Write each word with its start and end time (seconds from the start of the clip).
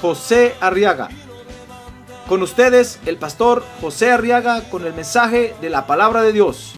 José 0.00 0.54
Arriaga. 0.60 1.08
Con 2.28 2.42
ustedes, 2.42 2.98
el 3.06 3.16
pastor 3.16 3.64
José 3.80 4.10
Arriaga 4.10 4.62
con 4.70 4.84
el 4.84 4.94
mensaje 4.94 5.54
de 5.60 5.70
la 5.70 5.86
palabra 5.86 6.22
de 6.22 6.32
Dios. 6.32 6.76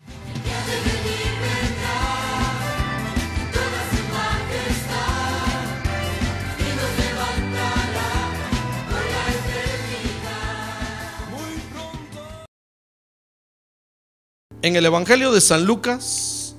en 14.62 14.77
el 14.77 14.85
Evangelio 14.85 15.33
de 15.33 15.41
San 15.41 15.65
Lucas, 15.65 16.55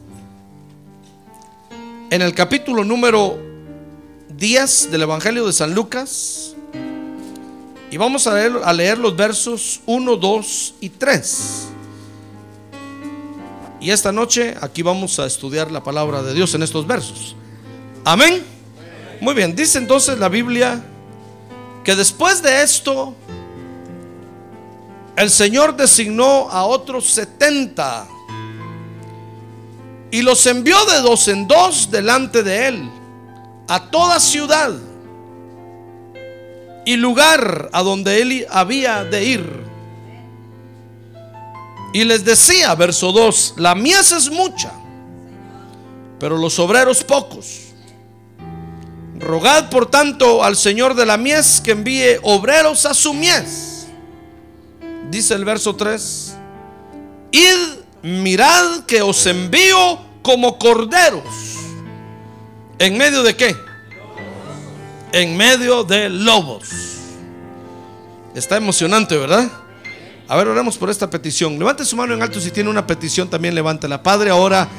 en 2.10 2.22
el 2.22 2.34
capítulo 2.34 2.84
número 2.84 3.38
10 4.36 4.92
del 4.92 5.02
Evangelio 5.04 5.46
de 5.46 5.54
San 5.54 5.76
Lucas, 5.76 6.49
y 7.92 7.98
vamos 7.98 8.28
a 8.28 8.74
leer, 8.74 8.98
los 8.98 9.16
versos 9.16 9.82
1, 9.86 10.16
2 10.16 10.74
y 10.82 10.90
3. 10.90 11.68
Y 13.82 13.92
esta 13.92 14.12
noche 14.12 14.56
aquí 14.62 14.84
vamos 14.84 15.18
a 15.20 15.26
estudiar 15.26 15.72
la 15.72 15.84
palabra 15.84 16.22
de 16.22 16.34
Dios 16.34 16.54
en 16.54 16.64
estos 16.64 16.86
versos. 16.86 17.36
Amén. 18.06 18.44
Muy 19.22 19.34
bien, 19.34 19.56
dice 19.56 19.78
entonces 19.78 20.20
la 20.20 20.30
Biblia 20.30 20.84
que 21.84 21.96
después 21.96 22.42
de 22.44 22.62
esto 22.62 23.16
el 25.16 25.30
Señor 25.30 25.76
designó 25.76 26.50
a 26.50 26.66
otros 26.66 27.10
70 27.10 28.08
y 30.12 30.22
los 30.22 30.46
envió 30.46 30.78
de 30.86 31.00
dos 31.02 31.28
en 31.28 31.48
dos 31.48 31.90
delante 31.90 32.44
de 32.44 32.68
él 32.68 32.90
a 33.68 33.90
toda 33.90 34.20
ciudad 34.20 34.72
y 36.86 36.96
lugar 36.96 37.70
a 37.74 37.84
donde 37.84 38.22
él 38.22 38.48
había 38.50 39.04
de 39.04 39.24
ir. 39.24 39.70
Y 41.94 42.04
les 42.04 42.24
decía, 42.24 42.76
verso 42.76 43.12
2, 43.12 43.56
la 43.58 43.76
mies 43.76 44.12
es 44.12 44.30
mucha, 44.30 44.72
pero 46.20 46.38
los 46.38 46.60
obreros 46.60 47.04
pocos. 47.04 47.70
Rogad 49.18 49.70
por 49.70 49.90
tanto 49.90 50.44
al 50.44 50.56
Señor 50.56 50.94
de 50.96 51.06
la 51.06 51.18
mies 51.18 51.62
que 51.62 51.72
envíe 51.72 52.20
obreros 52.24 52.86
a 52.86 52.94
su 52.94 53.14
mies. 53.14 53.88
Dice 55.10 55.34
el 55.34 55.44
verso 55.44 55.76
3, 55.76 56.36
id, 57.32 57.58
mirad 58.04 58.82
que 58.86 59.02
os 59.02 59.26
envío 59.26 60.00
como 60.22 60.60
corderos. 60.60 61.24
¿En 62.78 62.98
medio 62.98 63.24
de 63.24 63.36
qué? 63.36 63.56
En 65.12 65.36
medio 65.36 65.84
de 65.84 66.10
lobos. 66.10 66.70
Está 68.36 68.58
emocionante, 68.58 69.18
¿verdad? 69.18 69.50
A 70.28 70.38
ver, 70.38 70.48
oremos 70.48 70.78
por 70.78 70.90
esta 70.90 71.10
petición. 71.10 71.58
Levante 71.58 71.84
su 71.84 71.96
mano 71.96 72.14
en 72.14 72.22
alto 72.22 72.40
si 72.40 72.52
tiene 72.52 72.70
una 72.70 72.86
petición, 72.86 73.30
también 73.30 73.56
levántela. 73.56 74.04
Padre, 74.04 74.30
ahora 74.30 74.70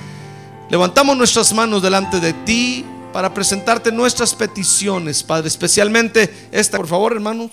levantamos 0.70 1.16
nuestras 1.16 1.52
manos 1.52 1.82
delante 1.82 2.20
de 2.20 2.32
ti 2.32 2.84
para 3.12 3.34
presentarte 3.34 3.90
nuestras 3.90 4.34
peticiones, 4.34 5.24
Padre, 5.24 5.48
especialmente 5.48 6.48
esta, 6.52 6.76
por 6.76 6.86
favor, 6.86 7.12
hermanos. 7.12 7.50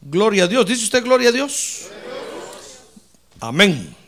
Gloria 0.00 0.44
a 0.44 0.46
Dios. 0.48 0.66
¿Dice 0.66 0.84
usted 0.84 1.02
gloria 1.02 1.30
a 1.30 1.32
Dios? 1.32 1.88
Amén. 3.40 4.01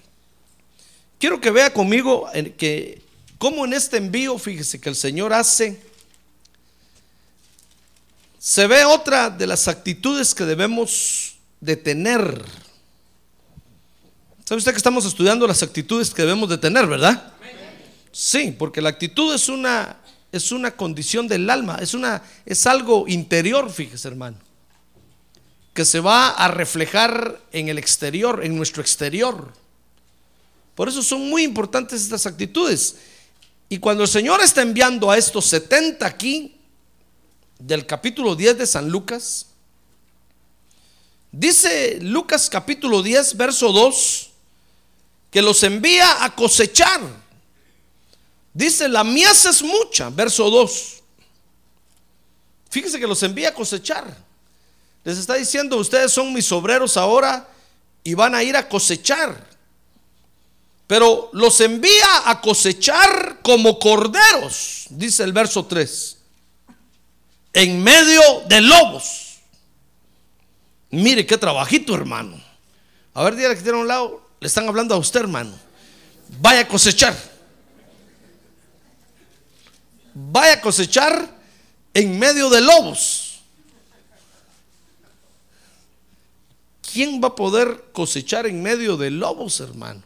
Quiero 1.19 1.41
que 1.41 1.51
vea 1.51 1.73
conmigo 1.73 2.29
que 2.57 3.03
como 3.39 3.65
en 3.65 3.73
este 3.73 3.97
envío, 3.97 4.39
fíjese 4.39 4.81
que 4.81 4.89
el 4.89 4.97
Señor 4.97 5.33
hace, 5.33 5.81
se 8.39 8.67
ve 8.67 8.85
otra 8.85 9.31
de 9.31 9.47
las 9.47 9.69
actitudes 9.69 10.35
que 10.35 10.45
debemos 10.45 11.37
de 11.61 11.77
tener. 11.77 12.45
¿Sabe 14.45 14.59
usted 14.59 14.73
que 14.73 14.79
estamos 14.79 15.07
estudiando 15.07 15.47
las 15.47 15.63
actitudes 15.63 16.11
que 16.11 16.23
debemos 16.23 16.49
de 16.49 16.59
tener, 16.59 16.87
verdad? 16.87 17.33
Sí, 18.13 18.55
porque 18.59 18.81
la 18.81 18.91
actitud 18.91 19.35
es 19.35 19.49
una 19.49 20.01
es 20.31 20.51
una 20.51 20.73
condición 20.73 21.29
del 21.29 21.49
alma, 21.49 21.79
es 21.81 21.95
una 21.95 22.23
es 22.45 22.67
algo 22.67 23.07
interior, 23.09 23.71
fíjese, 23.71 24.09
hermano 24.09 24.39
que 25.75 25.85
se 25.85 26.01
va 26.01 26.31
a 26.31 26.49
reflejar 26.49 27.41
en 27.51 27.69
el 27.69 27.79
exterior, 27.79 28.45
en 28.45 28.57
nuestro 28.57 28.81
exterior. 28.81 29.53
Por 30.75 30.89
eso 30.89 31.03
son 31.03 31.29
muy 31.29 31.43
importantes 31.43 32.03
estas 32.03 32.27
actitudes. 32.27 32.97
Y 33.69 33.79
cuando 33.79 34.03
el 34.03 34.09
Señor 34.09 34.41
está 34.43 34.63
enviando 34.63 35.11
a 35.11 35.17
estos 35.17 35.47
70 35.47 36.07
aquí, 36.07 36.57
del 37.59 37.87
capítulo 37.87 38.35
10 38.35 38.59
de 38.59 38.67
San 38.67 38.89
Lucas, 38.89 39.47
dice 41.31 41.99
Lucas 42.01 42.51
capítulo 42.51 43.03
10, 43.03 43.37
verso 43.37 43.73
2, 43.73 44.31
que 45.31 45.43
los 45.43 45.63
envía 45.63 46.25
a 46.25 46.35
cosechar. 46.35 47.01
Dice, 48.53 48.89
la 48.89 49.03
mies 49.03 49.47
es 49.47 49.63
mucha, 49.63 50.11
verso 50.11 50.49
2. 50.49 51.03
Fíjese 52.71 53.01
que 53.01 53.07
los 53.07 53.23
envía 53.23 53.49
a 53.49 53.55
cosechar. 53.55 54.17
Les 55.03 55.19
está 55.19 55.35
diciendo, 55.35 55.77
ustedes 55.77 56.13
son 56.13 56.33
mis 56.33 56.51
obreros 56.53 56.97
ahora 56.97 57.49
y 58.05 58.15
van 58.15 58.35
a 58.35 58.43
ir 58.43 58.57
a 58.57 58.69
cosechar. 58.69 59.54
Pero 60.87 61.31
los 61.33 61.61
envía 61.61 62.29
a 62.29 62.41
cosechar 62.41 63.41
como 63.43 63.79
corderos, 63.79 64.87
dice 64.91 65.25
el 65.25 65.33
verso 65.33 65.65
3, 65.65 66.19
en 67.55 67.83
medio 67.83 68.21
de 68.47 68.61
lobos. 68.61 69.39
Mire 70.91 71.27
qué 71.27 71.39
trabajito, 71.39 71.95
hermano. 71.95 72.41
A 73.15 73.25
ver, 73.25 73.37
dígale 73.37 73.57
que 73.57 73.63
tiene 73.63 73.79
a 73.79 73.81
un 73.81 73.89
lado, 73.89 74.29
le 74.41 74.47
están 74.47 74.69
hablando 74.69 74.95
a 74.95 74.99
usted, 74.99 75.21
hermano. 75.21 75.59
Vaya 76.41 76.61
a 76.61 76.69
cosechar. 76.69 77.17
Vaya 80.15 80.55
a 80.55 80.61
cosechar 80.61 81.29
en 81.95 82.19
medio 82.19 82.51
de 82.51 82.61
lobos. 82.61 83.25
¿quién 86.95 87.21
va 87.21 87.29
a 87.29 87.35
poder 87.35 87.87
cosechar 87.93 88.47
en 88.47 88.63
medio 88.63 88.97
de 88.97 89.11
lobos, 89.11 89.59
hermano? 89.59 90.01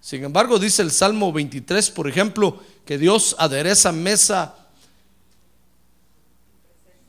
Sin 0.00 0.24
embargo, 0.24 0.58
dice 0.58 0.82
el 0.82 0.90
Salmo 0.90 1.32
23, 1.32 1.90
por 1.90 2.08
ejemplo, 2.08 2.62
que 2.84 2.98
Dios 2.98 3.36
adereza 3.38 3.92
mesa 3.92 4.54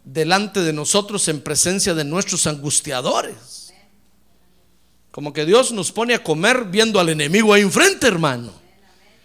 delante 0.04 0.62
de 0.62 0.74
nosotros 0.74 1.28
en 1.28 1.42
presencia 1.42 1.94
de 1.94 2.04
nuestros 2.04 2.48
angustiadores. 2.48 3.74
Como 5.12 5.34
que 5.34 5.46
Dios 5.46 5.72
nos 5.72 5.92
pone 5.92 6.14
a 6.14 6.24
comer 6.24 6.66
viendo 6.66 7.00
al 7.00 7.10
enemigo 7.10 7.54
ahí 7.54 7.62
enfrente, 7.62 8.08
hermano. 8.08 8.54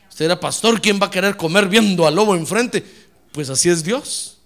Usted 0.08 0.26
era 0.26 0.38
pastor, 0.38 0.80
¿quién 0.80 1.00
va 1.00 1.06
a 1.06 1.10
querer 1.10 1.36
comer 1.36 1.68
viendo 1.68 2.06
al 2.06 2.14
lobo 2.14 2.36
enfrente? 2.36 2.84
Pues 3.32 3.50
así 3.50 3.68
es 3.68 3.82
Dios. 3.82 4.38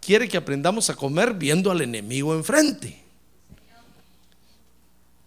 Quiere 0.00 0.28
que 0.28 0.36
aprendamos 0.36 0.88
a 0.88 0.94
comer 0.94 1.34
viendo 1.34 1.70
al 1.70 1.82
enemigo 1.82 2.34
enfrente. 2.34 3.02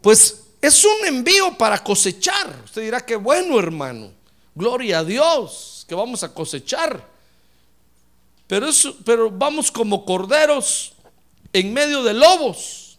Pues 0.01 0.42
es 0.63 0.85
un 0.85 1.05
envío 1.05 1.57
para 1.57 1.83
cosechar. 1.83 2.61
Usted 2.63 2.83
dirá 2.83 3.05
que 3.05 3.17
bueno, 3.17 3.59
hermano. 3.59 4.11
Gloria 4.55 4.99
a 4.99 5.03
Dios, 5.03 5.83
que 5.89 5.93
vamos 5.93 6.23
a 6.23 6.33
cosechar. 6.33 7.05
Pero, 8.47 8.67
pero 9.03 9.29
vamos 9.29 9.69
como 9.69 10.05
corderos 10.05 10.93
en 11.51 11.73
medio 11.73 12.01
de 12.01 12.13
lobos. 12.13 12.97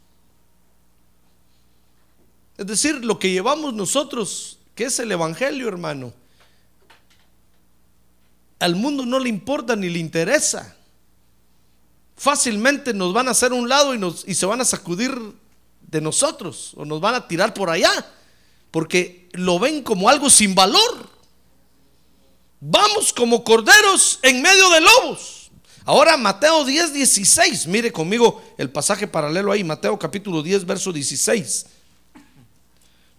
Es 2.58 2.66
decir, 2.66 3.02
lo 3.02 3.18
que 3.18 3.30
llevamos 3.30 3.72
nosotros, 3.72 4.58
que 4.74 4.84
es 4.84 4.98
el 4.98 5.10
Evangelio, 5.10 5.66
hermano, 5.66 6.12
al 8.58 8.76
mundo 8.76 9.06
no 9.06 9.18
le 9.18 9.30
importa 9.30 9.74
ni 9.74 9.88
le 9.88 10.00
interesa. 10.00 10.76
Fácilmente 12.14 12.92
nos 12.92 13.14
van 13.14 13.28
a 13.28 13.30
hacer 13.30 13.54
un 13.54 13.70
lado 13.70 13.94
y, 13.94 13.98
nos, 13.98 14.28
y 14.28 14.34
se 14.34 14.44
van 14.44 14.60
a 14.60 14.66
sacudir 14.66 15.18
de 15.94 16.00
nosotros 16.00 16.72
o 16.74 16.84
nos 16.84 17.00
van 17.00 17.14
a 17.14 17.28
tirar 17.28 17.54
por 17.54 17.70
allá 17.70 17.92
porque 18.72 19.28
lo 19.32 19.60
ven 19.60 19.80
como 19.84 20.08
algo 20.08 20.28
sin 20.28 20.52
valor. 20.52 21.08
Vamos 22.58 23.12
como 23.12 23.44
corderos 23.44 24.18
en 24.22 24.42
medio 24.42 24.68
de 24.70 24.80
lobos. 24.80 25.52
Ahora 25.84 26.16
Mateo 26.16 26.64
10, 26.64 26.92
16. 26.92 27.68
Mire 27.68 27.92
conmigo 27.92 28.42
el 28.58 28.70
pasaje 28.70 29.06
paralelo 29.06 29.52
ahí, 29.52 29.62
Mateo 29.62 29.96
capítulo 29.96 30.42
10, 30.42 30.66
verso 30.66 30.92
16. 30.92 31.66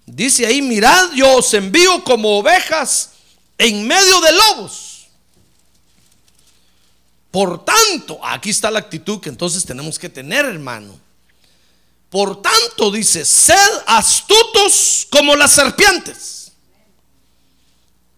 Dice 0.06 0.46
ahí, 0.46 0.62
mirad, 0.62 1.14
yo 1.14 1.38
os 1.38 1.54
envío 1.54 2.04
como 2.04 2.40
ovejas 2.40 3.12
en 3.58 3.88
medio 3.88 4.20
de 4.20 4.32
lobos. 4.34 5.08
Por 7.32 7.64
tanto, 7.64 8.20
aquí 8.22 8.50
está 8.50 8.70
la 8.70 8.80
actitud 8.80 9.22
que 9.22 9.30
entonces 9.30 9.64
tenemos 9.64 9.98
que 9.98 10.10
tener, 10.10 10.44
hermano. 10.44 11.05
Por 12.16 12.42
tanto, 12.42 12.92
dice, 12.92 13.26
sed 13.26 13.58
astutos 13.86 15.06
como 15.12 15.36
las 15.36 15.52
serpientes 15.52 16.54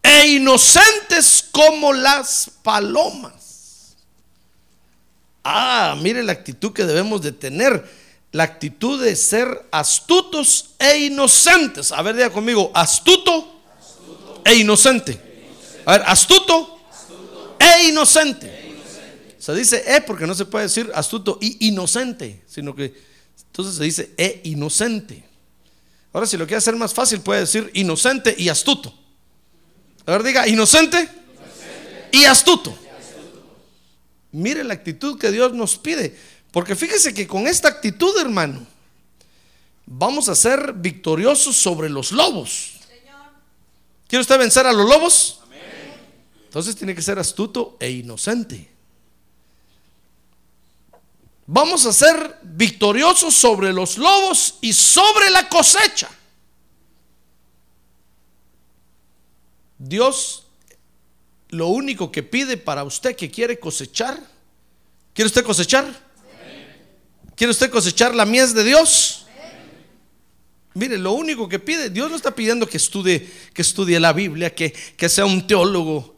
e 0.03 0.27
inocentes 0.33 1.43
como 1.51 1.91
las 1.93 2.51
palomas. 2.61 3.95
Ah, 5.43 5.97
mire 5.99 6.21
la 6.21 6.33
actitud 6.33 6.73
que 6.73 6.85
debemos 6.85 7.23
de 7.23 7.31
tener. 7.31 7.91
La 8.33 8.43
actitud 8.43 9.03
de 9.03 9.15
ser 9.15 9.65
astutos 9.71 10.75
e 10.77 11.05
inocentes. 11.05 11.91
A 11.91 12.03
ver, 12.03 12.17
diga 12.17 12.29
conmigo, 12.29 12.69
astuto, 12.75 13.51
e 14.45 14.57
inocente. 14.57 15.19
A 15.87 15.93
ver, 15.93 16.03
astuto, 16.05 16.81
e 17.57 17.87
inocente. 17.87 18.75
Se 19.39 19.55
dice 19.55 19.83
e 19.87 20.01
porque 20.01 20.27
no 20.27 20.35
se 20.35 20.45
puede 20.45 20.65
decir 20.65 20.91
astuto 20.93 21.39
y 21.41 21.67
inocente, 21.69 22.43
sino 22.45 22.75
que 22.75 23.06
entonces 23.57 23.77
se 23.77 23.83
dice 23.85 24.11
e 24.17 24.41
inocente. 24.43 25.23
Ahora, 26.13 26.27
si 26.27 26.37
lo 26.37 26.45
quiere 26.45 26.59
hacer 26.59 26.75
más 26.75 26.93
fácil, 26.93 27.21
puede 27.21 27.39
decir 27.39 27.71
inocente 27.73 28.35
y 28.37 28.49
astuto. 28.49 28.93
A 30.05 30.11
ver, 30.11 30.21
diga, 30.21 30.47
inocente, 30.47 31.09
y 32.11 32.25
astuto. 32.25 32.77
Mire 34.31 34.63
la 34.63 34.75
actitud 34.75 35.17
que 35.17 35.31
Dios 35.31 35.53
nos 35.53 35.75
pide. 35.75 36.15
Porque 36.51 36.75
fíjese 36.75 37.15
que 37.15 37.25
con 37.25 37.47
esta 37.47 37.67
actitud, 37.67 38.15
hermano, 38.19 38.63
vamos 39.87 40.29
a 40.29 40.35
ser 40.35 40.73
victoriosos 40.73 41.57
sobre 41.57 41.89
los 41.89 42.11
lobos. 42.11 42.73
¿Quiere 44.07 44.21
usted 44.21 44.37
vencer 44.37 44.67
a 44.67 44.71
los 44.71 44.87
lobos? 44.87 45.39
Entonces 46.45 46.75
tiene 46.75 46.93
que 46.93 47.01
ser 47.01 47.17
astuto 47.17 47.75
e 47.79 47.89
inocente. 47.89 48.76
Vamos 51.49 51.85
a 51.85 51.93
ser 51.93 52.39
victoriosos 52.43 53.33
sobre 53.33 53.71
los 53.71 53.97
lobos 53.97 54.55
y 54.59 54.73
sobre 54.73 55.29
la 55.29 55.47
cosecha. 55.47 56.09
Dios 59.77 60.43
lo 61.49 61.67
único 61.67 62.11
que 62.11 62.21
pide 62.21 62.57
para 62.57 62.83
usted 62.83 63.15
que 63.15 63.31
quiere 63.31 63.57
cosechar, 63.57 64.19
¿quiere 65.13 65.27
usted 65.27 65.45
cosechar? 65.45 66.07
¿Quiere 67.33 67.51
usted 67.51 67.69
cosechar 67.69 68.13
la 68.13 68.25
mies 68.25 68.53
de 68.53 68.65
Dios? 68.65 69.25
Mire, 70.73 70.97
lo 70.97 71.13
único 71.13 71.47
que 71.47 71.59
pide, 71.59 71.89
Dios 71.89 72.09
no 72.09 72.17
está 72.17 72.35
pidiendo 72.35 72.67
que 72.67 72.77
estudie, 72.77 73.31
que 73.53 73.61
estudie 73.61 73.99
la 73.99 74.11
Biblia, 74.11 74.53
que, 74.53 74.71
que 74.71 75.07
sea 75.07 75.25
un 75.25 75.47
teólogo, 75.47 76.15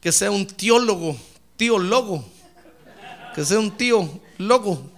que 0.00 0.12
sea 0.12 0.30
un 0.30 0.46
teólogo, 0.46 1.16
teólogo, 1.56 2.24
que 3.34 3.44
sea 3.44 3.58
un 3.58 3.70
tío 3.76 4.20
logo 4.38 4.90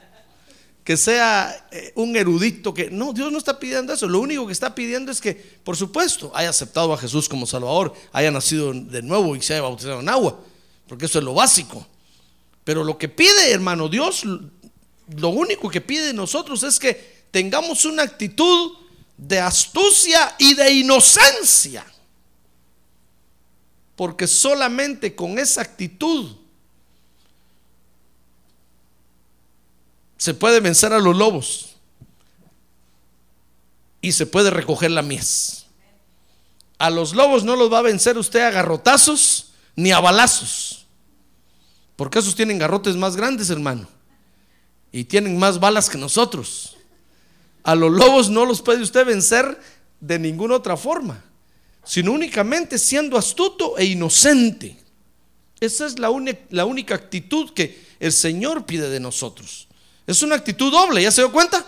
que 0.84 0.96
sea 0.96 1.68
eh, 1.70 1.92
un 1.94 2.16
erudito, 2.16 2.74
que 2.74 2.90
no, 2.90 3.12
Dios 3.12 3.30
no 3.30 3.38
está 3.38 3.58
pidiendo 3.58 3.92
eso. 3.92 4.08
Lo 4.08 4.18
único 4.18 4.46
que 4.46 4.52
está 4.52 4.74
pidiendo 4.74 5.12
es 5.12 5.20
que, 5.20 5.34
por 5.34 5.76
supuesto, 5.76 6.32
haya 6.34 6.48
aceptado 6.48 6.92
a 6.92 6.98
Jesús 6.98 7.28
como 7.28 7.46
Salvador, 7.46 7.94
haya 8.12 8.30
nacido 8.30 8.72
de 8.72 9.02
nuevo 9.02 9.36
y 9.36 9.42
se 9.42 9.52
haya 9.52 9.62
bautizado 9.62 10.00
en 10.00 10.08
agua, 10.08 10.40
porque 10.88 11.06
eso 11.06 11.18
es 11.18 11.24
lo 11.24 11.34
básico. 11.34 11.86
Pero 12.64 12.82
lo 12.82 12.98
que 12.98 13.08
pide, 13.08 13.52
hermano, 13.52 13.88
Dios, 13.88 14.24
lo 14.24 15.28
único 15.28 15.68
que 15.70 15.80
pide 15.80 16.06
de 16.06 16.12
nosotros 16.12 16.62
es 16.62 16.78
que 16.78 17.24
tengamos 17.30 17.84
una 17.84 18.02
actitud 18.02 18.72
de 19.16 19.38
astucia 19.38 20.34
y 20.38 20.54
de 20.54 20.72
inocencia. 20.72 21.86
Porque 23.96 24.26
solamente 24.26 25.14
con 25.14 25.38
esa 25.38 25.60
actitud 25.60 26.39
se 30.20 30.34
puede 30.34 30.60
vencer 30.60 30.92
a 30.92 30.98
los 30.98 31.16
lobos 31.16 31.76
y 34.02 34.12
se 34.12 34.26
puede 34.26 34.50
recoger 34.50 34.90
la 34.90 35.00
mies. 35.00 35.64
A 36.76 36.90
los 36.90 37.14
lobos 37.14 37.42
no 37.42 37.56
los 37.56 37.72
va 37.72 37.78
a 37.78 37.82
vencer 37.82 38.18
usted 38.18 38.40
a 38.40 38.50
garrotazos 38.50 39.52
ni 39.76 39.92
a 39.92 39.98
balazos, 39.98 40.84
porque 41.96 42.18
esos 42.18 42.34
tienen 42.34 42.58
garrotes 42.58 42.96
más 42.96 43.16
grandes, 43.16 43.48
hermano, 43.48 43.88
y 44.92 45.04
tienen 45.04 45.38
más 45.38 45.58
balas 45.58 45.88
que 45.88 45.96
nosotros. 45.96 46.76
A 47.62 47.74
los 47.74 47.90
lobos 47.90 48.28
no 48.28 48.44
los 48.44 48.60
puede 48.60 48.82
usted 48.82 49.06
vencer 49.06 49.58
de 50.00 50.18
ninguna 50.18 50.56
otra 50.56 50.76
forma, 50.76 51.24
sino 51.82 52.12
únicamente 52.12 52.78
siendo 52.78 53.16
astuto 53.16 53.78
e 53.78 53.86
inocente. 53.86 54.76
Esa 55.60 55.86
es 55.86 55.98
la, 55.98 56.10
la 56.50 56.66
única 56.66 56.94
actitud 56.94 57.54
que 57.54 57.86
el 57.98 58.12
Señor 58.12 58.66
pide 58.66 58.90
de 58.90 59.00
nosotros. 59.00 59.69
Es 60.10 60.22
una 60.22 60.34
actitud 60.34 60.72
doble, 60.72 61.02
¿ya 61.02 61.12
se 61.12 61.20
dio 61.20 61.30
cuenta? 61.30 61.64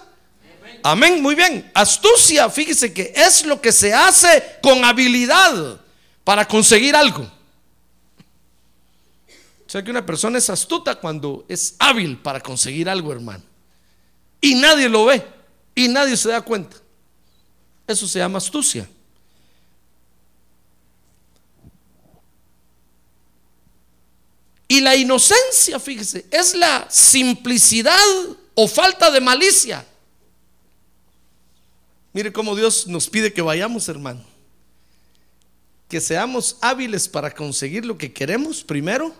Amén, 0.82 1.22
muy 1.22 1.36
bien. 1.36 1.70
Astucia, 1.74 2.50
fíjese 2.50 2.92
que 2.92 3.12
es 3.14 3.46
lo 3.46 3.60
que 3.60 3.70
se 3.70 3.94
hace 3.94 4.58
con 4.60 4.84
habilidad 4.84 5.80
para 6.24 6.44
conseguir 6.46 6.96
algo. 6.96 7.22
O 9.64 9.70
sea 9.72 9.82
que 9.84 9.92
una 9.92 10.04
persona 10.04 10.38
es 10.38 10.50
astuta 10.50 10.96
cuando 10.96 11.44
es 11.48 11.76
hábil 11.78 12.18
para 12.18 12.40
conseguir 12.40 12.88
algo, 12.88 13.12
hermano. 13.12 13.44
Y 14.40 14.56
nadie 14.56 14.88
lo 14.88 15.04
ve 15.04 15.24
y 15.76 15.86
nadie 15.86 16.16
se 16.16 16.30
da 16.30 16.42
cuenta. 16.42 16.76
Eso 17.86 18.08
se 18.08 18.18
llama 18.18 18.38
astucia. 18.38 18.88
Y 24.72 24.80
la 24.80 24.96
inocencia, 24.96 25.78
fíjese, 25.78 26.24
es 26.30 26.54
la 26.54 26.86
simplicidad 26.88 27.94
o 28.54 28.66
falta 28.66 29.10
de 29.10 29.20
malicia. 29.20 29.86
Mire 32.14 32.32
cómo 32.32 32.56
Dios 32.56 32.86
nos 32.86 33.10
pide 33.10 33.34
que 33.34 33.42
vayamos, 33.42 33.86
hermano. 33.90 34.24
Que 35.90 36.00
seamos 36.00 36.56
hábiles 36.62 37.06
para 37.06 37.34
conseguir 37.34 37.84
lo 37.84 37.98
que 37.98 38.14
queremos 38.14 38.64
primero 38.64 39.14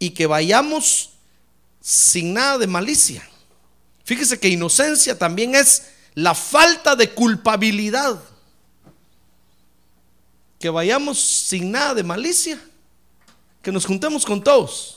y 0.00 0.10
que 0.10 0.26
vayamos 0.26 1.10
sin 1.80 2.34
nada 2.34 2.58
de 2.58 2.66
malicia. 2.66 3.22
Fíjese 4.02 4.40
que 4.40 4.48
inocencia 4.48 5.16
también 5.16 5.54
es 5.54 5.84
la 6.14 6.34
falta 6.34 6.96
de 6.96 7.10
culpabilidad. 7.10 8.20
Que 10.58 10.68
vayamos 10.68 11.20
sin 11.20 11.70
nada 11.70 11.94
de 11.94 12.02
malicia 12.02 12.60
que 13.68 13.72
nos 13.72 13.84
juntemos 13.84 14.24
con 14.24 14.42
todos, 14.42 14.96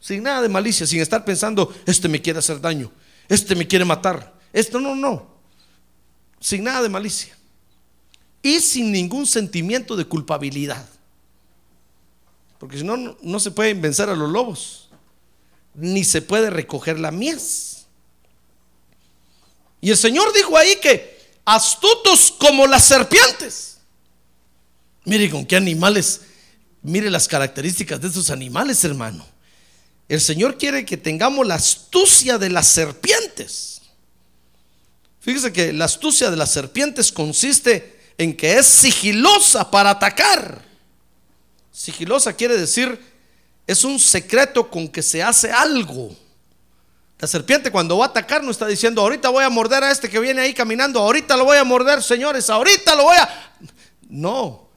sin 0.00 0.24
nada 0.24 0.42
de 0.42 0.48
malicia, 0.48 0.84
sin 0.88 1.00
estar 1.00 1.24
pensando, 1.24 1.72
este 1.86 2.08
me 2.08 2.20
quiere 2.20 2.40
hacer 2.40 2.60
daño, 2.60 2.90
este 3.28 3.54
me 3.54 3.64
quiere 3.64 3.84
matar, 3.84 4.34
esto 4.52 4.80
no, 4.80 4.96
no, 4.96 5.24
sin 6.40 6.64
nada 6.64 6.82
de 6.82 6.88
malicia 6.88 7.38
y 8.42 8.58
sin 8.58 8.90
ningún 8.90 9.24
sentimiento 9.24 9.94
de 9.94 10.04
culpabilidad. 10.04 10.84
Porque 12.58 12.78
si 12.78 12.82
no, 12.82 13.16
no 13.22 13.38
se 13.38 13.52
puede 13.52 13.72
vencer 13.74 14.08
a 14.08 14.16
los 14.16 14.28
lobos, 14.28 14.88
ni 15.72 16.02
se 16.02 16.22
puede 16.22 16.50
recoger 16.50 16.98
la 16.98 17.12
mies. 17.12 17.86
Y 19.80 19.90
el 19.90 19.96
Señor 19.96 20.32
dijo 20.32 20.56
ahí 20.56 20.74
que 20.82 21.20
astutos 21.44 22.34
como 22.36 22.66
las 22.66 22.84
serpientes. 22.84 23.78
Mire 25.04 25.30
con 25.30 25.46
qué 25.46 25.54
animales 25.54 26.22
Mire 26.82 27.10
las 27.10 27.28
características 27.28 28.00
de 28.00 28.08
estos 28.08 28.30
animales, 28.30 28.82
hermano. 28.84 29.24
El 30.08 30.20
Señor 30.20 30.58
quiere 30.58 30.84
que 30.84 30.96
tengamos 30.96 31.46
la 31.46 31.54
astucia 31.54 32.38
de 32.38 32.50
las 32.50 32.66
serpientes. 32.66 33.82
Fíjese 35.20 35.52
que 35.52 35.72
la 35.72 35.84
astucia 35.84 36.30
de 36.30 36.36
las 36.36 36.50
serpientes 36.50 37.12
consiste 37.12 38.00
en 38.18 38.36
que 38.36 38.58
es 38.58 38.66
sigilosa 38.66 39.70
para 39.70 39.90
atacar. 39.90 40.62
Sigilosa 41.70 42.32
quiere 42.32 42.58
decir, 42.58 43.00
es 43.66 43.84
un 43.84 44.00
secreto 44.00 44.68
con 44.68 44.88
que 44.88 45.02
se 45.02 45.22
hace 45.22 45.50
algo. 45.52 46.14
La 47.20 47.28
serpiente 47.28 47.70
cuando 47.70 47.98
va 47.98 48.06
a 48.06 48.08
atacar 48.08 48.42
no 48.42 48.50
está 48.50 48.66
diciendo, 48.66 49.00
ahorita 49.00 49.28
voy 49.28 49.44
a 49.44 49.48
morder 49.48 49.84
a 49.84 49.92
este 49.92 50.10
que 50.10 50.18
viene 50.18 50.40
ahí 50.40 50.52
caminando, 50.52 50.98
ahorita 50.98 51.36
lo 51.36 51.44
voy 51.44 51.56
a 51.56 51.62
morder, 51.62 52.02
señores, 52.02 52.50
ahorita 52.50 52.96
lo 52.96 53.04
voy 53.04 53.16
a... 53.16 53.54
No, 54.08 54.68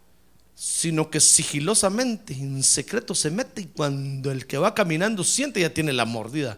sino 0.56 1.12
que 1.12 1.20
sigilosamente, 1.20 2.34
en 2.34 2.64
secreto 2.64 3.14
se 3.14 3.30
mete 3.30 3.62
y 3.62 3.66
cuando 3.66 4.32
el 4.32 4.48
que 4.48 4.58
va 4.58 4.74
caminando 4.74 5.24
siente 5.26 5.60
ya 5.60 5.74
tiene 5.74 5.92
la 5.92 6.06
mordida. 6.06 6.58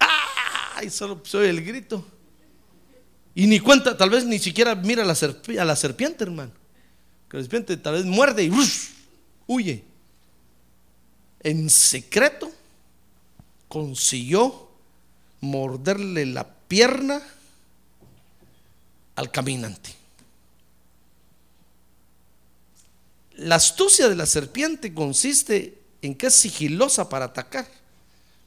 ¡Ay! 0.00 0.90
Solo 0.90 1.22
se 1.24 1.36
oye 1.38 1.50
el 1.50 1.64
grito. 1.64 2.04
Y 3.36 3.46
ni 3.46 3.60
cuenta, 3.60 3.96
tal 3.96 4.10
vez 4.10 4.24
ni 4.24 4.40
siquiera 4.40 4.74
mira 4.74 5.02
a 5.02 5.06
la, 5.06 5.76
serpiente, 5.76 6.24
hermano. 6.24 6.52
Que 7.28 7.36
la 7.36 7.42
serpiente 7.44 7.76
tal 7.76 7.94
vez 7.94 8.04
muerde 8.04 8.44
y 8.44 8.50
huye. 9.46 9.84
En 11.40 11.70
secreto 11.70 12.50
consiguió 13.68 14.68
morderle 15.40 16.26
la 16.26 16.48
pierna 16.68 17.22
al 19.14 19.30
caminante. 19.30 20.03
La 23.36 23.56
astucia 23.56 24.08
de 24.08 24.14
la 24.14 24.26
serpiente 24.26 24.94
consiste 24.94 25.78
en 26.02 26.14
que 26.14 26.26
es 26.26 26.34
sigilosa 26.34 27.08
para 27.08 27.26
atacar. 27.26 27.66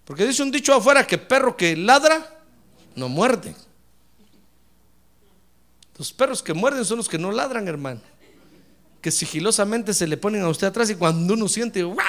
Porque 0.05 0.25
dice 0.25 0.41
un 0.41 0.51
dicho 0.51 0.73
afuera 0.73 1.05
que 1.05 1.17
perro 1.17 1.57
que 1.57 1.75
ladra 1.75 2.39
no 2.95 3.09
muerde. 3.09 3.53
Los 5.97 6.13
perros 6.13 6.41
que 6.41 6.53
muerden 6.53 6.85
son 6.85 6.97
los 6.97 7.09
que 7.09 7.17
no 7.17 7.31
ladran, 7.31 7.67
hermano. 7.67 8.01
Que 9.01 9.11
sigilosamente 9.11 9.93
se 9.93 10.07
le 10.07 10.15
ponen 10.15 10.43
a 10.43 10.49
usted 10.49 10.67
atrás 10.67 10.89
y 10.89 10.95
cuando 10.95 11.33
uno 11.33 11.47
siente, 11.47 11.83
¡guau! 11.83 12.05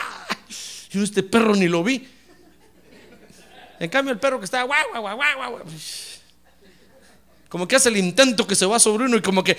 Yo 0.91 1.03
este 1.03 1.23
perro 1.23 1.57
ni 1.57 1.67
lo 1.67 1.83
vi. 1.83 2.09
En 3.81 3.91
cambio 3.91 4.13
el 4.13 4.21
perro 4.21 4.39
que 4.39 4.45
está, 4.45 4.63
¡guau, 4.63 4.85
guau, 4.93 5.17
guau, 5.17 5.37
guau! 5.37 5.65
Como 7.49 7.67
que 7.67 7.77
hace 7.77 7.89
el 7.89 7.97
intento 7.97 8.47
que 8.47 8.55
se 8.55 8.67
va 8.67 8.79
sobre 8.79 9.07
uno 9.07 9.17
y 9.17 9.23
como 9.23 9.43
que 9.43 9.57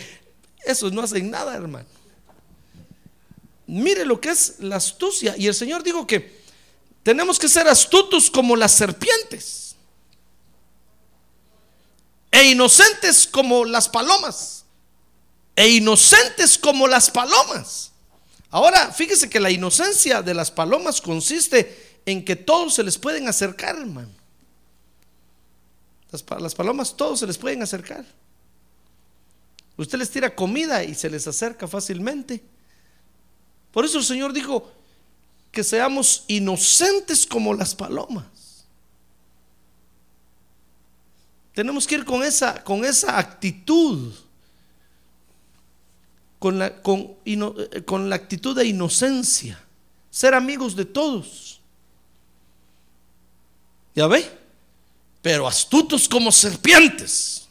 esos 0.66 0.94
no 0.94 1.02
hacen 1.02 1.30
nada, 1.30 1.56
hermano. 1.56 1.99
Mire 3.70 4.04
lo 4.04 4.20
que 4.20 4.30
es 4.30 4.56
la 4.60 4.78
astucia. 4.78 5.36
Y 5.38 5.46
el 5.46 5.54
Señor 5.54 5.84
dijo 5.84 6.08
que 6.08 6.40
tenemos 7.04 7.38
que 7.38 7.48
ser 7.48 7.68
astutos 7.68 8.32
como 8.32 8.56
las 8.56 8.72
serpientes 8.72 9.76
e 12.32 12.46
inocentes 12.46 13.28
como 13.28 13.66
las 13.66 13.88
palomas. 13.88 14.66
E 15.56 15.68
inocentes 15.68 16.58
como 16.58 16.88
las 16.88 17.12
palomas. 17.12 17.92
Ahora, 18.50 18.92
fíjese 18.92 19.30
que 19.30 19.40
la 19.40 19.52
inocencia 19.52 20.24
de 20.24 20.34
las 20.34 20.50
palomas 20.50 21.00
consiste 21.00 22.00
en 22.08 22.26
que 22.26 22.36
todos 22.36 22.74
se 22.74 22.84
les 22.84 22.98
pueden 22.98 23.28
acercar, 23.28 23.78
hermano. 23.78 24.10
Las, 26.10 26.26
las 26.40 26.56
palomas 26.56 26.98
todos 26.98 27.20
se 27.20 27.28
les 27.28 27.38
pueden 27.38 27.62
acercar. 27.62 28.04
Usted 29.78 30.00
les 30.00 30.10
tira 30.10 30.34
comida 30.34 30.84
y 30.84 30.96
se 30.96 31.08
les 31.08 31.28
acerca 31.28 31.68
fácilmente. 31.68 32.42
Por 33.72 33.86
eso 33.86 33.98
el 33.98 34.04
Señor 34.04 34.34
dijo 34.34 34.72
que 35.52 35.64
seamos 35.64 36.24
inocentes 36.28 37.26
como 37.26 37.54
las 37.54 37.76
palomas. 37.76 38.26
Tenemos 41.54 41.86
que 41.86 41.96
ir 41.96 42.06
con 42.06 42.24
esa, 42.24 42.64
con 42.64 42.86
esa 42.86 43.18
actitud, 43.18 44.14
con 46.38 46.58
la, 46.58 46.82
con, 46.82 47.16
eh, 47.26 47.84
con 47.86 48.10
la 48.10 48.16
actitud 48.16 48.56
de 48.56 48.66
inocencia, 48.66 49.62
ser 50.10 50.34
amigos 50.34 50.76
de 50.76 50.86
todos. 50.86 51.60
¿Ya 53.94 54.08
ve? 54.08 54.26
Pero 55.22 55.48
astutos 55.48 56.08
como 56.08 56.32
serpientes. 56.32 57.48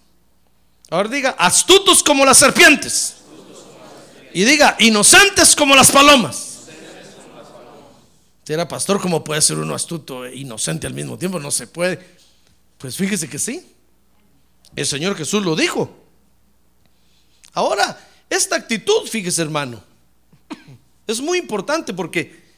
Ahora 0.89 1.11
diga, 1.11 1.31
astutos 1.39 2.03
como 2.03 2.25
las 2.25 2.39
serpientes. 2.39 3.18
Y 4.33 4.45
diga, 4.45 4.77
inocentes 4.79 5.55
como 5.57 5.75
las 5.75 5.91
palomas. 5.91 6.49
Si 8.45 8.53
era 8.53 8.67
pastor, 8.67 9.01
¿cómo 9.01 9.23
puede 9.23 9.43
ser 9.43 9.59
uno 9.59 9.75
astuto 9.75 10.25
e 10.25 10.37
inocente 10.37 10.87
al 10.87 10.95
mismo 10.95 11.19
tiempo? 11.19 11.39
No 11.39 11.51
se 11.51 11.67
puede. 11.67 11.99
Pues 12.79 12.97
fíjese 12.97 13.29
que 13.29 13.39
sí. 13.39 13.75
El 14.75 14.87
Señor 14.87 15.17
Jesús 15.17 15.45
lo 15.45 15.55
dijo. 15.55 15.95
Ahora, 17.53 17.99
esta 18.31 18.57
actitud, 18.57 19.07
fíjese 19.07 19.43
hermano, 19.43 19.83
es 21.07 21.21
muy 21.21 21.39
importante 21.39 21.93
porque 21.93 22.49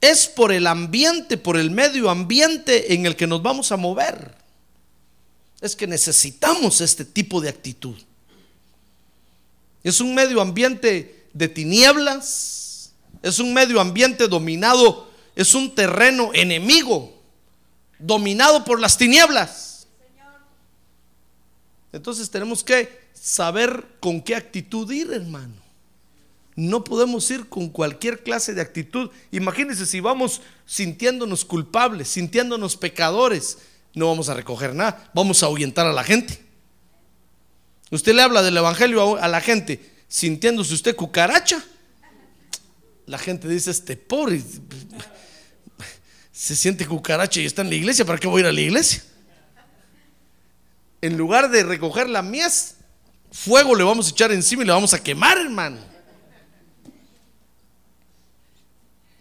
es 0.00 0.26
por 0.26 0.52
el 0.52 0.66
ambiente, 0.66 1.36
por 1.36 1.56
el 1.56 1.70
medio 1.70 2.08
ambiente 2.08 2.94
en 2.94 3.06
el 3.06 3.16
que 3.16 3.26
nos 3.26 3.42
vamos 3.42 3.72
a 3.72 3.76
mover. 3.76 4.39
Es 5.60 5.76
que 5.76 5.86
necesitamos 5.86 6.80
este 6.80 7.04
tipo 7.04 7.40
de 7.40 7.48
actitud. 7.48 7.96
Es 9.82 10.00
un 10.00 10.14
medio 10.14 10.40
ambiente 10.40 11.26
de 11.32 11.48
tinieblas, 11.48 12.92
es 13.22 13.38
un 13.38 13.52
medio 13.52 13.80
ambiente 13.80 14.28
dominado, 14.28 15.10
es 15.34 15.54
un 15.54 15.74
terreno 15.74 16.30
enemigo 16.34 17.20
dominado 17.98 18.64
por 18.64 18.80
las 18.80 18.96
tinieblas. 18.96 19.86
Entonces 21.92 22.30
tenemos 22.30 22.62
que 22.62 23.00
saber 23.12 23.86
con 24.00 24.20
qué 24.22 24.34
actitud 24.36 24.90
ir, 24.90 25.12
hermano. 25.12 25.54
No 26.56 26.84
podemos 26.84 27.30
ir 27.30 27.48
con 27.48 27.68
cualquier 27.68 28.22
clase 28.22 28.54
de 28.54 28.60
actitud. 28.60 29.10
Imagínense 29.30 29.86
si 29.86 30.00
vamos 30.00 30.42
sintiéndonos 30.66 31.44
culpables, 31.44 32.08
sintiéndonos 32.08 32.76
pecadores, 32.76 33.58
no 33.94 34.06
vamos 34.08 34.28
a 34.28 34.34
recoger 34.34 34.74
nada, 34.74 35.10
vamos 35.14 35.42
a 35.42 35.46
ahuyentar 35.46 35.86
a 35.86 35.92
la 35.92 36.04
gente. 36.04 36.40
Usted 37.90 38.14
le 38.14 38.22
habla 38.22 38.42
del 38.42 38.56
evangelio 38.56 39.16
a 39.16 39.28
la 39.28 39.40
gente 39.40 39.80
sintiéndose 40.08 40.74
usted 40.74 40.94
cucaracha. 40.96 41.64
La 43.06 43.18
gente 43.18 43.48
dice, 43.48 43.70
este 43.70 43.96
pobre 43.96 44.42
se 46.32 46.56
siente 46.56 46.86
cucaracha 46.86 47.40
y 47.40 47.46
está 47.46 47.62
en 47.62 47.70
la 47.70 47.74
iglesia, 47.74 48.04
¿para 48.04 48.18
qué 48.18 48.28
voy 48.28 48.40
a 48.40 48.44
ir 48.44 48.46
a 48.46 48.52
la 48.52 48.60
iglesia? 48.60 49.02
En 51.00 51.16
lugar 51.16 51.50
de 51.50 51.62
recoger 51.62 52.08
la 52.08 52.22
mies, 52.22 52.76
fuego 53.32 53.74
le 53.74 53.84
vamos 53.84 54.08
a 54.08 54.10
echar 54.10 54.30
encima 54.32 54.62
y 54.62 54.66
le 54.66 54.72
vamos 54.72 54.94
a 54.94 55.02
quemar, 55.02 55.38
hermano. 55.38 55.78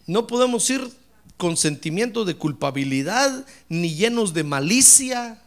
No 0.06 0.26
podemos 0.28 0.70
ir 0.70 0.99
con 1.40 1.56
sentimientos 1.56 2.28
de 2.28 2.36
culpabilidad 2.36 3.46
ni 3.70 3.96
llenos 3.96 4.34
de 4.34 4.44
malicia. 4.44 5.42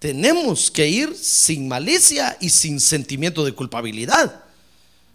Tenemos 0.00 0.68
que 0.68 0.88
ir 0.88 1.16
sin 1.16 1.68
malicia 1.68 2.36
y 2.40 2.50
sin 2.50 2.80
sentimiento 2.80 3.44
de 3.44 3.52
culpabilidad. 3.52 4.42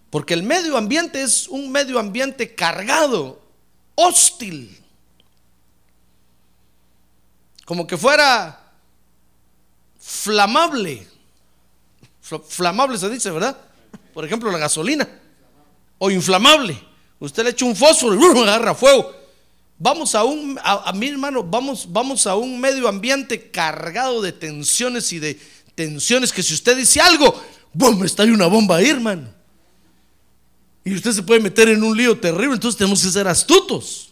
Porque 0.10 0.34
el 0.34 0.44
medio 0.44 0.78
ambiente 0.78 1.22
es 1.22 1.50
un 1.50 1.70
medio 1.70 2.00
ambiente 2.00 2.56
cargado, 2.56 3.42
hostil. 3.96 4.82
Como 7.66 7.86
que 7.86 7.98
fuera 7.98 8.72
flamable. 10.00 11.06
Flamable 12.22 12.98
se 12.98 13.10
dice, 13.10 13.32
¿verdad? 13.32 13.58
Por 14.14 14.24
ejemplo, 14.24 14.50
la 14.50 14.60
gasolina. 14.60 15.10
O 15.98 16.10
inflamable. 16.10 16.93
Usted 17.24 17.46
le 17.46 17.52
echa 17.52 17.64
un 17.64 17.74
fósforo 17.74 18.42
agarra 18.44 18.76
fuego. 18.76 19.16
Vamos 19.80 20.14
a 20.14 20.26
un, 20.26 20.60
a, 20.62 20.92
mi 20.92 21.08
hermano, 21.08 21.42
vamos, 21.42 21.88
vamos 21.90 22.28
a 22.28 22.36
un 22.36 22.60
medio 22.60 22.86
ambiente 22.86 23.50
cargado 23.50 24.22
de 24.22 24.34
tensiones 24.34 25.14
y 25.14 25.20
de 25.20 25.40
tensiones 25.74 26.34
que 26.34 26.44
si 26.44 26.54
usted 26.54 26.76
dice 26.76 27.00
algo, 27.00 27.42
¡bum! 27.72 28.04
Está 28.04 28.24
ahí 28.24 28.30
una 28.30 28.48
bomba 28.48 28.76
ahí, 28.76 28.90
hermano. 28.90 29.30
Y 30.84 30.94
usted 30.94 31.14
se 31.14 31.24
puede 31.24 31.40
meter 31.40 31.70
en 31.70 31.82
un 31.82 31.96
lío 31.96 32.20
terrible, 32.20 32.56
entonces 32.56 32.78
tenemos 32.78 33.02
que 33.02 33.10
ser 33.10 33.26
astutos. 33.26 34.10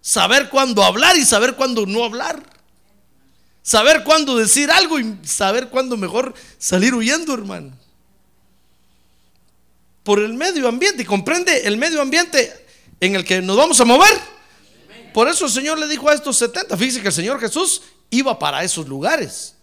Saber 0.00 0.48
cuándo 0.48 0.82
hablar 0.82 1.18
y 1.18 1.26
saber 1.26 1.54
cuándo 1.54 1.84
no 1.84 2.02
hablar. 2.02 2.42
Saber 3.62 4.04
cuándo 4.04 4.38
decir 4.38 4.70
algo 4.70 4.98
y 4.98 5.18
saber 5.22 5.68
cuándo 5.68 5.98
mejor 5.98 6.32
salir 6.56 6.94
huyendo, 6.94 7.34
hermano. 7.34 7.72
Por 10.02 10.18
el 10.18 10.34
medio 10.34 10.68
ambiente, 10.68 11.04
comprende 11.04 11.66
el 11.66 11.76
medio 11.76 12.00
ambiente 12.00 12.52
en 13.00 13.14
el 13.14 13.24
que 13.24 13.40
nos 13.40 13.56
vamos 13.56 13.80
a 13.80 13.84
mover. 13.84 14.20
Por 15.12 15.28
eso 15.28 15.46
el 15.46 15.52
Señor 15.52 15.78
le 15.78 15.86
dijo 15.88 16.08
a 16.08 16.14
estos 16.14 16.36
70, 16.38 16.76
fíjese 16.76 17.00
que 17.02 17.08
el 17.08 17.14
Señor 17.14 17.40
Jesús 17.40 17.82
iba 18.10 18.38
para 18.38 18.64
esos 18.64 18.88
lugares. 18.88 19.54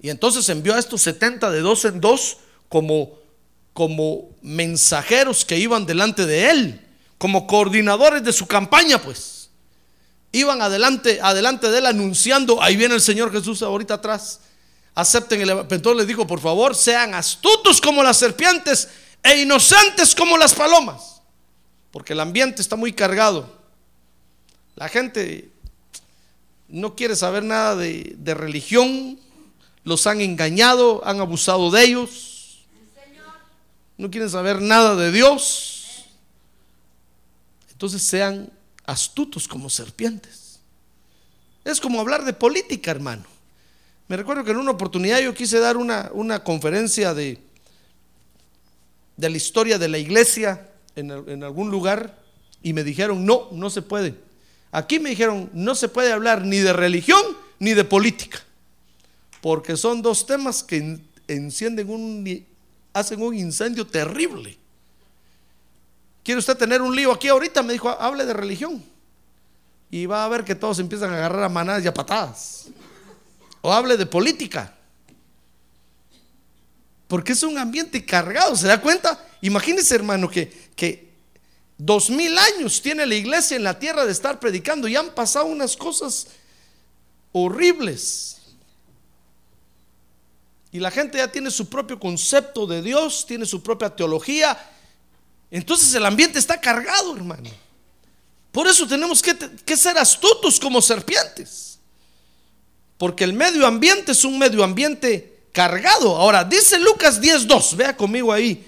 Y 0.00 0.08
entonces 0.08 0.48
envió 0.48 0.74
a 0.74 0.78
estos 0.78 1.02
70 1.02 1.50
de 1.50 1.60
dos 1.60 1.84
en 1.84 2.00
dos 2.00 2.38
como 2.68 3.20
como 3.72 4.28
mensajeros 4.42 5.44
que 5.44 5.58
iban 5.58 5.86
delante 5.86 6.26
de 6.26 6.50
él, 6.50 6.80
como 7.18 7.46
coordinadores 7.46 8.22
de 8.22 8.32
su 8.32 8.46
campaña, 8.46 9.00
pues. 9.00 9.48
Iban 10.32 10.62
adelante, 10.62 11.18
adelante 11.22 11.70
de 11.70 11.78
él 11.78 11.86
anunciando, 11.86 12.62
ahí 12.62 12.76
viene 12.76 12.94
el 12.94 13.00
Señor 13.00 13.32
Jesús 13.32 13.62
ahorita 13.62 13.94
atrás. 13.94 14.40
Acepten 14.94 15.40
el 15.40 15.50
Entonces 15.50 15.96
les 15.96 16.06
dijo, 16.06 16.26
por 16.26 16.40
favor, 16.40 16.74
sean 16.74 17.14
astutos 17.14 17.80
como 17.80 18.02
las 18.02 18.16
serpientes 18.16 18.88
e 19.22 19.42
inocentes 19.42 20.14
como 20.14 20.36
las 20.36 20.54
palomas. 20.54 21.22
Porque 21.90 22.12
el 22.12 22.20
ambiente 22.20 22.62
está 22.62 22.76
muy 22.76 22.92
cargado. 22.92 23.58
La 24.76 24.88
gente 24.88 25.50
no 26.68 26.94
quiere 26.94 27.16
saber 27.16 27.42
nada 27.42 27.76
de, 27.76 28.14
de 28.16 28.34
religión, 28.34 29.18
los 29.84 30.06
han 30.06 30.20
engañado, 30.20 31.02
han 31.04 31.20
abusado 31.20 31.70
de 31.70 31.84
ellos 31.84 32.30
no 34.00 34.10
quieren 34.10 34.30
saber 34.30 34.62
nada 34.62 34.96
de 34.96 35.12
Dios. 35.12 36.06
Entonces 37.70 38.02
sean 38.02 38.50
astutos 38.86 39.46
como 39.46 39.68
serpientes. 39.68 40.58
Es 41.64 41.82
como 41.82 42.00
hablar 42.00 42.24
de 42.24 42.32
política, 42.32 42.90
hermano. 42.90 43.24
Me 44.08 44.16
recuerdo 44.16 44.42
que 44.42 44.52
en 44.52 44.56
una 44.56 44.70
oportunidad 44.70 45.20
yo 45.20 45.34
quise 45.34 45.58
dar 45.58 45.76
una, 45.76 46.08
una 46.14 46.42
conferencia 46.42 47.12
de, 47.12 47.38
de 49.20 49.28
la 49.30 49.36
historia 49.36 49.78
de 49.78 49.88
la 49.88 49.98
iglesia 49.98 50.68
en, 50.96 51.10
en 51.10 51.44
algún 51.44 51.70
lugar 51.70 52.18
y 52.62 52.72
me 52.72 52.82
dijeron, 52.82 53.24
no, 53.26 53.48
no 53.52 53.68
se 53.70 53.82
puede. 53.82 54.14
Aquí 54.72 54.98
me 54.98 55.10
dijeron, 55.10 55.50
no 55.52 55.74
se 55.74 55.88
puede 55.88 56.12
hablar 56.12 56.44
ni 56.44 56.58
de 56.58 56.72
religión 56.72 57.20
ni 57.58 57.74
de 57.74 57.84
política, 57.84 58.40
porque 59.42 59.76
son 59.76 60.00
dos 60.00 60.24
temas 60.26 60.62
que 60.62 60.76
en- 60.78 61.06
encienden 61.28 61.90
un, 61.90 62.46
hacen 62.94 63.20
un 63.20 63.34
incendio 63.34 63.86
terrible. 63.86 64.56
¿Quiere 66.24 66.38
usted 66.38 66.56
tener 66.56 66.80
un 66.80 66.94
lío 66.96 67.12
aquí 67.12 67.28
ahorita? 67.28 67.62
Me 67.62 67.72
dijo, 67.74 67.88
hable 67.88 68.24
de 68.24 68.32
religión. 68.32 68.82
Y 69.90 70.06
va 70.06 70.24
a 70.24 70.28
ver 70.28 70.44
que 70.44 70.54
todos 70.54 70.78
empiezan 70.78 71.10
a 71.12 71.16
agarrar 71.16 71.42
a 71.44 71.48
manadas 71.48 71.84
y 71.84 71.88
a 71.88 71.94
patadas. 71.94 72.68
O 73.60 73.72
hable 73.72 73.96
de 73.96 74.06
política. 74.06 74.74
Porque 77.10 77.32
es 77.32 77.42
un 77.42 77.58
ambiente 77.58 78.06
cargado, 78.06 78.54
¿se 78.54 78.68
da 78.68 78.80
cuenta? 78.80 79.20
Imagínese, 79.40 79.96
hermano, 79.96 80.30
que, 80.30 80.70
que 80.76 81.10
dos 81.76 82.08
mil 82.08 82.38
años 82.38 82.80
tiene 82.80 83.04
la 83.04 83.16
iglesia 83.16 83.56
en 83.56 83.64
la 83.64 83.76
tierra 83.80 84.06
de 84.06 84.12
estar 84.12 84.38
predicando 84.38 84.86
y 84.86 84.94
han 84.94 85.10
pasado 85.10 85.46
unas 85.46 85.76
cosas 85.76 86.28
horribles. 87.32 88.36
Y 90.70 90.78
la 90.78 90.92
gente 90.92 91.18
ya 91.18 91.26
tiene 91.26 91.50
su 91.50 91.68
propio 91.68 91.98
concepto 91.98 92.64
de 92.64 92.80
Dios, 92.80 93.26
tiene 93.26 93.44
su 93.44 93.60
propia 93.60 93.90
teología. 93.90 94.56
Entonces 95.50 95.92
el 95.94 96.06
ambiente 96.06 96.38
está 96.38 96.60
cargado, 96.60 97.16
hermano. 97.16 97.50
Por 98.52 98.68
eso 98.68 98.86
tenemos 98.86 99.20
que, 99.20 99.36
que 99.36 99.76
ser 99.76 99.98
astutos 99.98 100.60
como 100.60 100.80
serpientes. 100.80 101.80
Porque 102.98 103.24
el 103.24 103.32
medio 103.32 103.66
ambiente 103.66 104.12
es 104.12 104.24
un 104.24 104.38
medio 104.38 104.62
ambiente 104.62 105.29
cargado. 105.52 106.16
Ahora, 106.16 106.44
dice 106.44 106.78
Lucas 106.78 107.20
10.2, 107.20 107.76
vea 107.76 107.96
conmigo 107.96 108.32
ahí, 108.32 108.66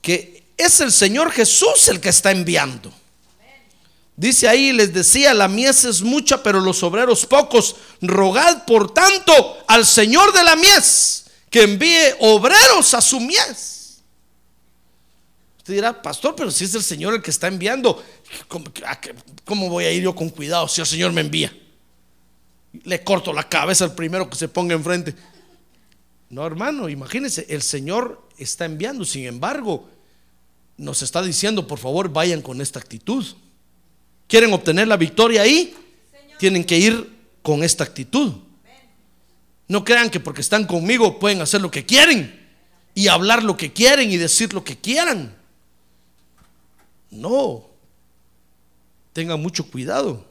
que 0.00 0.44
es 0.56 0.80
el 0.80 0.92
Señor 0.92 1.30
Jesús 1.30 1.88
el 1.88 2.00
que 2.00 2.08
está 2.08 2.30
enviando. 2.30 2.92
Dice 4.16 4.48
ahí, 4.48 4.72
les 4.72 4.94
decía, 4.94 5.34
la 5.34 5.46
mies 5.46 5.84
es 5.84 6.00
mucha, 6.00 6.42
pero 6.42 6.60
los 6.60 6.82
obreros 6.82 7.26
pocos. 7.26 7.76
Rogad, 8.00 8.64
por 8.64 8.94
tanto, 8.94 9.58
al 9.68 9.84
Señor 9.84 10.32
de 10.32 10.42
la 10.42 10.56
mies 10.56 11.26
que 11.50 11.62
envíe 11.62 12.14
obreros 12.20 12.94
a 12.94 13.02
su 13.02 13.20
mies. 13.20 14.00
Usted 15.58 15.74
dirá, 15.74 16.00
pastor, 16.00 16.34
pero 16.34 16.50
si 16.50 16.64
es 16.64 16.74
el 16.74 16.82
Señor 16.82 17.14
el 17.14 17.22
que 17.22 17.30
está 17.30 17.48
enviando, 17.48 18.02
¿cómo, 18.48 18.66
cómo 19.44 19.68
voy 19.68 19.84
a 19.84 19.90
ir 19.90 20.02
yo 20.02 20.14
con 20.14 20.30
cuidado 20.30 20.66
si 20.66 20.80
el 20.80 20.86
Señor 20.86 21.12
me 21.12 21.20
envía? 21.20 21.52
Le 22.84 23.04
corto 23.04 23.32
la 23.32 23.46
cabeza 23.48 23.84
al 23.84 23.94
primero 23.94 24.30
que 24.30 24.36
se 24.36 24.48
ponga 24.48 24.74
enfrente. 24.74 25.14
No, 26.28 26.46
hermano, 26.46 26.88
imagínense, 26.88 27.46
el 27.48 27.62
Señor 27.62 28.28
está 28.36 28.64
enviando, 28.64 29.04
sin 29.04 29.26
embargo, 29.26 29.88
nos 30.76 31.02
está 31.02 31.22
diciendo, 31.22 31.66
por 31.66 31.78
favor, 31.78 32.12
vayan 32.12 32.42
con 32.42 32.60
esta 32.60 32.78
actitud. 32.78 33.24
¿Quieren 34.26 34.52
obtener 34.52 34.88
la 34.88 34.96
victoria 34.96 35.42
ahí? 35.42 35.74
Tienen 36.38 36.64
que 36.64 36.78
ir 36.78 37.16
con 37.42 37.62
esta 37.62 37.84
actitud. 37.84 38.34
No 39.68 39.84
crean 39.84 40.10
que 40.10 40.20
porque 40.20 40.40
están 40.40 40.64
conmigo 40.66 41.18
pueden 41.18 41.40
hacer 41.40 41.60
lo 41.60 41.70
que 41.70 41.86
quieren 41.86 42.46
y 42.94 43.08
hablar 43.08 43.42
lo 43.42 43.56
que 43.56 43.72
quieren 43.72 44.10
y 44.10 44.16
decir 44.16 44.52
lo 44.52 44.64
que 44.64 44.76
quieran. 44.76 45.34
No. 47.10 47.68
Tengan 49.12 49.40
mucho 49.40 49.68
cuidado. 49.70 50.24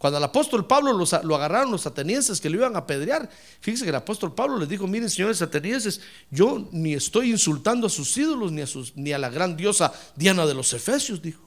Cuando 0.00 0.16
al 0.16 0.24
apóstol 0.24 0.66
Pablo 0.66 0.94
lo 0.94 1.36
agarraron 1.36 1.70
los 1.70 1.86
atenienses 1.86 2.40
que 2.40 2.48
lo 2.48 2.56
iban 2.56 2.74
a 2.74 2.78
apedrear, 2.78 3.28
fíjense 3.60 3.84
que 3.84 3.90
el 3.90 3.96
apóstol 3.96 4.34
Pablo 4.34 4.56
les 4.56 4.66
dijo, 4.66 4.86
miren 4.86 5.10
señores 5.10 5.42
atenienses, 5.42 6.00
yo 6.30 6.66
ni 6.72 6.94
estoy 6.94 7.30
insultando 7.30 7.86
a 7.86 7.90
sus 7.90 8.16
ídolos 8.16 8.50
ni 8.50 8.62
a, 8.62 8.66
sus, 8.66 8.96
ni 8.96 9.12
a 9.12 9.18
la 9.18 9.28
gran 9.28 9.58
diosa 9.58 9.92
Diana 10.16 10.46
de 10.46 10.54
los 10.54 10.72
Efesios, 10.72 11.20
dijo. 11.20 11.42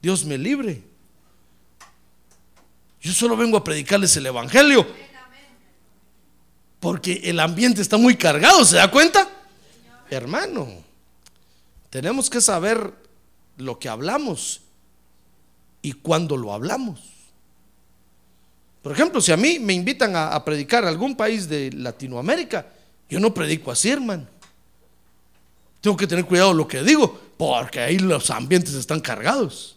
Dios 0.00 0.24
me 0.24 0.38
libre. 0.38 0.82
Yo 3.02 3.12
solo 3.12 3.36
vengo 3.36 3.58
a 3.58 3.64
predicarles 3.64 4.16
el 4.16 4.24
Evangelio. 4.24 4.86
Porque 6.80 7.20
el 7.24 7.38
ambiente 7.38 7.82
está 7.82 7.98
muy 7.98 8.16
cargado, 8.16 8.64
¿se 8.64 8.76
da 8.76 8.90
cuenta? 8.90 9.28
Hermano, 10.08 10.68
tenemos 11.90 12.30
que 12.30 12.40
saber 12.40 12.94
lo 13.58 13.78
que 13.78 13.90
hablamos 13.90 14.62
y 15.82 15.92
cuándo 15.92 16.38
lo 16.38 16.54
hablamos. 16.54 17.17
Por 18.88 18.94
ejemplo, 18.94 19.20
si 19.20 19.30
a 19.32 19.36
mí 19.36 19.58
me 19.58 19.74
invitan 19.74 20.16
a, 20.16 20.42
predicar 20.42 20.82
a 20.86 20.88
algún 20.88 21.14
país 21.14 21.46
de 21.46 21.70
Latinoamérica, 21.72 22.64
yo 23.10 23.20
no 23.20 23.34
predico 23.34 23.70
así, 23.70 23.90
hermano. 23.90 24.26
Tengo 25.82 25.94
que 25.94 26.06
tener 26.06 26.24
cuidado 26.24 26.54
lo 26.54 26.66
que 26.66 26.82
digo, 26.82 27.20
porque 27.36 27.80
ahí 27.80 27.98
los 27.98 28.30
ambientes 28.30 28.72
están 28.72 29.00
cargados. 29.00 29.76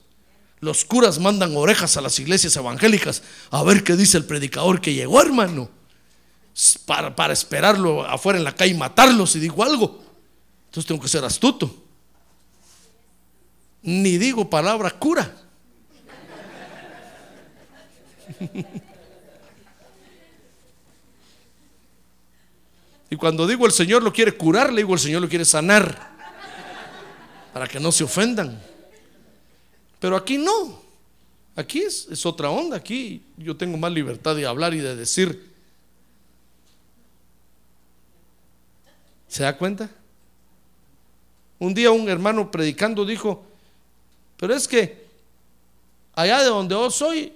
Los 0.61 0.85
curas 0.85 1.19
mandan 1.19 1.57
orejas 1.57 1.97
a 1.97 2.01
las 2.01 2.17
iglesias 2.19 2.55
evangélicas 2.55 3.21
a 3.49 3.61
ver 3.63 3.83
qué 3.83 3.97
dice 3.97 4.17
el 4.17 4.23
predicador 4.23 4.79
que 4.79 4.93
llegó, 4.93 5.21
hermano. 5.21 5.69
Para, 6.85 7.13
para 7.13 7.33
esperarlo 7.33 8.05
afuera 8.05 8.39
en 8.39 8.45
la 8.45 8.55
calle 8.55 8.71
y 8.71 8.77
matarlo 8.77 9.27
si 9.27 9.41
digo 9.41 9.61
algo. 9.61 10.01
Entonces 10.67 10.87
tengo 10.87 11.01
que 11.01 11.09
ser 11.09 11.25
astuto. 11.25 11.83
Ni 13.81 14.17
digo 14.17 14.49
palabra 14.49 14.89
cura. 14.91 15.35
Y 23.11 23.17
cuando 23.17 23.45
digo 23.45 23.65
el 23.65 23.73
Señor 23.73 24.01
lo 24.01 24.13
quiere 24.13 24.31
curar, 24.31 24.71
le 24.71 24.77
digo 24.77 24.93
el 24.93 24.99
Señor 24.99 25.21
lo 25.21 25.27
quiere 25.27 25.43
sanar. 25.43 26.11
Para 27.51 27.67
que 27.67 27.77
no 27.77 27.91
se 27.91 28.05
ofendan. 28.05 28.57
Pero 29.99 30.15
aquí 30.15 30.37
no. 30.37 30.81
Aquí 31.57 31.81
es, 31.81 32.07
es 32.09 32.25
otra 32.25 32.49
onda. 32.49 32.77
Aquí 32.77 33.21
yo 33.35 33.57
tengo 33.57 33.77
más 33.77 33.91
libertad 33.91 34.33
de 34.33 34.45
hablar 34.45 34.73
y 34.73 34.77
de 34.77 34.95
decir. 34.95 35.51
¿Se 39.27 39.43
da 39.43 39.57
cuenta? 39.57 39.89
Un 41.59 41.73
día 41.73 41.91
un 41.91 42.07
hermano 42.07 42.49
predicando 42.49 43.05
dijo, 43.05 43.43
pero 44.37 44.55
es 44.55 44.69
que 44.69 45.05
allá 46.15 46.39
de 46.39 46.45
donde 46.45 46.75
yo 46.75 46.89
soy, 46.89 47.33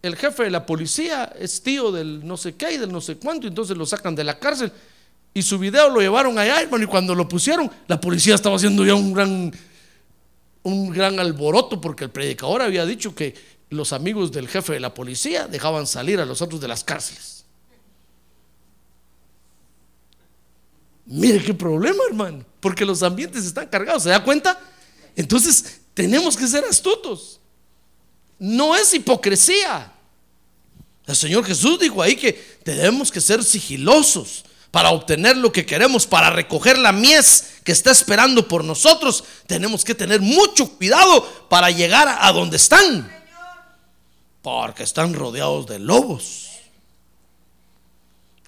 el 0.00 0.14
jefe 0.14 0.44
de 0.44 0.50
la 0.50 0.64
policía 0.64 1.34
es 1.36 1.60
tío 1.60 1.90
del 1.90 2.24
no 2.24 2.36
sé 2.36 2.54
qué 2.54 2.74
y 2.74 2.78
del 2.78 2.92
no 2.92 3.00
sé 3.00 3.16
cuánto, 3.16 3.48
entonces 3.48 3.76
lo 3.76 3.84
sacan 3.84 4.14
de 4.14 4.22
la 4.22 4.38
cárcel. 4.38 4.70
Y 5.34 5.42
su 5.42 5.58
video 5.58 5.88
lo 5.90 6.00
llevaron 6.00 6.38
allá, 6.38 6.60
hermano, 6.60 6.84
y 6.84 6.86
cuando 6.86 7.14
lo 7.14 7.28
pusieron, 7.28 7.70
la 7.86 8.00
policía 8.00 8.34
estaba 8.34 8.56
haciendo 8.56 8.84
ya 8.84 8.94
un 8.94 9.12
gran, 9.12 9.52
un 10.62 10.90
gran 10.90 11.20
alboroto 11.20 11.80
porque 11.80 12.04
el 12.04 12.10
predicador 12.10 12.62
había 12.62 12.84
dicho 12.84 13.14
que 13.14 13.34
los 13.70 13.92
amigos 13.92 14.32
del 14.32 14.48
jefe 14.48 14.72
de 14.72 14.80
la 14.80 14.94
policía 14.94 15.46
dejaban 15.46 15.86
salir 15.86 16.20
a 16.20 16.24
los 16.24 16.42
otros 16.42 16.60
de 16.60 16.68
las 16.68 16.82
cárceles. 16.82 17.44
Mire 21.06 21.42
qué 21.42 21.54
problema, 21.54 22.02
hermano, 22.08 22.44
porque 22.60 22.84
los 22.84 23.02
ambientes 23.02 23.44
están 23.44 23.68
cargados, 23.68 24.02
¿se 24.02 24.10
da 24.10 24.22
cuenta? 24.22 24.60
Entonces, 25.16 25.80
tenemos 25.94 26.36
que 26.36 26.46
ser 26.46 26.64
astutos. 26.64 27.40
No 28.38 28.76
es 28.76 28.92
hipocresía. 28.92 29.92
El 31.06 31.16
Señor 31.16 31.44
Jesús 31.44 31.78
dijo 31.80 32.02
ahí 32.02 32.14
que 32.14 32.32
tenemos 32.62 33.10
que 33.10 33.20
ser 33.20 33.42
sigilosos 33.42 34.44
para 34.70 34.90
obtener 34.90 35.36
lo 35.36 35.50
que 35.50 35.64
queremos, 35.64 36.06
para 36.06 36.30
recoger 36.30 36.78
la 36.78 36.92
mies 36.92 37.60
que 37.64 37.72
está 37.72 37.90
esperando 37.90 38.46
por 38.46 38.64
nosotros. 38.64 39.24
Tenemos 39.46 39.84
que 39.84 39.94
tener 39.94 40.20
mucho 40.20 40.70
cuidado 40.76 41.24
para 41.48 41.70
llegar 41.70 42.18
a 42.20 42.32
donde 42.32 42.56
están. 42.56 43.10
Porque 44.42 44.82
están 44.82 45.14
rodeados 45.14 45.66
de 45.66 45.78
lobos. 45.78 46.48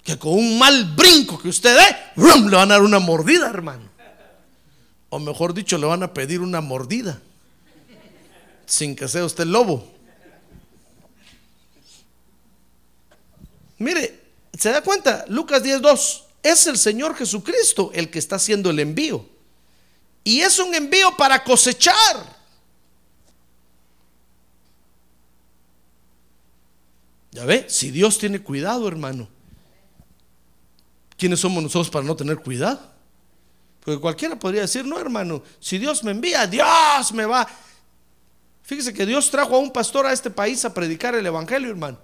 Que 0.03 0.17
con 0.17 0.33
un 0.33 0.57
mal 0.57 0.95
brinco 0.95 1.39
que 1.39 1.49
usted 1.49 1.75
dé, 1.75 1.95
le 2.15 2.55
van 2.55 2.71
a 2.71 2.75
dar 2.75 2.81
una 2.81 2.99
mordida, 2.99 3.49
hermano. 3.49 3.89
O 5.09 5.19
mejor 5.19 5.53
dicho, 5.53 5.77
le 5.77 5.85
van 5.85 6.03
a 6.03 6.13
pedir 6.13 6.39
una 6.39 6.61
mordida. 6.61 7.19
Sin 8.65 8.95
que 8.95 9.07
sea 9.07 9.25
usted 9.25 9.45
lobo. 9.45 9.91
Mire, 13.77 14.20
¿se 14.57 14.69
da 14.69 14.81
cuenta? 14.81 15.25
Lucas 15.27 15.63
10.2. 15.63 16.23
Es 16.43 16.67
el 16.67 16.77
Señor 16.77 17.15
Jesucristo 17.15 17.91
el 17.93 18.09
que 18.09 18.19
está 18.19 18.37
haciendo 18.37 18.69
el 18.69 18.79
envío. 18.79 19.25
Y 20.23 20.41
es 20.41 20.59
un 20.59 20.73
envío 20.73 21.15
para 21.17 21.43
cosechar. 21.43 22.41
Ya 27.31 27.45
ve, 27.45 27.65
si 27.69 27.91
Dios 27.91 28.17
tiene 28.17 28.41
cuidado, 28.41 28.87
hermano, 28.87 29.27
¿quiénes 31.17 31.39
somos 31.39 31.63
nosotros 31.63 31.89
para 31.89 32.05
no 32.05 32.15
tener 32.15 32.37
cuidado? 32.37 32.91
Porque 33.83 33.99
cualquiera 33.99 34.37
podría 34.37 34.61
decir, 34.61 34.85
no, 34.85 34.99
hermano, 34.99 35.41
si 35.59 35.77
Dios 35.77 36.03
me 36.03 36.11
envía, 36.11 36.45
Dios 36.45 37.13
me 37.13 37.25
va. 37.25 37.47
Fíjese 38.63 38.93
que 38.93 39.05
Dios 39.05 39.31
trajo 39.31 39.55
a 39.55 39.59
un 39.59 39.71
pastor 39.71 40.05
a 40.05 40.13
este 40.13 40.29
país 40.29 40.63
a 40.65 40.73
predicar 40.73 41.15
el 41.15 41.25
Evangelio, 41.25 41.69
hermano. 41.69 41.97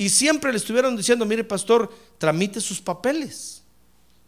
Y 0.00 0.08
siempre 0.08 0.50
le 0.50 0.56
estuvieron 0.56 0.96
diciendo, 0.96 1.26
mire 1.26 1.44
pastor, 1.44 1.94
tramite 2.16 2.58
sus 2.58 2.80
papeles. 2.80 3.62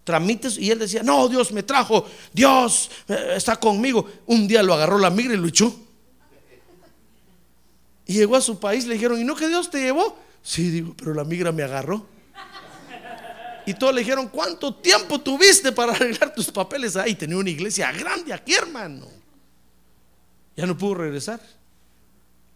Tramite, 0.05 0.49
y 0.59 0.71
él 0.71 0.79
decía, 0.79 1.03
no, 1.03 1.27
Dios 1.29 1.51
me 1.51 1.63
trajo, 1.63 2.07
Dios 2.31 2.91
eh, 3.09 3.33
está 3.37 3.57
conmigo. 3.57 4.07
Un 4.27 4.47
día 4.47 4.63
lo 4.63 4.75
agarró 4.75 4.99
la 4.99 5.09
migra 5.09 5.33
y 5.33 5.39
lo 5.39 5.49
echó. 5.49 5.75
Y 8.05 8.13
llegó 8.13 8.37
a 8.37 8.43
su 8.43 8.61
país, 8.61 8.85
le 8.85 8.93
dijeron, 8.97 9.19
¿y 9.19 9.25
no 9.25 9.35
que 9.35 9.49
Dios 9.49 9.71
te 9.71 9.81
llevó? 9.81 10.19
Sí, 10.43 10.69
digo, 10.69 10.95
pero 10.95 11.15
la 11.15 11.25
migra 11.25 11.53
me 11.53 11.63
agarró. 11.63 12.07
Y 13.65 13.73
todos 13.73 13.95
le 13.95 14.03
dijeron, 14.03 14.29
¿cuánto 14.29 14.75
tiempo 14.75 15.23
tuviste 15.23 15.73
para 15.73 15.93
arreglar 15.93 16.35
tus 16.35 16.51
papeles 16.51 16.97
ahí? 16.97 17.15
Tenía 17.15 17.39
una 17.39 17.49
iglesia 17.49 17.91
grande 17.93 18.35
aquí, 18.35 18.53
hermano. 18.53 19.07
Ya 20.55 20.67
no 20.67 20.77
pudo 20.77 20.97
regresar. 20.97 21.41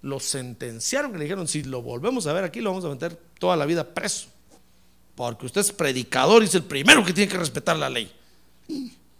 Lo 0.02 0.20
sentenciaron 0.20 1.14
y 1.14 1.18
le 1.18 1.24
dijeron, 1.24 1.48
si 1.48 1.62
lo 1.62 1.82
volvemos 1.82 2.26
a 2.26 2.32
ver 2.32 2.44
aquí, 2.44 2.60
lo 2.60 2.70
vamos 2.70 2.84
a 2.84 2.88
meter 2.88 3.18
toda 3.38 3.56
la 3.56 3.66
vida 3.66 3.94
preso. 3.94 4.28
Porque 5.14 5.46
usted 5.46 5.62
es 5.62 5.72
predicador 5.72 6.42
y 6.42 6.46
es 6.46 6.54
el 6.54 6.64
primero 6.64 7.04
que 7.04 7.12
tiene 7.12 7.30
que 7.30 7.38
respetar 7.38 7.76
la 7.76 7.88
ley. 7.88 8.12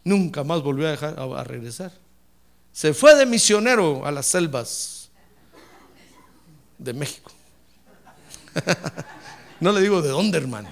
Nunca 0.04 0.44
más 0.44 0.62
volvió 0.62 0.86
a, 0.86 0.90
dejar, 0.90 1.18
a 1.18 1.44
regresar. 1.44 1.92
Se 2.72 2.92
fue 2.92 3.14
de 3.14 3.24
misionero 3.24 4.04
a 4.04 4.10
las 4.10 4.26
selvas 4.26 5.08
de 6.78 6.92
México. 6.92 7.32
no 9.60 9.72
le 9.72 9.80
digo 9.80 10.02
de 10.02 10.10
dónde, 10.10 10.38
hermano. 10.38 10.68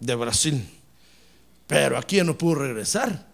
De 0.00 0.14
Brasil. 0.14 0.68
Pero 1.66 1.96
aquí 1.96 2.16
ya 2.16 2.24
no 2.24 2.36
pudo 2.36 2.56
regresar. 2.56 3.26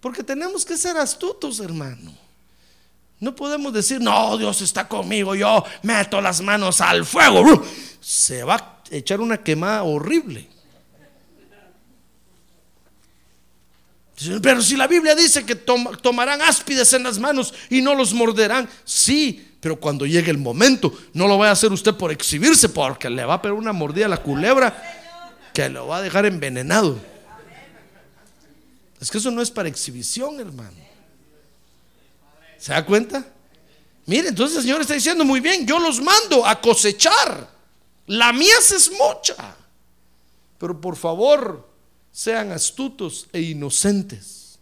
Porque 0.00 0.22
tenemos 0.22 0.64
que 0.64 0.76
ser 0.76 0.96
astutos, 0.96 1.60
hermano. 1.60 2.27
No 3.20 3.34
podemos 3.34 3.72
decir, 3.72 4.00
no, 4.00 4.36
Dios 4.38 4.60
está 4.60 4.86
conmigo, 4.86 5.34
yo 5.34 5.64
meto 5.82 6.20
las 6.20 6.40
manos 6.40 6.80
al 6.80 7.04
fuego. 7.04 7.64
Se 8.00 8.44
va 8.44 8.54
a 8.54 8.82
echar 8.90 9.20
una 9.20 9.38
quemada 9.38 9.82
horrible. 9.82 10.48
Pero 14.42 14.62
si 14.62 14.76
la 14.76 14.86
Biblia 14.86 15.14
dice 15.14 15.46
que 15.46 15.54
tomarán 15.54 16.42
áspides 16.42 16.92
en 16.92 17.04
las 17.04 17.18
manos 17.18 17.54
y 17.70 17.82
no 17.82 17.94
los 17.94 18.12
morderán, 18.12 18.68
sí, 18.84 19.54
pero 19.60 19.78
cuando 19.78 20.06
llegue 20.06 20.30
el 20.30 20.38
momento, 20.38 20.92
no 21.12 21.28
lo 21.28 21.38
va 21.38 21.48
a 21.48 21.52
hacer 21.52 21.72
usted 21.72 21.94
por 21.94 22.10
exhibirse, 22.10 22.68
porque 22.68 23.10
le 23.10 23.24
va 23.24 23.34
a 23.34 23.42
pegar 23.42 23.56
una 23.56 23.72
mordida 23.72 24.06
a 24.06 24.08
la 24.08 24.22
culebra 24.22 24.76
que 25.54 25.68
lo 25.68 25.86
va 25.86 25.98
a 25.98 26.02
dejar 26.02 26.26
envenenado. 26.26 26.98
Es 29.00 29.10
que 29.10 29.18
eso 29.18 29.30
no 29.30 29.40
es 29.40 29.50
para 29.50 29.68
exhibición, 29.68 30.40
hermano. 30.40 30.87
¿Se 32.58 32.72
da 32.72 32.84
cuenta? 32.84 33.24
Mire, 34.06 34.28
entonces 34.28 34.58
el 34.58 34.62
Señor 34.64 34.80
está 34.80 34.94
diciendo 34.94 35.24
muy 35.24 35.40
bien, 35.40 35.66
yo 35.66 35.78
los 35.78 36.00
mando 36.00 36.44
a 36.44 36.60
cosechar. 36.60 37.48
La 38.06 38.32
mies 38.32 38.72
es 38.72 38.90
mucha. 38.90 39.56
Pero 40.58 40.80
por 40.80 40.96
favor, 40.96 41.68
sean 42.10 42.50
astutos 42.52 43.28
e 43.32 43.40
inocentes. 43.40 44.58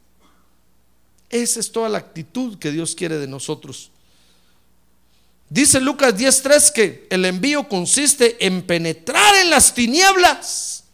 Esa 1.31 1.61
es 1.61 1.73
toda 1.73 1.89
la 1.89 1.99
actitud 1.99 2.59
que 2.59 2.71
Dios 2.71 2.95
quiere 2.95 3.19
de 3.19 3.27
nosotros. 3.27 3.91
Dice 5.49 5.81
Lucas 5.81 6.17
10:3 6.17 6.73
que 6.73 7.07
el 7.09 7.25
envío 7.25 7.69
consiste 7.69 8.45
en 8.45 8.63
penetrar 8.63 9.37
en 9.37 9.51
las 9.51 9.73
tinieblas 9.73 10.85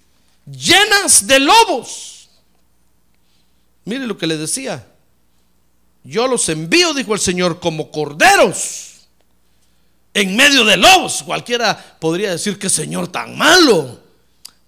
llenas 0.46 1.26
de 1.26 1.40
lobos. 1.40 2.28
Mire 3.84 4.06
lo 4.06 4.18
que 4.18 4.26
le 4.26 4.36
decía. 4.36 4.91
Yo 6.04 6.26
los 6.26 6.48
envío, 6.48 6.94
dijo 6.94 7.14
el 7.14 7.20
Señor, 7.20 7.60
como 7.60 7.90
corderos 7.90 8.92
en 10.14 10.36
medio 10.36 10.64
de 10.64 10.76
lobos. 10.76 11.22
Cualquiera 11.22 11.96
podría 11.98 12.32
decir 12.32 12.58
que 12.58 12.68
Señor 12.68 13.08
tan 13.08 13.36
malo. 13.36 14.00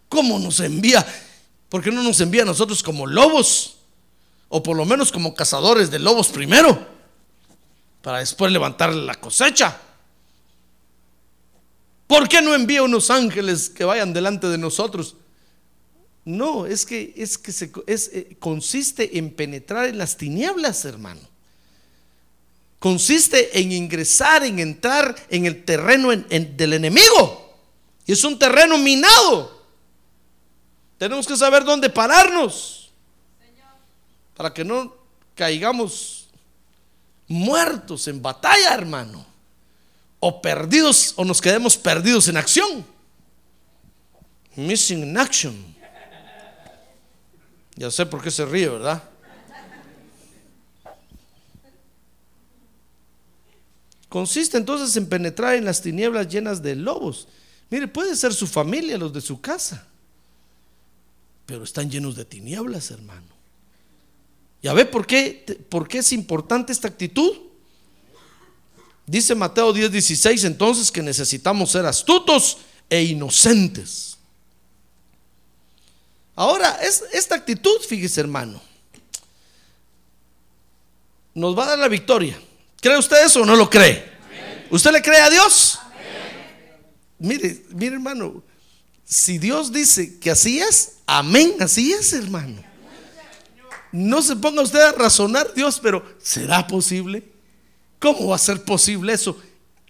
¿Cómo 0.09 0.38
nos 0.38 0.61
envía? 0.61 1.05
¿Por 1.68 1.83
qué 1.83 1.90
no 1.90 2.03
nos 2.03 2.20
envía 2.20 2.42
a 2.42 2.47
nosotros 2.47 2.83
como 2.83 3.07
lobos? 3.07 3.77
O 4.49 4.62
por 4.62 4.77
lo 4.77 4.85
menos 4.85 5.11
como 5.11 5.35
cazadores 5.35 5.90
de 5.90 5.99
lobos 5.99 6.29
primero, 6.29 6.87
para 8.03 8.18
después 8.18 8.53
levantar 8.53 8.94
la 8.94 9.14
cosecha. 9.14 9.77
¿Por 12.07 12.29
qué 12.29 12.40
no 12.40 12.55
envía 12.55 12.83
unos 12.83 13.11
ángeles 13.11 13.70
que 13.70 13.85
vayan 13.85 14.12
delante 14.12 14.47
de 14.47 14.59
nosotros? 14.59 15.16
No, 16.25 16.65
es 16.65 16.87
que, 16.87 17.13
es 17.17 17.37
que 17.37 17.53
se, 17.53 17.71
eh, 17.87 18.37
consiste 18.39 19.19
en 19.19 19.31
penetrar 19.31 19.87
en 19.87 19.99
las 19.99 20.17
tinieblas, 20.17 20.85
hermano. 20.85 21.21
Consiste 22.79 23.59
en 23.59 23.73
ingresar, 23.73 24.45
en 24.45 24.59
entrar 24.59 25.15
en 25.29 25.47
el 25.47 25.65
terreno 25.65 26.11
del 26.11 26.73
enemigo. 26.73 27.55
Y 28.07 28.13
es 28.13 28.25
un 28.25 28.39
terreno 28.39 28.79
minado. 28.79 29.63
Tenemos 30.99 31.27
que 31.27 31.37
saber 31.37 31.65
dónde 31.65 31.91
pararnos. 31.91 32.93
Para 34.35 34.53
que 34.53 34.65
no 34.65 34.95
caigamos 35.35 36.29
muertos 37.29 38.09
en 38.09 38.21
batalla, 38.21 38.75
hermano. 38.75 39.25
O 40.21 40.41
perdidos, 40.41 41.13
o 41.17 41.25
nos 41.25 41.41
quedemos 41.41 41.77
perdidos 41.77 42.29
en 42.29 42.37
acción. 42.37 42.87
Missing 44.57 45.03
in 45.03 45.19
action. 45.19 45.75
Ya 47.77 47.91
sé 47.91 48.07
por 48.07 48.23
qué 48.23 48.31
se 48.31 48.45
ríe, 48.45 48.69
¿verdad? 48.69 49.03
Consiste 54.09 54.57
entonces 54.57 54.97
en 54.97 55.09
penetrar 55.09 55.57
en 55.57 55.65
las 55.65 55.83
tinieblas 55.83 56.29
llenas 56.29 56.63
de 56.63 56.77
lobos. 56.77 57.27
Mire, 57.69 57.89
puede 57.89 58.15
ser 58.15 58.33
su 58.33 58.47
familia, 58.47 58.97
los 58.97 59.13
de 59.13 59.21
su 59.21 59.41
casa, 59.41 59.89
pero 61.47 61.65
están 61.65 61.91
llenos 61.91 62.15
de 62.15 62.25
tinieblas, 62.25 62.93
hermano. 62.93 63.27
¿Ya 64.63 64.73
ve 64.73 64.85
por 64.85 65.07
qué, 65.07 65.67
por 65.69 65.89
qué 65.89 65.99
es 65.99 66.13
importante 66.13 66.73
esta 66.73 66.87
actitud? 66.87 67.33
Dice 69.07 69.35
Mateo 69.35 69.75
10:16 69.75 70.45
entonces 70.45 70.91
que 70.91 71.03
necesitamos 71.03 71.73
ser 71.73 71.85
astutos 71.85 72.59
e 72.89 73.03
inocentes. 73.03 74.13
Ahora, 76.37 76.79
es, 76.83 77.05
esta 77.12 77.37
actitud, 77.37 77.81
fíjese 77.88 78.20
hermano, 78.20 78.61
nos 81.35 81.57
va 81.57 81.64
a 81.64 81.68
dar 81.70 81.79
la 81.79 81.88
victoria. 81.88 82.38
¿Cree 82.81 82.99
usted 82.99 83.25
eso 83.25 83.42
o 83.42 83.47
no 83.47 83.57
lo 83.57 83.70
cree? 83.70 84.12
¿Usted 84.70 84.92
le 84.92 85.03
cree 85.03 85.20
a 85.20 85.31
Dios? 85.31 85.79
Mire, 87.18 87.64
mire 87.70 87.94
hermano, 87.94 88.42
si 89.05 89.38
Dios 89.38 89.73
dice 89.73 90.18
que 90.18 90.31
así 90.31 90.61
es, 90.61 90.97
amén, 91.07 91.55
así 91.61 91.92
es 91.92 92.12
hermano. 92.12 92.62
No 93.92 94.23
se 94.23 94.35
ponga 94.35 94.62
usted 94.62 94.81
a 94.81 94.92
razonar, 94.92 95.55
Dios, 95.55 95.79
pero 95.81 96.05
¿será 96.20 96.66
posible? 96.66 97.23
¿Cómo 98.01 98.29
va 98.29 98.37
a 98.37 98.40
ser 98.40 98.62
posible 98.64 99.12
eso? 99.12 99.40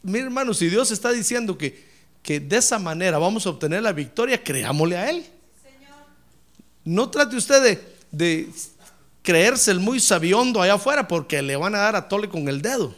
Mire 0.02 0.24
hermano, 0.24 0.52
si 0.52 0.68
Dios 0.68 0.90
está 0.90 1.10
diciendo 1.10 1.56
que, 1.56 1.88
que 2.22 2.38
de 2.38 2.58
esa 2.58 2.78
manera 2.78 3.16
vamos 3.16 3.46
a 3.46 3.50
obtener 3.50 3.82
la 3.82 3.92
victoria, 3.92 4.44
creámosle 4.44 4.96
a 4.98 5.08
Él. 5.08 5.26
No 6.84 7.08
trate 7.08 7.36
usted 7.36 7.80
de, 8.10 8.50
creerse 9.22 9.70
el 9.70 9.80
muy 9.80 10.00
sabiondo 10.00 10.60
allá 10.60 10.74
afuera 10.74 11.08
porque 11.08 11.40
le 11.40 11.56
van 11.56 11.74
a 11.74 11.78
dar 11.78 11.96
a 11.96 12.08
tole 12.08 12.28
con 12.28 12.46
el 12.48 12.60
dedo. 12.60 12.94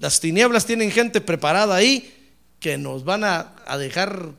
Las 0.00 0.18
tinieblas 0.18 0.66
tienen 0.66 0.90
gente 0.90 1.20
preparada 1.20 1.76
ahí 1.76 2.12
que 2.58 2.76
nos 2.76 3.04
van 3.04 3.22
a, 3.22 3.54
dejar 3.78 4.30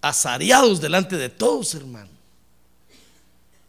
asareados 0.00 0.80
delante 0.80 1.16
de 1.16 1.28
todos, 1.28 1.74
hermano. 1.74 2.10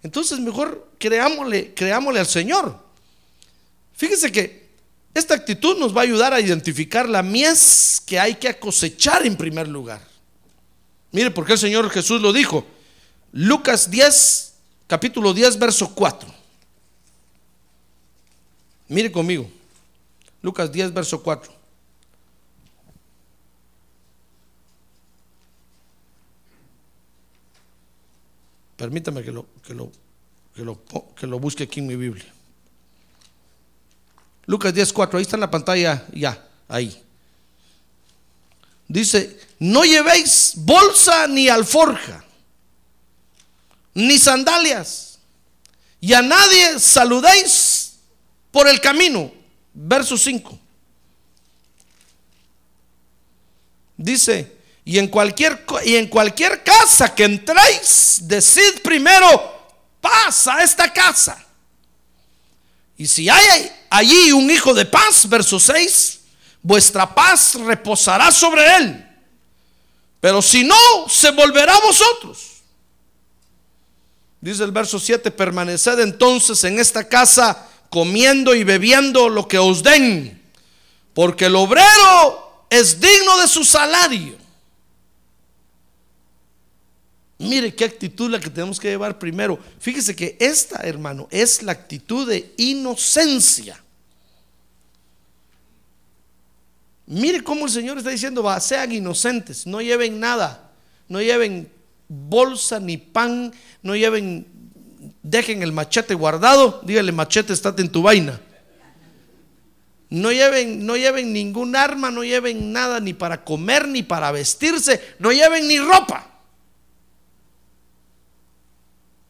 Entonces 0.03 0.39
mejor 0.39 0.89
creámosle, 0.97 1.73
creámosle 1.73 2.21
al 2.21 2.27
Señor. 2.27 2.79
Fíjese 3.93 4.31
que 4.31 4.66
esta 5.17 5.33
actitud 5.33 5.77
nos 5.77 5.95
va 5.95 6.01
a 6.01 6.03
ayudar 6.03 6.33
a 6.33 6.39
identificar 6.39 7.09
la 7.09 7.23
mies 7.23 8.01
que 8.05 8.19
hay 8.19 8.35
que 8.35 8.57
cosechar 8.59 9.25
en 9.25 9.35
primer 9.35 9.67
lugar. 9.67 10.01
Mire, 11.11 11.31
porque 11.31 11.53
el 11.53 11.59
Señor 11.59 11.89
Jesús 11.89 12.21
lo 12.21 12.31
dijo. 12.31 12.65
Lucas 13.31 13.89
10, 13.89 14.53
capítulo 14.87 15.33
10, 15.33 15.57
verso 15.57 15.93
4. 15.93 16.33
Mire 18.89 19.11
conmigo. 19.11 19.49
Lucas 20.41 20.71
10, 20.71 20.93
verso 20.93 21.21
4. 21.23 21.51
Permítame 28.75 29.23
que 29.23 29.31
lo, 29.31 29.47
que 29.65 29.73
lo, 29.73 29.91
que 30.53 30.63
lo, 30.63 30.79
que 31.15 31.25
lo 31.25 31.39
busque 31.39 31.63
aquí 31.63 31.79
en 31.79 31.87
mi 31.87 31.95
Biblia. 31.95 32.36
Lucas 34.47 34.73
10, 34.73 34.93
4, 34.93 35.17
ahí 35.19 35.23
está 35.23 35.35
en 35.35 35.41
la 35.41 35.51
pantalla 35.51 36.05
ya, 36.13 36.41
ahí. 36.69 37.03
Dice, 38.87 39.39
no 39.59 39.83
llevéis 39.83 40.53
bolsa 40.55 41.27
ni 41.27 41.49
alforja, 41.49 42.23
ni 43.93 44.17
sandalias, 44.17 45.19
y 45.99 46.13
a 46.13 46.21
nadie 46.21 46.79
saludéis 46.79 47.95
por 48.51 48.67
el 48.67 48.79
camino. 48.79 49.31
Verso 49.73 50.17
5. 50.17 50.57
Dice, 53.97 54.55
y 54.85 54.97
en 54.97 55.09
cualquier, 55.09 55.65
y 55.83 55.97
en 55.97 56.07
cualquier 56.07 56.63
casa 56.63 57.13
que 57.13 57.25
entréis, 57.25 58.19
decid 58.21 58.81
primero, 58.81 59.27
paz 59.99 60.47
a 60.47 60.63
esta 60.63 60.93
casa. 60.93 61.46
Y 62.97 63.05
si 63.07 63.29
hay 63.29 63.71
allí 63.89 64.31
un 64.31 64.49
hijo 64.49 64.73
de 64.73 64.85
paz, 64.85 65.29
verso 65.29 65.59
6, 65.59 66.19
vuestra 66.61 67.13
paz 67.13 67.55
reposará 67.55 68.31
sobre 68.31 68.75
él. 68.77 69.07
Pero 70.19 70.41
si 70.41 70.63
no, 70.63 70.75
se 71.07 71.31
volverá 71.31 71.75
a 71.75 71.81
vosotros. 71.81 72.57
Dice 74.41 74.63
el 74.63 74.71
verso 74.71 74.99
7, 74.99 75.31
permaneced 75.31 75.99
entonces 75.99 76.63
en 76.63 76.79
esta 76.79 77.07
casa 77.07 77.67
comiendo 77.89 78.55
y 78.55 78.63
bebiendo 78.63 79.29
lo 79.29 79.47
que 79.47 79.57
os 79.57 79.83
den, 79.83 80.41
porque 81.13 81.45
el 81.45 81.55
obrero 81.55 82.65
es 82.69 82.99
digno 82.99 83.37
de 83.37 83.47
su 83.47 83.63
salario. 83.63 84.35
Mire 87.39 87.73
qué 87.75 87.85
actitud 87.85 88.31
la 88.31 88.39
que 88.39 88.49
tenemos 88.49 88.79
que 88.79 88.89
llevar 88.89 89.19
primero. 89.19 89.59
Fíjese 89.79 90.15
que 90.15 90.35
esta, 90.39 90.81
hermano, 90.81 91.27
es 91.29 91.61
la 91.61 91.71
actitud 91.71 92.27
de 92.27 92.53
inocencia. 92.57 93.81
Mire 97.05 97.43
cómo 97.43 97.65
el 97.65 97.71
Señor 97.71 97.97
está 97.97 98.09
diciendo, 98.09 98.43
va, 98.43 98.59
sean 98.59 98.91
inocentes, 98.91 99.65
no 99.65 99.81
lleven 99.81 100.19
nada, 100.19 100.71
no 101.07 101.21
lleven 101.21 101.69
bolsa 102.09 102.79
ni 102.79 102.97
pan, 102.97 103.53
no 103.81 103.95
lleven, 103.95 104.45
dejen 105.23 105.61
el 105.61 105.71
machete 105.71 106.15
guardado, 106.15 106.81
dígale 106.83 107.11
machete, 107.11 107.53
estate 107.53 107.81
en 107.81 107.91
tu 107.91 108.01
vaina. 108.01 108.41
No 110.09 110.31
lleven, 110.31 110.85
no 110.85 110.97
lleven 110.97 111.31
ningún 111.33 111.75
arma, 111.75 112.11
no 112.11 112.23
lleven 112.23 112.73
nada 112.73 112.99
ni 112.99 113.13
para 113.13 113.43
comer 113.43 113.87
ni 113.87 114.03
para 114.03 114.31
vestirse, 114.31 115.01
no 115.19 115.31
lleven 115.31 115.67
ni 115.67 115.79
ropa. 115.79 116.36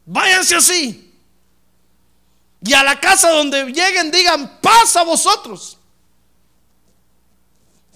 Váyanse 0.07 0.55
así. 0.55 1.13
Y 2.63 2.73
a 2.73 2.83
la 2.83 2.99
casa 2.99 3.29
donde 3.29 3.65
lleguen 3.65 4.09
digan, 4.09 4.59
paz 4.61 4.95
a 4.95 5.03
vosotros. 5.03 5.77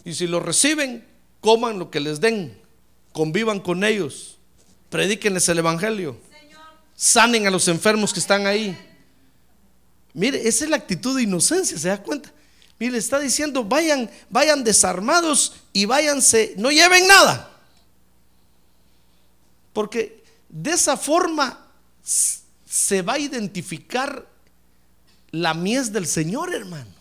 Y 0.04 0.14
si 0.14 0.28
lo 0.28 0.40
reciben, 0.40 1.08
coman 1.40 1.80
lo 1.80 1.90
que 1.90 2.00
les 2.00 2.20
den, 2.20 2.60
convivan 3.14 3.60
con 3.60 3.84
ellos, 3.84 4.38
predíquenles 4.90 5.48
el 5.50 5.60
Evangelio, 5.60 6.18
sanen 6.96 7.48
a 7.48 7.52
los 7.52 7.68
enfermos 7.68 8.14
que 8.14 8.20
están 8.20 8.46
ahí. 8.46 8.78
Mire, 10.14 10.48
esa 10.48 10.66
es 10.66 10.70
la 10.70 10.78
actitud 10.78 11.16
de 11.16 11.24
inocencia, 11.24 11.78
¿se 11.78 11.88
da 11.88 12.02
cuenta? 12.02 12.32
Mire, 12.78 12.98
está 12.98 13.20
diciendo, 13.20 13.64
vayan, 13.64 14.10
vayan 14.30 14.64
desarmados 14.64 15.54
y 15.72 15.86
váyanse, 15.86 16.56
no 16.58 16.72
lleven 16.72 17.08
nada. 17.08 17.52
Porque 19.72 20.24
de 20.50 20.72
esa 20.72 20.98
forma 20.98 21.71
se 22.04 23.02
va 23.02 23.14
a 23.14 23.20
identificar 23.20 24.28
la 25.32 25.54
mies 25.54 25.92
del 25.92 26.08
Señor, 26.08 26.54
hermano. 26.54 26.92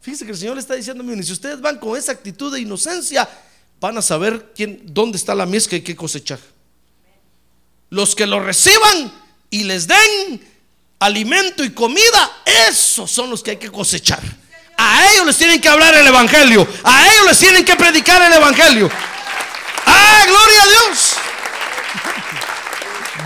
Fíjese 0.00 0.24
que 0.24 0.32
el 0.32 0.38
Señor 0.38 0.54
le 0.54 0.60
está 0.60 0.74
diciendo, 0.74 1.02
miren, 1.02 1.24
si 1.24 1.32
ustedes 1.32 1.60
van 1.60 1.78
con 1.78 1.96
esa 1.96 2.12
actitud 2.12 2.52
de 2.52 2.60
inocencia, 2.60 3.28
van 3.80 3.98
a 3.98 4.02
saber 4.02 4.52
quién, 4.54 4.80
dónde 4.84 5.18
está 5.18 5.34
la 5.34 5.46
mies 5.46 5.66
que 5.66 5.76
hay 5.76 5.82
que 5.82 5.96
cosechar. 5.96 6.38
Los 7.90 8.14
que 8.14 8.26
lo 8.26 8.40
reciban 8.40 9.12
y 9.50 9.64
les 9.64 9.86
den 9.86 10.46
alimento 10.98 11.64
y 11.64 11.70
comida, 11.70 12.42
esos 12.68 13.10
son 13.10 13.30
los 13.30 13.42
que 13.42 13.52
hay 13.52 13.56
que 13.56 13.70
cosechar. 13.70 14.22
A 14.76 15.10
ellos 15.12 15.26
les 15.26 15.36
tienen 15.38 15.60
que 15.60 15.68
hablar 15.68 15.94
el 15.94 16.06
Evangelio. 16.06 16.66
A 16.84 17.08
ellos 17.12 17.26
les 17.26 17.38
tienen 17.38 17.64
que 17.64 17.76
predicar 17.76 18.20
el 18.22 18.32
Evangelio. 18.32 18.90
¡Ah, 19.86 20.24
gloria 20.26 20.62
a 20.62 20.66
Dios! 20.66 21.15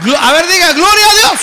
A 0.03 0.33
ver, 0.33 0.49
diga, 0.49 0.73
gloria 0.73 1.11
a 1.11 1.15
Dios. 1.15 1.41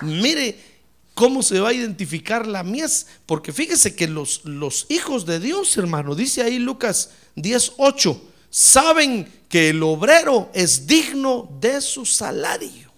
Mire 0.00 0.68
cómo 1.14 1.42
se 1.42 1.60
va 1.60 1.70
a 1.70 1.72
identificar 1.72 2.46
la 2.46 2.62
mies, 2.62 3.06
porque 3.26 3.52
fíjese 3.52 3.94
que 3.94 4.06
los, 4.06 4.44
los 4.44 4.86
hijos 4.88 5.26
de 5.26 5.40
Dios, 5.40 5.76
hermano, 5.76 6.14
dice 6.14 6.42
ahí 6.42 6.58
Lucas 6.58 7.10
10:8, 7.36 8.18
saben 8.50 9.30
que 9.48 9.70
el 9.70 9.82
obrero 9.82 10.50
es 10.54 10.86
digno 10.86 11.48
de 11.60 11.80
su 11.80 12.06
salario. 12.06 12.88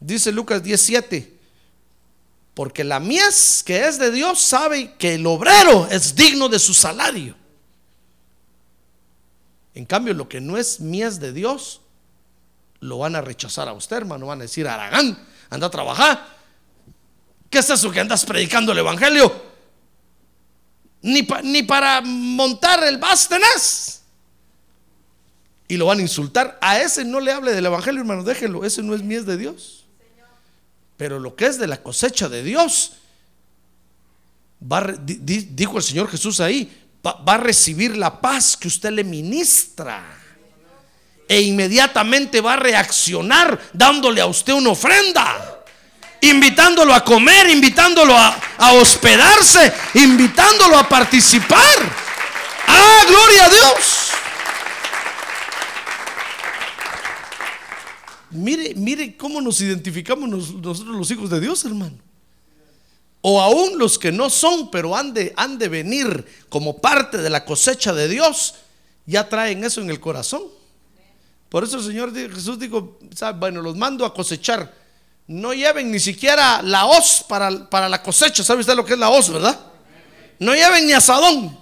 Dice 0.00 0.32
Lucas 0.32 0.62
17, 0.62 1.32
porque 2.52 2.84
la 2.84 3.00
mies 3.00 3.62
que 3.64 3.86
es 3.86 3.98
de 3.98 4.10
Dios 4.10 4.40
sabe 4.40 4.94
que 4.98 5.14
el 5.14 5.26
obrero 5.26 5.88
es 5.90 6.14
digno 6.14 6.48
de 6.48 6.58
su 6.58 6.74
salario. 6.74 7.43
En 9.74 9.84
cambio, 9.84 10.14
lo 10.14 10.28
que 10.28 10.40
no 10.40 10.56
es 10.56 10.80
mies 10.80 11.18
de 11.18 11.32
Dios, 11.32 11.80
lo 12.80 12.98
van 12.98 13.16
a 13.16 13.20
rechazar 13.20 13.68
a 13.68 13.72
usted, 13.72 13.96
hermano. 13.96 14.26
Van 14.26 14.40
a 14.40 14.42
decir, 14.42 14.68
Aragán, 14.68 15.18
anda 15.50 15.66
a 15.66 15.70
trabajar. 15.70 16.26
¿Qué 17.50 17.58
es 17.58 17.70
eso 17.70 17.90
que 17.90 18.00
andas 18.00 18.24
predicando 18.24 18.72
el 18.72 18.78
Evangelio? 18.78 19.54
Ni, 21.02 21.22
para 21.62 22.00
montar 22.00 22.82
el 22.84 22.98
bas 22.98 23.28
Y 25.68 25.76
lo 25.76 25.86
van 25.86 25.98
a 25.98 26.02
insultar. 26.02 26.58
A 26.60 26.80
ese 26.80 27.04
no 27.04 27.20
le 27.20 27.32
hable 27.32 27.52
del 27.52 27.66
Evangelio, 27.66 28.00
hermano, 28.00 28.22
déjelo. 28.22 28.64
Ese 28.64 28.82
no 28.82 28.94
es 28.94 29.02
mies 29.02 29.26
de 29.26 29.36
Dios. 29.36 29.84
Pero 30.96 31.18
lo 31.18 31.34
que 31.34 31.46
es 31.46 31.58
de 31.58 31.66
la 31.66 31.82
cosecha 31.82 32.28
de 32.28 32.42
Dios, 32.42 32.92
dijo 34.60 35.76
el 35.76 35.82
Señor 35.82 36.08
Jesús 36.08 36.40
ahí, 36.40 36.83
va, 37.04 37.34
a 37.34 37.36
recibir 37.36 37.96
la 37.96 38.20
paz 38.20 38.56
que 38.56 38.68
usted 38.68 38.90
le 38.90 39.04
ministra. 39.04 40.02
E 41.26 41.40
inmediatamente 41.40 42.40
va 42.40 42.54
a 42.54 42.56
reaccionar 42.56 43.58
dándole 43.72 44.20
a 44.20 44.26
usted 44.26 44.52
una 44.52 44.70
ofrenda 44.70 45.50
invitándolo 46.20 46.94
a 46.94 47.04
comer, 47.04 47.50
invitándolo 47.50 48.16
a, 48.16 48.38
a, 48.56 48.72
hospedarse, 48.72 49.72
invitándolo 49.94 50.78
a 50.78 50.88
participar. 50.88 51.60
¡Ah, 52.66 53.02
gloria 53.06 53.44
a 53.44 53.48
Dios! 53.50 54.10
Mire, 58.30 58.74
mire 58.74 59.16
cómo 59.16 59.40
nos 59.40 59.60
identificamos 59.60 60.28
nosotros 60.28 60.80
los 60.80 61.10
hijos 61.10 61.28
de 61.28 61.40
Dios, 61.40 61.64
hermano 61.64 61.98
o 63.26 63.40
aún 63.40 63.78
los 63.78 63.98
que 63.98 64.12
no 64.12 64.28
son, 64.28 64.70
pero 64.70 64.94
han 64.94 65.14
de, 65.14 65.32
han 65.38 65.56
de 65.56 65.70
venir 65.70 66.26
como 66.50 66.76
parte 66.76 67.16
de 67.16 67.30
la 67.30 67.42
cosecha 67.46 67.94
de 67.94 68.06
Dios, 68.06 68.56
ya 69.06 69.26
traen 69.30 69.64
eso 69.64 69.80
en 69.80 69.88
el 69.88 69.98
corazón. 69.98 70.42
Por 71.48 71.64
eso 71.64 71.78
el 71.78 71.84
Señor 71.84 72.14
Jesús 72.14 72.58
dijo, 72.58 72.98
bueno, 73.36 73.62
los 73.62 73.76
mando 73.76 74.04
a 74.04 74.12
cosechar. 74.12 74.74
No 75.26 75.54
lleven 75.54 75.90
ni 75.90 76.00
siquiera 76.00 76.60
la 76.60 76.84
hoz 76.84 77.24
para, 77.26 77.70
para 77.70 77.88
la 77.88 78.02
cosecha. 78.02 78.44
¿Sabe 78.44 78.60
usted 78.60 78.74
lo 78.74 78.84
que 78.84 78.92
es 78.92 78.98
la 78.98 79.08
hoz, 79.08 79.30
verdad? 79.30 79.58
No 80.38 80.54
lleven 80.54 80.86
ni 80.86 80.92
asadón. 80.92 81.58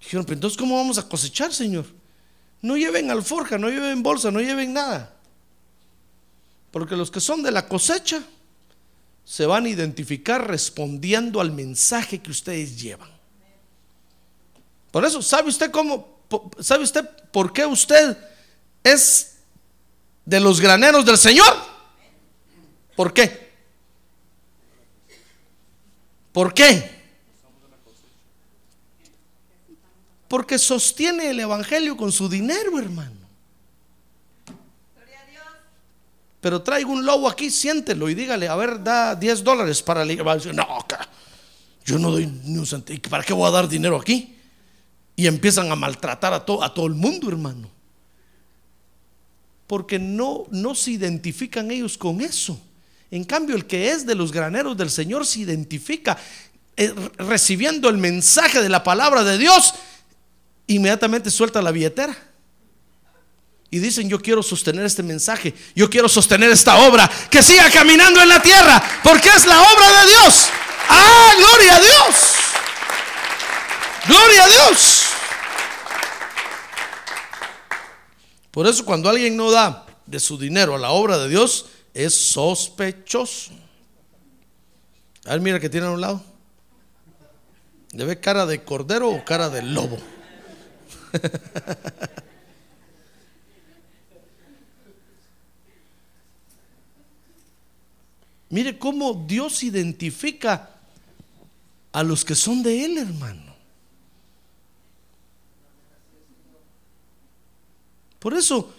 Dijeron, 0.00 0.26
pero 0.26 0.34
entonces 0.34 0.58
¿cómo 0.58 0.76
vamos 0.76 0.98
a 0.98 1.08
cosechar, 1.08 1.50
Señor? 1.50 1.86
No 2.60 2.76
lleven 2.76 3.10
alforja, 3.10 3.56
no 3.56 3.70
lleven 3.70 4.02
bolsa, 4.02 4.30
no 4.30 4.40
lleven 4.40 4.74
nada. 4.74 5.14
Porque 6.70 6.94
los 6.94 7.10
que 7.10 7.20
son 7.20 7.42
de 7.42 7.52
la 7.52 7.66
cosecha, 7.66 8.22
se 9.30 9.46
van 9.46 9.64
a 9.64 9.68
identificar 9.68 10.48
respondiendo 10.48 11.40
al 11.40 11.52
mensaje 11.52 12.18
que 12.20 12.32
ustedes 12.32 12.82
llevan. 12.82 13.08
Por 14.90 15.04
eso, 15.04 15.22
¿sabe 15.22 15.50
usted 15.50 15.70
cómo? 15.70 16.18
¿Sabe 16.58 16.82
usted 16.82 17.08
por 17.30 17.52
qué 17.52 17.64
usted 17.64 18.18
es 18.82 19.36
de 20.24 20.40
los 20.40 20.60
graneros 20.60 21.06
del 21.06 21.16
Señor? 21.16 21.46
¿Por 22.96 23.14
qué? 23.14 23.52
¿Por 26.32 26.52
qué? 26.52 26.90
Porque 30.26 30.58
sostiene 30.58 31.30
el 31.30 31.38
Evangelio 31.38 31.96
con 31.96 32.10
su 32.10 32.28
dinero, 32.28 32.80
hermano. 32.80 33.19
Pero 36.40 36.62
traigo 36.62 36.92
un 36.92 37.04
lobo 37.04 37.28
aquí, 37.28 37.50
siéntelo 37.50 38.08
y 38.08 38.14
dígale, 38.14 38.48
a 38.48 38.56
ver, 38.56 38.82
da 38.82 39.14
10 39.14 39.44
dólares 39.44 39.82
para 39.82 40.04
la. 40.04 40.14
No, 40.14 40.86
yo 41.84 41.98
no 41.98 42.10
doy 42.10 42.26
ni 42.26 42.56
un 42.56 42.66
centavo. 42.66 42.98
¿Para 43.10 43.22
qué 43.22 43.34
voy 43.34 43.46
a 43.46 43.50
dar 43.50 43.68
dinero 43.68 43.96
aquí? 43.96 44.36
Y 45.16 45.26
empiezan 45.26 45.70
a 45.70 45.76
maltratar 45.76 46.32
a, 46.32 46.36
a 46.36 46.40
todo 46.74 46.86
el 46.86 46.94
mundo, 46.94 47.28
hermano. 47.28 47.70
Porque 49.66 49.98
no, 49.98 50.44
no 50.50 50.74
se 50.74 50.92
identifican 50.92 51.70
ellos 51.70 51.98
con 51.98 52.22
eso. 52.22 52.58
En 53.10 53.24
cambio, 53.24 53.54
el 53.54 53.66
que 53.66 53.90
es 53.90 54.06
de 54.06 54.14
los 54.14 54.32
graneros 54.32 54.76
del 54.76 54.88
Señor 54.88 55.26
se 55.26 55.40
identifica 55.40 56.16
eh, 56.76 56.94
recibiendo 57.18 57.90
el 57.90 57.98
mensaje 57.98 58.62
de 58.62 58.68
la 58.70 58.82
palabra 58.82 59.24
de 59.24 59.36
Dios, 59.36 59.74
inmediatamente 60.66 61.30
suelta 61.30 61.60
la 61.60 61.70
billetera 61.70 62.29
y 63.70 63.78
dicen, 63.78 64.08
yo 64.08 64.20
quiero 64.20 64.42
sostener 64.42 64.84
este 64.84 65.02
mensaje, 65.02 65.54
yo 65.76 65.88
quiero 65.88 66.08
sostener 66.08 66.50
esta 66.50 66.78
obra, 66.88 67.08
que 67.30 67.42
siga 67.42 67.70
caminando 67.70 68.20
en 68.20 68.28
la 68.28 68.42
tierra, 68.42 68.82
porque 69.04 69.28
es 69.28 69.46
la 69.46 69.60
obra 69.60 70.00
de 70.00 70.08
Dios. 70.08 70.48
Ah, 70.88 71.32
gloria 71.38 71.76
a 71.76 71.80
Dios. 71.80 72.14
Gloria 74.08 74.44
a 74.44 74.48
Dios. 74.48 75.02
Por 78.50 78.66
eso 78.66 78.84
cuando 78.84 79.08
alguien 79.08 79.36
no 79.36 79.52
da 79.52 79.86
de 80.06 80.18
su 80.18 80.36
dinero 80.36 80.74
a 80.74 80.78
la 80.78 80.90
obra 80.90 81.18
de 81.18 81.28
Dios, 81.28 81.66
es 81.94 82.12
sospechoso. 82.12 83.52
A 85.26 85.30
ver, 85.30 85.40
mira 85.40 85.60
que 85.60 85.68
tiene 85.68 85.86
a 85.86 85.90
un 85.90 86.00
lado. 86.00 86.24
¿Le 87.92 88.04
ve 88.04 88.18
cara 88.18 88.46
de 88.46 88.64
cordero 88.64 89.10
o 89.10 89.24
cara 89.24 89.48
de 89.48 89.62
lobo? 89.62 89.98
Mire 98.50 98.78
cómo 98.78 99.24
Dios 99.26 99.62
identifica 99.62 100.70
a 101.92 102.02
los 102.02 102.24
que 102.24 102.34
son 102.34 102.62
de 102.62 102.84
Él, 102.84 102.98
hermano. 102.98 103.54
Por 108.18 108.34
eso, 108.34 108.74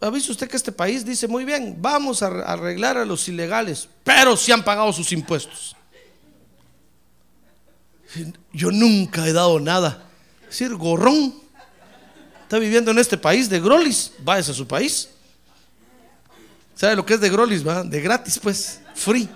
ha 0.00 0.10
visto 0.10 0.32
usted 0.32 0.48
que 0.48 0.56
este 0.56 0.72
país 0.72 1.04
dice 1.04 1.28
muy 1.28 1.44
bien, 1.44 1.76
vamos 1.80 2.22
a 2.22 2.26
arreglar 2.26 2.96
a 2.96 3.04
los 3.04 3.28
ilegales, 3.28 3.88
pero 4.02 4.36
si 4.36 4.52
han 4.52 4.64
pagado 4.64 4.92
sus 4.92 5.12
impuestos. 5.12 5.76
Yo 8.52 8.72
nunca 8.72 9.28
he 9.28 9.32
dado 9.32 9.60
nada. 9.60 10.06
Es 10.42 10.58
decir, 10.58 10.74
gorrón. 10.74 11.34
Está 12.42 12.58
viviendo 12.58 12.90
en 12.90 12.98
este 12.98 13.16
país 13.16 13.48
de 13.48 13.60
Grolis, 13.60 14.12
váyase 14.24 14.50
a 14.50 14.54
su 14.54 14.66
país. 14.66 15.10
¿Sabe 16.80 16.96
lo 16.96 17.04
que 17.04 17.12
es 17.12 17.20
de 17.20 17.28
Grolis? 17.28 17.66
Va? 17.66 17.84
De 17.84 18.00
gratis, 18.00 18.38
pues, 18.38 18.80
free. 18.94 19.28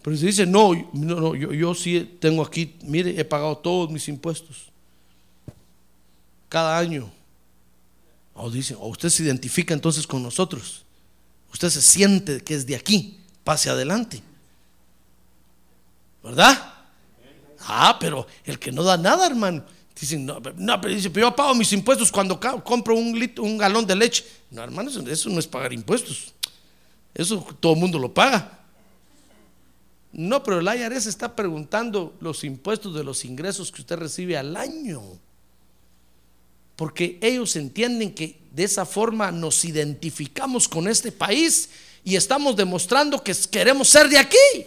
Pero 0.00 0.16
se 0.16 0.24
dice, 0.24 0.46
no, 0.46 0.72
no, 0.94 1.20
no 1.20 1.34
yo, 1.34 1.52
yo 1.52 1.74
sí 1.74 2.16
tengo 2.18 2.42
aquí, 2.42 2.76
mire, 2.82 3.20
he 3.20 3.26
pagado 3.26 3.58
todos 3.58 3.90
mis 3.90 4.08
impuestos. 4.08 4.70
Cada 6.48 6.78
año. 6.78 7.12
O 8.32 8.50
dicen, 8.50 8.78
o 8.80 8.88
usted 8.88 9.10
se 9.10 9.22
identifica 9.22 9.74
entonces 9.74 10.06
con 10.06 10.22
nosotros. 10.22 10.86
Usted 11.52 11.68
se 11.68 11.82
siente 11.82 12.40
que 12.40 12.54
es 12.54 12.64
de 12.64 12.74
aquí. 12.74 13.20
Pase 13.44 13.68
adelante. 13.68 14.22
¿Verdad? 16.24 16.72
Ah, 17.66 17.98
pero 18.00 18.26
el 18.46 18.58
que 18.58 18.72
no 18.72 18.82
da 18.82 18.96
nada, 18.96 19.26
hermano. 19.26 19.62
Dicen, 19.98 20.26
no, 20.26 20.40
no 20.56 20.80
pero 20.80 20.94
dice, 20.94 21.10
pero 21.10 21.28
yo 21.28 21.36
pago 21.36 21.54
mis 21.54 21.72
impuestos 21.72 22.10
cuando 22.10 22.40
compro 22.64 22.96
un, 22.96 23.18
litro, 23.18 23.44
un 23.44 23.58
galón 23.58 23.86
de 23.86 23.94
leche. 23.94 24.24
No, 24.50 24.62
hermano, 24.62 24.90
eso, 24.90 25.28
no 25.30 25.38
es 25.38 25.46
pagar 25.46 25.72
impuestos. 25.72 26.32
Eso 27.14 27.46
todo 27.60 27.74
el 27.74 27.78
mundo 27.78 27.98
lo 27.98 28.12
paga. 28.12 28.60
No, 30.12 30.42
pero 30.42 30.60
el 30.60 30.66
IRS 30.66 31.06
está 31.06 31.34
preguntando 31.34 32.14
los 32.20 32.44
impuestos 32.44 32.94
de 32.94 33.04
los 33.04 33.24
ingresos 33.24 33.70
que 33.70 33.80
usted 33.80 33.96
recibe 33.96 34.36
al 34.36 34.56
año. 34.56 35.02
Porque 36.76 37.18
ellos 37.22 37.54
entienden 37.56 38.14
que 38.14 38.38
de 38.50 38.64
esa 38.64 38.84
forma 38.84 39.30
nos 39.30 39.64
identificamos 39.64 40.68
con 40.68 40.88
este 40.88 41.12
país 41.12 41.68
y 42.04 42.16
estamos 42.16 42.56
demostrando 42.56 43.22
que 43.22 43.34
queremos 43.50 43.88
ser 43.88 44.08
de 44.08 44.18
aquí. 44.18 44.66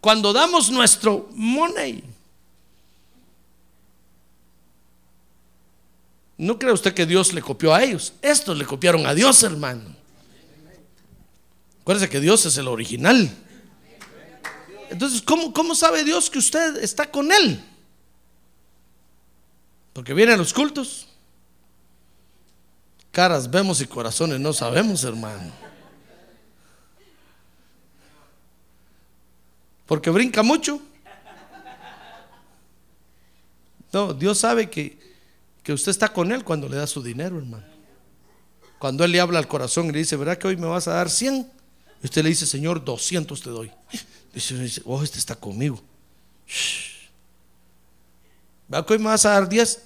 Cuando 0.00 0.32
damos 0.32 0.70
nuestro 0.70 1.28
money. 1.32 2.04
No 6.40 6.58
cree 6.58 6.72
usted 6.72 6.94
que 6.94 7.06
Dios 7.06 7.32
le 7.32 7.42
copió 7.42 7.74
a 7.74 7.82
ellos. 7.82 8.12
Estos 8.22 8.56
le 8.56 8.64
copiaron 8.64 9.06
a 9.06 9.14
Dios, 9.14 9.42
hermano. 9.42 9.94
Acuérdese 11.82 12.08
que 12.08 12.20
Dios 12.20 12.46
es 12.46 12.56
el 12.56 12.68
original. 12.68 13.30
Entonces, 14.90 15.22
¿cómo, 15.22 15.52
¿cómo 15.52 15.74
sabe 15.74 16.04
Dios 16.04 16.30
que 16.30 16.38
usted 16.38 16.82
está 16.82 17.10
con 17.10 17.30
Él? 17.30 17.62
Porque 19.92 20.14
vienen 20.14 20.38
los 20.38 20.52
cultos. 20.52 21.08
Caras 23.10 23.50
vemos 23.50 23.80
y 23.80 23.86
corazones 23.86 24.40
no 24.40 24.52
sabemos, 24.52 25.04
hermano. 25.04 25.70
porque 29.90 30.08
brinca 30.08 30.44
mucho. 30.44 30.80
No, 33.92 34.14
Dios 34.14 34.38
sabe 34.38 34.70
que, 34.70 34.99
que 35.70 35.74
usted 35.74 35.90
está 35.90 36.12
con 36.12 36.32
Él 36.32 36.42
cuando 36.42 36.68
le 36.68 36.78
da 36.78 36.86
su 36.88 37.00
dinero, 37.00 37.38
hermano. 37.38 37.64
Cuando 38.80 39.04
Él 39.04 39.12
le 39.12 39.20
habla 39.20 39.38
al 39.38 39.46
corazón 39.46 39.86
y 39.86 39.92
le 39.92 39.98
dice, 39.98 40.16
¿verdad 40.16 40.36
que 40.36 40.48
hoy 40.48 40.56
me 40.56 40.66
vas 40.66 40.88
a 40.88 40.94
dar 40.94 41.08
100? 41.08 41.48
Y 42.02 42.06
usted 42.06 42.24
le 42.24 42.30
dice, 42.30 42.44
Señor, 42.44 42.84
200 42.84 43.40
te 43.40 43.50
doy. 43.50 43.70
Dice, 44.34 44.82
oh, 44.84 45.00
este 45.00 45.18
está 45.18 45.36
conmigo. 45.36 45.80
¿Verdad 48.66 48.84
que 48.84 48.94
hoy 48.94 48.98
me 48.98 49.04
vas 49.04 49.24
a 49.26 49.30
dar 49.30 49.48
10? 49.48 49.80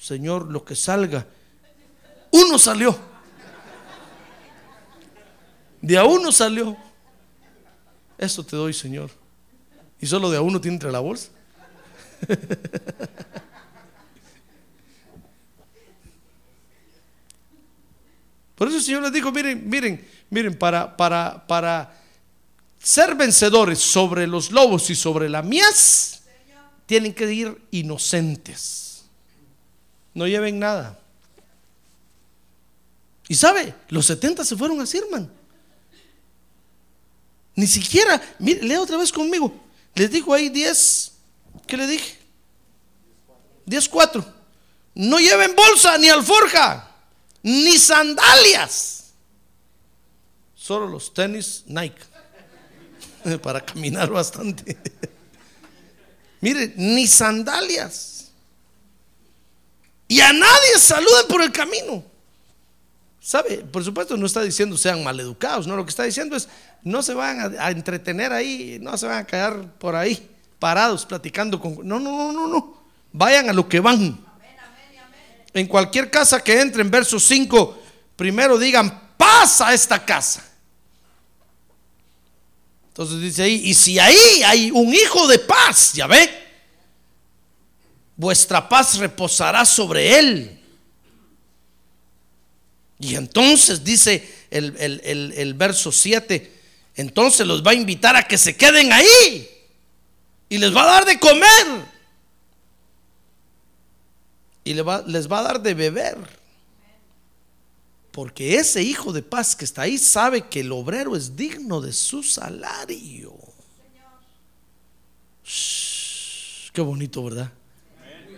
Señor, 0.00 0.50
lo 0.50 0.64
que 0.64 0.74
salga. 0.74 1.26
Uno 2.30 2.58
salió. 2.58 2.98
De 5.82 5.98
a 5.98 6.04
uno 6.04 6.32
salió. 6.32 6.74
Eso 8.16 8.46
te 8.46 8.56
doy, 8.56 8.72
Señor. 8.72 9.10
Y 10.00 10.06
solo 10.06 10.30
de 10.30 10.38
a 10.38 10.40
uno 10.40 10.58
tiene 10.58 10.76
entre 10.76 10.90
la 10.90 11.00
bolsa. 11.00 11.28
Por 18.62 18.68
eso 18.68 18.76
el 18.76 18.84
Señor 18.84 19.02
les 19.02 19.12
dijo, 19.12 19.32
miren, 19.32 19.68
miren, 19.68 20.08
miren, 20.30 20.56
para, 20.56 20.96
para, 20.96 21.44
para 21.48 22.00
ser 22.78 23.16
vencedores 23.16 23.80
sobre 23.80 24.24
los 24.24 24.52
lobos 24.52 24.88
y 24.88 24.94
sobre 24.94 25.28
la 25.28 25.42
mies, 25.42 26.22
tienen 26.86 27.12
que 27.12 27.32
ir 27.34 27.60
inocentes. 27.72 29.02
No 30.14 30.28
lleven 30.28 30.60
nada. 30.60 30.96
Y 33.26 33.34
sabe, 33.34 33.74
los 33.88 34.06
70 34.06 34.44
se 34.44 34.56
fueron 34.56 34.80
así, 34.80 34.98
hermano. 34.98 35.28
Ni 37.56 37.66
siquiera, 37.66 38.22
mire, 38.38 38.62
lea 38.62 38.80
otra 38.80 38.96
vez 38.96 39.10
conmigo. 39.10 39.52
Les 39.96 40.08
dijo 40.08 40.32
ahí 40.32 40.50
10, 40.50 41.12
¿qué 41.66 41.76
le 41.76 41.88
dije? 41.88 42.16
10, 43.66 43.88
4. 43.88 44.24
No 44.94 45.18
lleven 45.18 45.56
bolsa, 45.56 45.98
ni 45.98 46.08
alforja, 46.08 46.91
ni 47.42 47.78
sandalias. 47.78 49.12
Solo 50.54 50.86
los 50.86 51.12
tenis 51.12 51.64
Nike. 51.66 52.02
Para 53.42 53.64
caminar 53.64 54.10
bastante. 54.10 54.76
Mire, 56.40 56.72
ni 56.76 57.06
sandalias. 57.06 58.30
Y 60.08 60.20
a 60.20 60.32
nadie 60.32 60.78
saluden 60.78 61.26
por 61.28 61.42
el 61.42 61.50
camino. 61.52 62.04
¿Sabe? 63.20 63.58
Por 63.58 63.84
supuesto 63.84 64.16
no 64.16 64.26
está 64.26 64.42
diciendo 64.42 64.76
sean 64.76 65.04
maleducados, 65.04 65.68
no, 65.68 65.76
lo 65.76 65.84
que 65.84 65.90
está 65.90 66.02
diciendo 66.02 66.34
es 66.34 66.48
no 66.82 67.04
se 67.04 67.14
van 67.14 67.56
a, 67.56 67.70
entretener 67.70 68.32
ahí, 68.32 68.78
no 68.82 68.96
se 68.98 69.06
van 69.06 69.18
a 69.18 69.26
quedar 69.26 69.78
por 69.78 69.94
ahí 69.94 70.28
parados 70.58 71.06
platicando 71.06 71.60
con... 71.60 71.86
No, 71.86 72.00
no, 72.00 72.10
no, 72.10 72.32
no, 72.32 72.48
no. 72.48 72.82
Vayan 73.12 73.48
a 73.48 73.52
lo 73.52 73.68
que 73.68 73.78
van. 73.78 74.18
En 75.54 75.66
cualquier 75.66 76.10
casa 76.10 76.42
que 76.42 76.60
entren, 76.60 76.90
verso 76.90 77.20
5, 77.20 77.82
primero 78.16 78.58
digan, 78.58 79.14
pasa 79.16 79.68
a 79.68 79.74
esta 79.74 80.04
casa. 80.04 80.44
Entonces 82.88 83.20
dice 83.20 83.42
ahí, 83.42 83.62
y 83.64 83.74
si 83.74 83.98
ahí 83.98 84.42
hay 84.44 84.70
un 84.70 84.92
hijo 84.94 85.26
de 85.26 85.38
paz, 85.38 85.92
ya 85.94 86.06
ve, 86.06 86.28
vuestra 88.16 88.68
paz 88.68 88.98
reposará 88.98 89.64
sobre 89.64 90.18
él. 90.18 90.60
Y 92.98 93.14
entonces 93.16 93.82
dice 93.82 94.46
el, 94.50 94.76
el 95.04 95.54
verso 95.54 95.90
7, 95.90 96.52
entonces 96.94 97.46
los 97.46 97.66
va 97.66 97.72
a 97.72 97.74
invitar 97.74 98.14
a 98.16 98.22
que 98.22 98.38
se 98.38 98.56
queden 98.56 98.92
ahí 98.92 99.48
y 100.48 100.58
les 100.58 100.74
va 100.74 100.82
a 100.82 100.86
dar 100.86 101.04
de 101.06 101.18
comer 101.18 101.91
y 104.64 104.74
les 104.74 104.86
va, 104.86 105.02
les 105.06 105.30
va 105.30 105.40
a 105.40 105.42
dar 105.42 105.62
de 105.62 105.74
beber. 105.74 106.18
Porque 108.12 108.56
ese 108.56 108.82
hijo 108.82 109.12
de 109.12 109.22
paz 109.22 109.56
que 109.56 109.64
está 109.64 109.82
ahí 109.82 109.96
sabe 109.98 110.48
que 110.48 110.60
el 110.60 110.70
obrero 110.70 111.16
es 111.16 111.34
digno 111.34 111.80
de 111.80 111.92
su 111.92 112.22
salario. 112.22 113.34
qué 116.72 116.80
bonito, 116.80 117.24
¿verdad? 117.24 117.50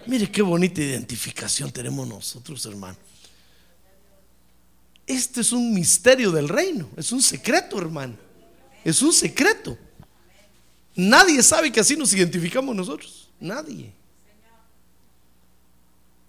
Mire 0.06 0.30
qué 0.30 0.42
bonita 0.42 0.80
identificación 0.80 1.72
tenemos 1.72 2.06
nosotros, 2.06 2.64
hermano. 2.66 2.96
Este 5.06 5.40
es 5.40 5.52
un 5.52 5.74
misterio 5.74 6.30
del 6.30 6.48
reino, 6.48 6.88
es 6.96 7.12
un 7.12 7.20
secreto, 7.20 7.78
hermano. 7.78 8.16
Es 8.84 9.02
un 9.02 9.12
secreto. 9.12 9.76
Nadie 10.94 11.42
sabe 11.42 11.72
que 11.72 11.80
así 11.80 11.96
nos 11.96 12.12
identificamos 12.12 12.74
nosotros. 12.76 13.28
Nadie. 13.40 13.92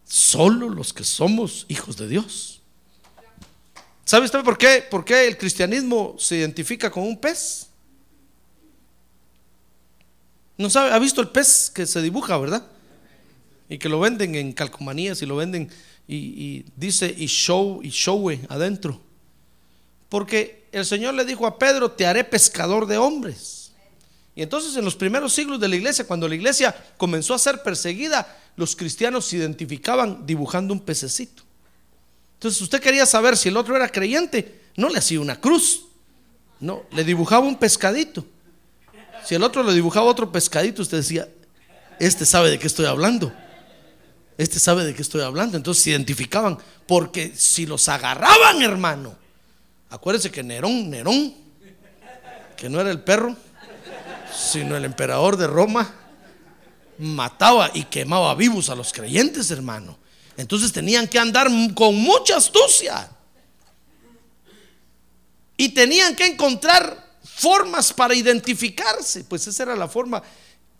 Solo 0.05 0.69
los 0.69 0.93
que 0.93 1.03
somos 1.03 1.65
hijos 1.67 1.97
de 1.97 2.07
Dios. 2.07 2.61
¿Sabe 4.05 4.25
usted 4.25 4.43
por 4.43 4.57
qué, 4.57 4.85
por 4.89 5.03
qué 5.03 5.27
el 5.27 5.37
cristianismo 5.37 6.15
se 6.19 6.37
identifica 6.37 6.91
con 6.91 7.03
un 7.03 7.17
pez? 7.17 7.67
No 10.57 10.69
sabe, 10.69 10.91
ha 10.91 10.99
visto 10.99 11.21
el 11.21 11.29
pez 11.29 11.71
que 11.73 11.87
se 11.87 12.01
dibuja, 12.01 12.37
¿verdad? 12.37 12.65
Y 13.67 13.79
que 13.79 13.89
lo 13.89 13.99
venden 13.99 14.35
en 14.35 14.53
calcomanías 14.53 15.21
y 15.23 15.25
lo 15.25 15.35
venden 15.35 15.71
y, 16.07 16.15
y 16.15 16.65
dice 16.75 17.13
y 17.17 17.25
show 17.25 17.81
y 17.83 17.89
showe 17.89 18.39
adentro. 18.47 19.01
Porque 20.07 20.67
el 20.71 20.85
Señor 20.85 21.15
le 21.15 21.25
dijo 21.25 21.47
a 21.47 21.57
Pedro, 21.57 21.91
te 21.91 22.05
haré 22.05 22.23
pescador 22.23 22.85
de 22.85 22.97
hombres. 22.97 23.71
Y 24.35 24.43
entonces 24.43 24.75
en 24.75 24.85
los 24.85 24.95
primeros 24.95 25.33
siglos 25.33 25.59
de 25.59 25.67
la 25.67 25.77
iglesia, 25.77 26.05
cuando 26.05 26.27
la 26.27 26.35
iglesia 26.35 26.75
comenzó 26.97 27.33
a 27.33 27.39
ser 27.39 27.63
perseguida, 27.63 28.27
los 28.55 28.75
cristianos 28.75 29.25
se 29.25 29.37
identificaban 29.37 30.25
dibujando 30.25 30.73
un 30.73 30.79
pececito. 30.79 31.43
Entonces 32.35 32.61
usted 32.61 32.81
quería 32.81 33.05
saber 33.05 33.37
si 33.37 33.49
el 33.49 33.57
otro 33.57 33.75
era 33.75 33.89
creyente, 33.89 34.61
no 34.75 34.89
le 34.89 34.99
hacía 34.99 35.19
una 35.19 35.39
cruz, 35.39 35.85
no, 36.59 36.83
le 36.91 37.03
dibujaba 37.03 37.45
un 37.45 37.57
pescadito. 37.57 38.25
Si 39.25 39.35
el 39.35 39.43
otro 39.43 39.63
le 39.63 39.73
dibujaba 39.73 40.05
otro 40.05 40.31
pescadito, 40.31 40.81
usted 40.81 40.97
decía, 40.97 41.27
este 41.99 42.25
sabe 42.25 42.49
de 42.51 42.59
qué 42.59 42.67
estoy 42.67 42.85
hablando. 42.85 43.33
Este 44.37 44.59
sabe 44.59 44.83
de 44.83 44.93
qué 44.93 45.01
estoy 45.01 45.21
hablando. 45.21 45.57
Entonces 45.57 45.83
se 45.83 45.89
identificaban, 45.91 46.57
porque 46.87 47.33
si 47.35 47.65
los 47.65 47.87
agarraban, 47.89 48.61
hermano, 48.61 49.15
acuérdense 49.89 50.29
que 50.29 50.43
Nerón, 50.43 50.89
Nerón, 50.89 51.33
que 52.55 52.69
no 52.69 52.79
era 52.79 52.91
el 52.91 53.01
perro, 53.01 53.35
sino 54.35 54.75
el 54.75 54.85
emperador 54.85 55.37
de 55.37 55.47
Roma, 55.47 55.93
mataba 56.97 57.71
y 57.73 57.83
quemaba 57.83 58.33
vivos 58.35 58.69
a 58.69 58.75
los 58.75 58.91
creyentes, 58.91 59.51
hermano. 59.51 59.97
Entonces 60.37 60.71
tenían 60.71 61.07
que 61.07 61.19
andar 61.19 61.47
con 61.73 61.95
mucha 61.95 62.37
astucia. 62.37 63.09
Y 65.57 65.69
tenían 65.69 66.15
que 66.15 66.25
encontrar 66.25 67.17
formas 67.23 67.93
para 67.93 68.13
identificarse. 68.13 69.23
Pues 69.23 69.47
esa 69.47 69.63
era 69.63 69.75
la 69.75 69.87
forma. 69.87 70.21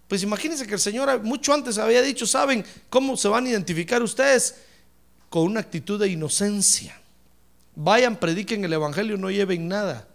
Pues 0.08 0.24
imagínense 0.24 0.68
que 0.68 0.74
el 0.74 0.80
Señor 0.80 1.24
mucho 1.24 1.54
antes 1.54 1.78
había 1.78 2.02
dicho, 2.02 2.28
¿saben 2.28 2.66
cómo 2.90 3.18
se 3.18 3.28
van 3.28 3.46
a 3.46 3.50
identificar 3.50 4.04
ustedes? 4.04 4.56
Con 5.30 5.44
una 5.44 5.62
actitud 5.62 6.00
de 6.00 6.10
inocencia. 6.10 7.00
Vayan, 7.76 8.18
prediquen 8.18 8.64
el 8.64 8.74
Evangelio, 8.74 9.18
no 9.18 9.32
lleven 9.32 9.68
nada. 9.68 10.08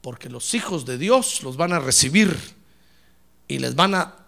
Porque 0.00 0.28
los 0.28 0.54
hijos 0.54 0.86
de 0.86 0.98
Dios 0.98 1.42
los 1.42 1.56
van 1.56 1.72
a 1.72 1.78
recibir 1.78 2.36
y 3.46 3.58
les 3.58 3.74
van 3.74 3.94
a, 3.94 4.19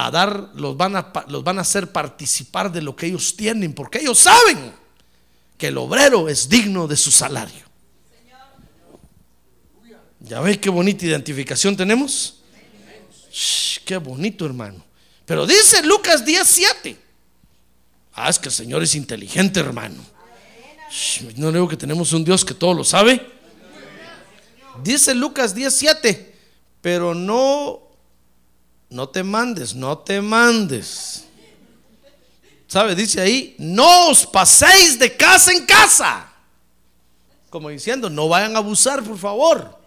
a 0.00 0.12
dar, 0.12 0.50
los 0.54 0.76
van 0.76 0.94
a, 0.94 1.12
los 1.26 1.42
van 1.42 1.58
a 1.58 1.62
hacer 1.62 1.90
participar 1.90 2.70
de 2.70 2.80
lo 2.80 2.94
que 2.94 3.06
ellos 3.06 3.36
tienen, 3.36 3.72
porque 3.72 3.98
ellos 3.98 4.18
saben 4.18 4.72
que 5.56 5.66
el 5.66 5.78
obrero 5.78 6.28
es 6.28 6.48
digno 6.48 6.86
de 6.86 6.96
su 6.96 7.10
salario. 7.10 7.66
¿Ya 10.20 10.40
ve 10.40 10.60
qué 10.60 10.70
bonita 10.70 11.04
identificación 11.04 11.76
tenemos? 11.76 12.40
Qué 13.84 13.96
bonito, 13.96 14.46
hermano. 14.46 14.84
Pero 15.26 15.46
dice 15.46 15.82
Lucas 15.82 16.24
17. 16.24 16.96
Ah, 18.14 18.28
es 18.28 18.38
que 18.38 18.50
el 18.50 18.54
Señor 18.54 18.84
es 18.84 18.94
inteligente, 18.94 19.58
hermano. 19.58 20.04
No 21.36 21.50
digo 21.50 21.66
que 21.66 21.76
tenemos 21.76 22.12
un 22.12 22.24
Dios 22.24 22.44
que 22.44 22.54
todo 22.54 22.72
lo 22.72 22.84
sabe. 22.84 23.26
Dice 24.84 25.12
Lucas 25.12 25.56
17, 25.56 26.34
pero 26.80 27.14
no, 27.14 27.87
no 28.90 29.08
te 29.08 29.22
mandes, 29.22 29.74
no 29.74 29.98
te 29.98 30.20
mandes. 30.20 31.24
¿Sabe? 32.66 32.94
Dice 32.94 33.20
ahí, 33.20 33.54
no 33.58 34.08
os 34.08 34.26
paséis 34.26 34.98
de 34.98 35.16
casa 35.16 35.52
en 35.52 35.64
casa. 35.64 36.30
Como 37.50 37.70
diciendo, 37.70 38.10
no 38.10 38.28
vayan 38.28 38.54
a 38.56 38.58
abusar, 38.58 39.02
por 39.02 39.18
favor. 39.18 39.78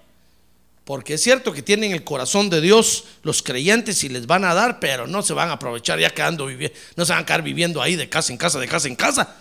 Porque 0.84 1.14
es 1.14 1.22
cierto 1.22 1.54
que 1.54 1.62
tienen 1.62 1.91
el 1.91 2.04
corazón 2.04 2.49
de 2.49 2.60
Dios 2.60 3.06
los 3.22 3.43
creyentes 3.43 4.04
y 4.04 4.10
les 4.10 4.26
van 4.26 4.43
a 4.43 4.54
dar, 4.56 4.80
pero 4.80 5.06
no 5.06 5.22
se 5.22 5.34
van 5.34 5.49
a 5.49 5.54
aprovechar 5.54 5.99
ya 5.99 6.10
quedando 6.10 6.47
viviendo, 6.47 6.76
no 6.95 7.06
se 7.06 7.14
van 7.14 7.22
a 7.22 7.26
quedar 7.26 7.43
viviendo 7.43 7.82
ahí 7.82 7.95
de 7.95 8.10
casa 8.10 8.32
en 8.32 8.38
casa, 8.38 8.60
de 8.60 8.68
casa 8.68 8.88
en 8.88 8.95
casa. 8.95 9.36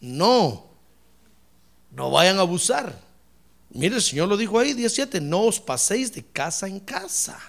No, 0.00 0.66
no 1.90 2.10
vayan 2.10 2.38
a 2.38 2.42
abusar. 2.42 2.98
Mire, 3.70 3.96
el 3.96 4.02
Señor 4.02 4.28
lo 4.28 4.36
dijo 4.36 4.58
ahí, 4.58 4.74
17, 4.74 5.20
no 5.22 5.44
os 5.44 5.58
paséis 5.58 6.12
de 6.12 6.22
casa 6.22 6.66
en 6.66 6.78
casa. 6.78 7.40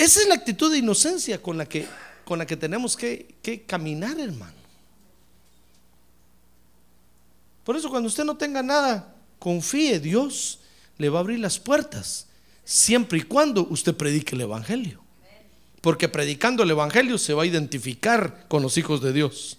Esa 0.00 0.22
es 0.22 0.28
la 0.28 0.34
actitud 0.34 0.72
de 0.72 0.78
inocencia 0.78 1.42
con 1.42 1.58
la 1.58 1.66
que, 1.66 1.86
con 2.24 2.38
la 2.38 2.46
que 2.46 2.56
tenemos 2.56 2.96
que, 2.96 3.34
que 3.42 3.64
caminar, 3.64 4.18
hermano. 4.18 4.54
Por 7.64 7.76
eso 7.76 7.90
cuando 7.90 8.08
usted 8.08 8.24
no 8.24 8.34
tenga 8.34 8.62
nada, 8.62 9.14
confíe, 9.38 10.00
Dios 10.00 10.60
le 10.96 11.10
va 11.10 11.18
a 11.18 11.20
abrir 11.20 11.38
las 11.38 11.58
puertas, 11.58 12.28
siempre 12.64 13.18
y 13.18 13.22
cuando 13.24 13.66
usted 13.68 13.94
predique 13.94 14.34
el 14.34 14.40
Evangelio. 14.40 15.02
Porque 15.82 16.08
predicando 16.08 16.62
el 16.62 16.70
Evangelio 16.70 17.18
se 17.18 17.34
va 17.34 17.42
a 17.42 17.46
identificar 17.46 18.46
con 18.48 18.62
los 18.62 18.78
hijos 18.78 19.02
de 19.02 19.12
Dios. 19.12 19.58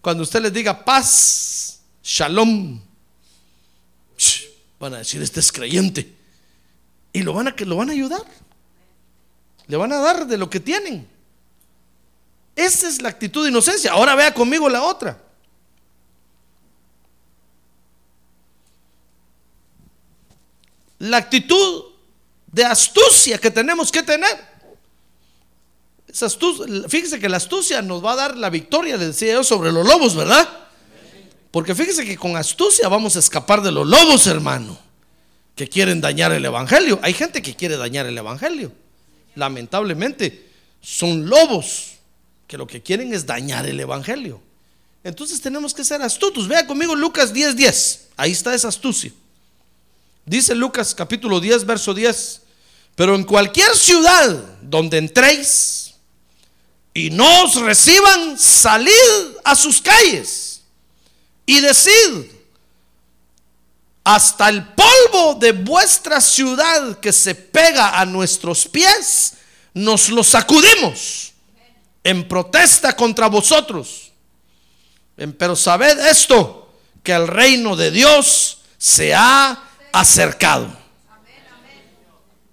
Cuando 0.00 0.22
usted 0.22 0.42
les 0.42 0.52
diga 0.52 0.84
paz, 0.84 1.80
shalom, 2.04 2.80
van 4.78 4.94
a 4.94 4.98
decir, 4.98 5.20
este 5.22 5.40
es 5.40 5.50
creyente. 5.50 6.14
Y 7.12 7.22
lo 7.22 7.32
van 7.32 7.48
a, 7.48 7.54
lo 7.58 7.74
van 7.74 7.90
a 7.90 7.94
ayudar. 7.94 8.45
Le 9.68 9.76
van 9.76 9.92
a 9.92 9.98
dar 9.98 10.26
de 10.26 10.36
lo 10.36 10.48
que 10.48 10.60
tienen. 10.60 11.08
Esa 12.54 12.88
es 12.88 13.02
la 13.02 13.10
actitud 13.10 13.44
de 13.44 13.50
inocencia. 13.50 13.92
Ahora 13.92 14.14
vea 14.14 14.32
conmigo 14.32 14.68
la 14.68 14.82
otra. 14.82 15.20
La 20.98 21.18
actitud 21.18 21.84
de 22.46 22.64
astucia 22.64 23.36
que 23.38 23.50
tenemos 23.50 23.92
que 23.92 24.02
tener. 24.02 24.56
Esa 26.08 26.26
astucia, 26.26 26.88
fíjese 26.88 27.18
que 27.20 27.28
la 27.28 27.36
astucia 27.36 27.82
nos 27.82 28.02
va 28.02 28.12
a 28.12 28.16
dar 28.16 28.36
la 28.36 28.48
victoria, 28.48 28.96
decía 28.96 29.34
yo, 29.34 29.44
sobre 29.44 29.70
los 29.70 29.86
lobos, 29.86 30.16
¿verdad? 30.16 30.48
Porque 31.50 31.74
fíjese 31.74 32.06
que 32.06 32.16
con 32.16 32.36
astucia 32.36 32.88
vamos 32.88 33.16
a 33.16 33.18
escapar 33.18 33.60
de 33.60 33.72
los 33.72 33.86
lobos, 33.86 34.26
hermano, 34.26 34.78
que 35.54 35.68
quieren 35.68 36.00
dañar 36.00 36.32
el 36.32 36.44
Evangelio. 36.44 36.98
Hay 37.02 37.12
gente 37.12 37.42
que 37.42 37.54
quiere 37.54 37.76
dañar 37.76 38.06
el 38.06 38.16
Evangelio. 38.16 38.72
Lamentablemente, 39.36 40.50
son 40.80 41.28
lobos 41.28 41.92
que 42.48 42.58
lo 42.58 42.66
que 42.66 42.82
quieren 42.82 43.14
es 43.14 43.24
dañar 43.24 43.66
el 43.66 43.78
Evangelio. 43.78 44.40
Entonces 45.04 45.40
tenemos 45.40 45.72
que 45.72 45.84
ser 45.84 46.02
astutos. 46.02 46.48
Vea 46.48 46.66
conmigo 46.66 46.96
Lucas 46.96 47.32
10:10. 47.32 47.54
10. 47.54 48.08
Ahí 48.16 48.32
está 48.32 48.54
esa 48.54 48.68
astucia. 48.68 49.12
Dice 50.24 50.54
Lucas 50.54 50.94
capítulo 50.94 51.38
10, 51.38 51.64
verso 51.64 51.94
10. 51.94 52.42
Pero 52.96 53.14
en 53.14 53.22
cualquier 53.24 53.76
ciudad 53.76 54.58
donde 54.62 54.98
entréis 54.98 55.94
y 56.94 57.10
no 57.10 57.44
os 57.44 57.54
reciban, 57.56 58.38
salid 58.38 58.90
a 59.44 59.54
sus 59.54 59.82
calles 59.82 60.62
y 61.44 61.60
decid, 61.60 62.24
hasta 64.06 64.48
el 64.50 64.64
polvo 64.68 65.34
de 65.34 65.50
vuestra 65.50 66.20
ciudad 66.20 67.00
que 67.00 67.12
se 67.12 67.34
pega 67.34 67.98
a 67.98 68.06
nuestros 68.06 68.68
pies, 68.68 69.34
nos 69.74 70.10
lo 70.10 70.22
sacudimos 70.22 71.32
en 72.04 72.28
protesta 72.28 72.94
contra 72.94 73.26
vosotros. 73.26 74.12
Pero 75.16 75.56
sabed 75.56 75.98
esto, 76.06 76.72
que 77.02 77.10
el 77.10 77.26
reino 77.26 77.74
de 77.74 77.90
Dios 77.90 78.58
se 78.78 79.12
ha 79.12 79.60
acercado. 79.92 80.68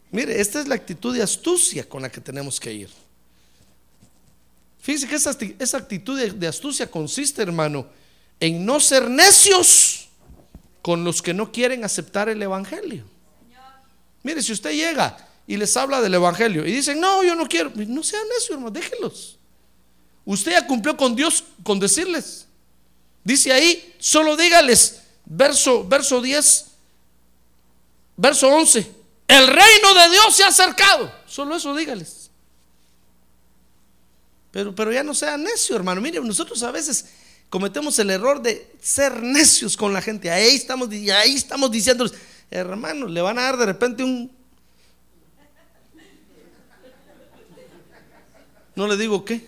Mire, 0.10 0.42
esta 0.42 0.60
es 0.60 0.68
la 0.68 0.74
actitud 0.74 1.16
de 1.16 1.22
astucia 1.22 1.88
con 1.88 2.02
la 2.02 2.12
que 2.12 2.20
tenemos 2.20 2.60
que 2.60 2.74
ir. 2.74 2.90
Fíjese 4.80 5.08
que 5.08 5.16
esa, 5.64 5.78
actitud 5.78 6.20
de 6.20 6.48
astucia 6.48 6.90
consiste, 6.90 7.44
hermano, 7.44 7.86
en 8.40 8.66
no 8.66 8.80
ser 8.80 9.08
necios 9.08 10.03
con 10.84 11.06
los 11.06 11.22
que 11.22 11.34
no 11.34 11.52
quieren 11.52 11.84
aceptar 11.86 12.28
el 12.28 12.44
Evangelio. 12.44 13.06
Mire, 14.22 14.44
si 14.44 14.52
usted 14.52 14.72
llega 14.72 15.18
y 15.48 15.58
les 15.58 15.76
habla 15.78 16.02
del 16.02 16.14
Evangelio 16.14 16.68
y 16.68 16.74
dicen, 16.74 17.00
no, 17.00 17.24
yo 17.24 17.36
no 17.36 17.48
quiero, 17.48 17.72
no 17.74 18.04
sean 18.04 18.28
necios, 18.28 18.52
hermano, 18.52 18.70
déjenlos. 18.70 19.40
Usted 20.26 20.52
ya 20.52 20.68
cumplió 20.68 20.96
con 20.96 21.16
Dios 21.16 21.46
con 21.64 21.80
decirles. 21.80 22.48
Dice 23.24 23.54
ahí, 23.54 23.96
solo 23.98 24.36
dígales, 24.36 25.04
verso, 25.26 25.86
verso 25.88 26.22
10, 26.22 26.66
verso 28.18 28.50
11, 28.50 28.92
el 29.30 29.48
reino 29.48 29.94
de 29.94 30.10
Dios 30.12 30.36
se 30.36 30.44
ha 30.44 30.48
acercado. 30.48 31.10
Solo 31.26 31.56
eso 31.56 31.74
dígales. 31.74 32.30
Pero, 34.52 34.76
pero 34.76 34.92
ya 34.92 35.02
no 35.02 35.16
sea 35.16 35.38
necio, 35.38 35.78
hermano. 35.78 36.02
Mire, 36.02 36.20
nosotros 36.20 36.62
a 36.62 36.72
veces 36.72 37.06
cometemos 37.54 38.00
el 38.00 38.10
error 38.10 38.42
de 38.42 38.76
ser 38.82 39.22
necios 39.22 39.78
con 39.78 39.94
la 39.94 40.02
gente. 40.02 40.32
Ahí 40.32 40.56
estamos, 40.56 40.90
ahí 40.90 41.36
estamos 41.36 41.70
diciéndoles, 41.70 42.12
hermano, 42.50 43.06
le 43.08 43.22
van 43.22 43.38
a 43.38 43.44
dar 43.44 43.58
de 43.58 43.68
repente 43.68 44.04
un... 44.04 44.32
No 48.76 48.88
le 48.88 48.98
digo 48.98 49.24
qué. 49.24 49.48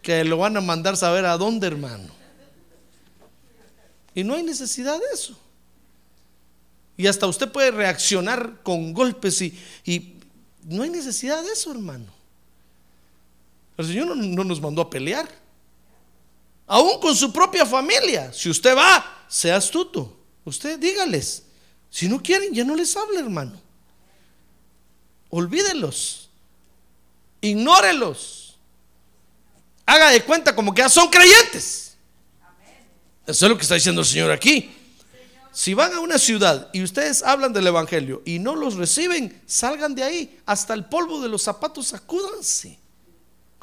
Que 0.00 0.24
lo 0.24 0.38
van 0.38 0.56
a 0.56 0.62
mandar 0.62 0.96
saber 0.96 1.26
a 1.26 1.36
dónde, 1.36 1.66
hermano. 1.66 2.08
Y 4.14 4.24
no 4.24 4.36
hay 4.36 4.42
necesidad 4.42 4.98
de 4.98 5.04
eso. 5.12 5.38
Y 6.96 7.08
hasta 7.08 7.26
usted 7.26 7.52
puede 7.52 7.72
reaccionar 7.72 8.62
con 8.62 8.94
golpes 8.94 9.42
y, 9.42 9.62
y 9.84 10.14
no 10.62 10.82
hay 10.82 10.88
necesidad 10.88 11.42
de 11.42 11.52
eso, 11.52 11.72
hermano. 11.72 12.06
El 13.76 13.86
Señor 13.86 14.06
no, 14.06 14.14
no 14.14 14.44
nos 14.44 14.62
mandó 14.62 14.80
a 14.80 14.88
pelear. 14.88 15.43
Aún 16.66 17.00
con 17.00 17.14
su 17.14 17.32
propia 17.32 17.66
familia. 17.66 18.32
Si 18.32 18.48
usted 18.48 18.76
va, 18.76 19.24
sea 19.28 19.56
astuto. 19.56 20.16
Usted 20.44 20.78
dígales. 20.78 21.44
Si 21.90 22.08
no 22.08 22.22
quieren, 22.22 22.52
ya 22.52 22.64
no 22.64 22.74
les 22.74 22.96
hable, 22.96 23.20
hermano. 23.20 23.60
Olvídelos. 25.30 26.30
Ignórelos. 27.40 28.56
Haga 29.86 30.10
de 30.10 30.22
cuenta 30.24 30.54
como 30.54 30.72
que 30.74 30.82
ya 30.82 30.88
son 30.88 31.08
creyentes. 31.08 31.96
Eso 33.26 33.46
es 33.46 33.50
lo 33.50 33.56
que 33.56 33.62
está 33.62 33.74
diciendo 33.74 34.00
el 34.00 34.06
Señor 34.06 34.30
aquí. 34.30 34.74
Si 35.52 35.72
van 35.72 35.92
a 35.92 36.00
una 36.00 36.18
ciudad 36.18 36.68
y 36.72 36.82
ustedes 36.82 37.22
hablan 37.22 37.52
del 37.52 37.66
Evangelio 37.66 38.22
y 38.24 38.38
no 38.40 38.56
los 38.56 38.74
reciben, 38.74 39.40
salgan 39.46 39.94
de 39.94 40.02
ahí. 40.02 40.40
Hasta 40.46 40.74
el 40.74 40.86
polvo 40.86 41.20
de 41.20 41.28
los 41.28 41.42
zapatos 41.42 41.88
sacúdanse. 41.88 42.78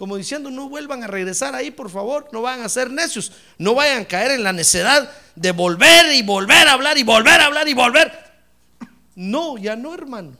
Como 0.02 0.18
diciendo, 0.18 0.50
no 0.50 0.68
vuelvan 0.68 1.04
a 1.04 1.08
regresar 1.08 1.54
ahí, 1.54 1.70
por 1.70 1.92
favor. 1.92 2.28
No 2.32 2.42
vayan 2.42 2.66
a 2.66 2.70
ser 2.70 2.90
necios. 2.90 3.34
No 3.60 3.76
vayan 3.76 4.02
a 4.02 4.08
caer 4.08 4.32
en 4.32 4.42
la 4.42 4.52
necedad 4.52 5.12
de 5.36 5.52
volver 5.52 6.12
y 6.16 6.24
volver 6.24 6.68
a 6.68 6.74
hablar 6.74 6.98
y 6.98 7.04
volver 7.04 7.40
a 7.40 7.46
hablar 7.46 7.68
y 7.68 7.76
volver. 7.76 8.12
No, 9.14 9.60
ya 9.60 9.76
no, 9.76 9.94
hermano. 9.94 10.36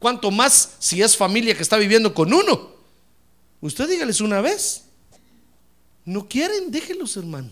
Cuanto 0.00 0.32
más 0.32 0.72
si 0.80 1.00
es 1.00 1.16
familia 1.16 1.54
que 1.54 1.62
está 1.62 1.76
viviendo 1.76 2.12
con 2.12 2.32
uno. 2.32 2.72
Usted 3.60 3.88
dígales 3.88 4.20
una 4.20 4.40
vez. 4.40 4.82
No 6.04 6.26
quieren, 6.26 6.72
déjenlos, 6.72 7.16
hermano. 7.16 7.50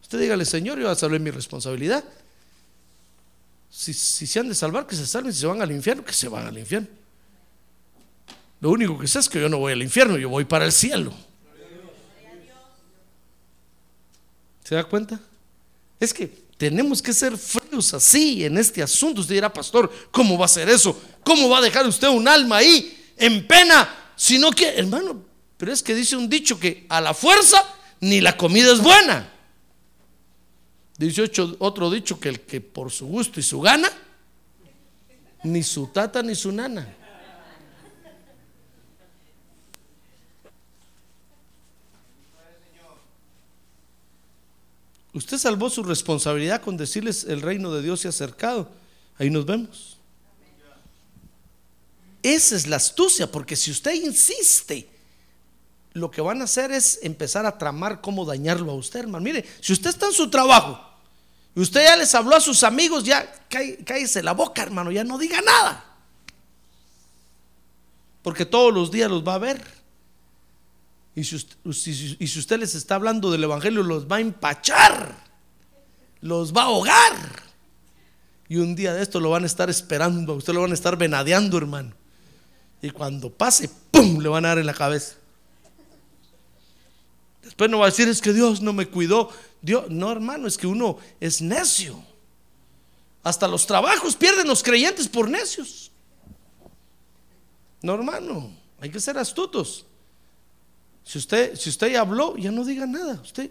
Usted 0.00 0.18
dígale, 0.18 0.46
Señor, 0.46 0.78
yo 0.78 0.84
voy 0.84 0.92
a 0.92 0.96
saber 0.96 1.20
mi 1.20 1.32
responsabilidad. 1.32 2.02
Si, 3.68 3.92
si, 3.92 4.26
se 4.26 4.40
han 4.40 4.48
de 4.48 4.54
salvar, 4.54 4.86
que 4.86 4.96
se 4.96 5.06
salven. 5.06 5.34
Si 5.34 5.40
se 5.40 5.46
van 5.46 5.60
al 5.60 5.70
infierno, 5.70 6.02
que 6.02 6.14
se 6.14 6.28
van 6.28 6.46
al 6.46 6.56
infierno. 6.56 7.03
Lo 8.64 8.70
único 8.70 8.98
que 8.98 9.06
sé 9.06 9.18
es 9.18 9.28
que 9.28 9.38
yo 9.38 9.50
no 9.50 9.58
voy 9.58 9.74
al 9.74 9.82
infierno, 9.82 10.16
yo 10.16 10.30
voy 10.30 10.46
para 10.46 10.64
el 10.64 10.72
cielo. 10.72 11.12
¿Se 14.64 14.74
da 14.74 14.84
cuenta? 14.84 15.20
Es 16.00 16.14
que 16.14 16.28
tenemos 16.56 17.02
que 17.02 17.12
ser 17.12 17.36
fríos 17.36 17.92
así 17.92 18.42
en 18.42 18.56
este 18.56 18.82
asunto. 18.82 19.20
Usted 19.20 19.34
dirá, 19.34 19.52
pastor, 19.52 19.92
¿cómo 20.10 20.38
va 20.38 20.46
a 20.46 20.48
ser 20.48 20.70
eso? 20.70 20.98
¿Cómo 21.22 21.50
va 21.50 21.58
a 21.58 21.60
dejar 21.60 21.86
usted 21.86 22.08
un 22.08 22.26
alma 22.26 22.56
ahí 22.56 23.12
en 23.18 23.46
pena? 23.46 23.86
Si 24.16 24.38
no 24.38 24.50
que, 24.50 24.66
hermano, 24.66 25.22
pero 25.58 25.70
es 25.70 25.82
que 25.82 25.94
dice 25.94 26.16
un 26.16 26.30
dicho 26.30 26.58
que 26.58 26.86
a 26.88 27.02
la 27.02 27.12
fuerza 27.12 27.62
ni 28.00 28.22
la 28.22 28.34
comida 28.34 28.72
es 28.72 28.80
buena. 28.80 29.30
Dice 30.96 31.30
otro 31.58 31.90
dicho 31.90 32.18
que 32.18 32.30
el 32.30 32.40
que 32.40 32.62
por 32.62 32.90
su 32.90 33.08
gusto 33.08 33.38
y 33.40 33.42
su 33.42 33.60
gana, 33.60 33.92
ni 35.42 35.62
su 35.62 35.88
tata 35.88 36.22
ni 36.22 36.34
su 36.34 36.50
nana. 36.50 37.03
Usted 45.14 45.38
salvó 45.38 45.70
su 45.70 45.84
responsabilidad 45.84 46.60
con 46.60 46.76
decirles 46.76 47.24
el 47.24 47.40
reino 47.40 47.72
de 47.72 47.82
Dios 47.82 48.00
se 48.00 48.08
ha 48.08 48.10
acercado. 48.10 48.68
Ahí 49.16 49.30
nos 49.30 49.46
vemos. 49.46 49.96
Esa 52.22 52.56
es 52.56 52.66
la 52.66 52.76
astucia, 52.76 53.30
porque 53.30 53.54
si 53.54 53.70
usted 53.70 53.94
insiste, 53.94 54.88
lo 55.92 56.10
que 56.10 56.20
van 56.20 56.40
a 56.40 56.44
hacer 56.44 56.72
es 56.72 56.98
empezar 57.02 57.46
a 57.46 57.56
tramar 57.56 58.00
cómo 58.00 58.24
dañarlo 58.24 58.72
a 58.72 58.74
usted, 58.74 59.00
hermano. 59.00 59.22
Mire, 59.22 59.44
si 59.60 59.72
usted 59.72 59.90
está 59.90 60.06
en 60.06 60.12
su 60.12 60.28
trabajo 60.28 60.80
y 61.54 61.60
usted 61.60 61.84
ya 61.84 61.96
les 61.96 62.12
habló 62.14 62.34
a 62.34 62.40
sus 62.40 62.64
amigos, 62.64 63.04
ya 63.04 63.30
cállese 63.48 64.22
la 64.22 64.32
boca, 64.32 64.62
hermano, 64.62 64.90
ya 64.90 65.04
no 65.04 65.16
diga 65.16 65.40
nada. 65.42 65.84
Porque 68.22 68.44
todos 68.44 68.74
los 68.74 68.90
días 68.90 69.08
los 69.08 69.22
va 69.22 69.34
a 69.34 69.38
ver. 69.38 69.83
Y 71.16 71.22
si, 71.22 71.36
usted, 72.38 72.58
les 72.58 72.74
está 72.74 72.96
hablando 72.96 73.30
del 73.30 73.44
Evangelio, 73.44 73.82
los 73.84 74.10
va 74.10 74.16
a 74.16 74.20
empachar, 74.20 75.14
los 76.20 76.52
va 76.52 76.62
a 76.62 76.66
ahogar. 76.66 77.14
Y 78.48 78.56
un 78.56 78.74
día 78.74 78.92
de 78.92 79.02
esto 79.02 79.20
lo 79.20 79.30
van 79.30 79.44
a 79.44 79.46
estar 79.46 79.70
esperando, 79.70 80.34
usted 80.34 80.52
lo 80.52 80.62
van 80.62 80.72
a 80.72 80.74
estar 80.74 80.96
venadeando, 80.96 81.56
hermano. 81.56 81.94
Y 82.82 82.90
cuando 82.90 83.30
pase, 83.30 83.70
¡pum! 83.90 84.18
le 84.20 84.28
van 84.28 84.44
a 84.44 84.48
dar 84.48 84.58
en 84.58 84.66
la 84.66 84.74
cabeza. 84.74 85.14
Después 87.42 87.70
no 87.70 87.78
va 87.78 87.86
a 87.86 87.90
decir, 87.90 88.08
es 88.08 88.20
que 88.20 88.32
Dios 88.32 88.60
no 88.60 88.72
me 88.72 88.86
cuidó. 88.86 89.30
Dios, 89.62 89.84
no, 89.90 90.10
hermano, 90.10 90.48
es 90.48 90.58
que 90.58 90.66
uno 90.66 90.98
es 91.20 91.40
necio. 91.40 92.02
Hasta 93.22 93.46
los 93.46 93.66
trabajos 93.66 94.16
pierden 94.16 94.48
los 94.48 94.62
creyentes 94.62 95.08
por 95.08 95.30
necios. 95.30 95.92
No, 97.80 97.94
hermano, 97.94 98.50
hay 98.80 98.90
que 98.90 99.00
ser 99.00 99.16
astutos. 99.16 99.86
Si 101.04 101.18
usted, 101.18 101.54
si 101.56 101.68
usted 101.68 101.94
habló, 101.94 102.36
ya 102.36 102.50
no 102.50 102.64
diga 102.64 102.86
nada. 102.86 103.20
Usted. 103.22 103.50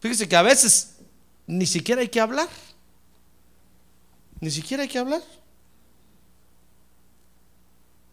Fíjese 0.00 0.28
que 0.28 0.36
a 0.36 0.42
veces 0.42 0.96
ni 1.46 1.66
siquiera 1.66 2.00
hay 2.00 2.08
que 2.08 2.20
hablar. 2.20 2.48
Ni 4.40 4.50
siquiera 4.50 4.82
hay 4.82 4.88
que 4.88 4.98
hablar. 4.98 5.22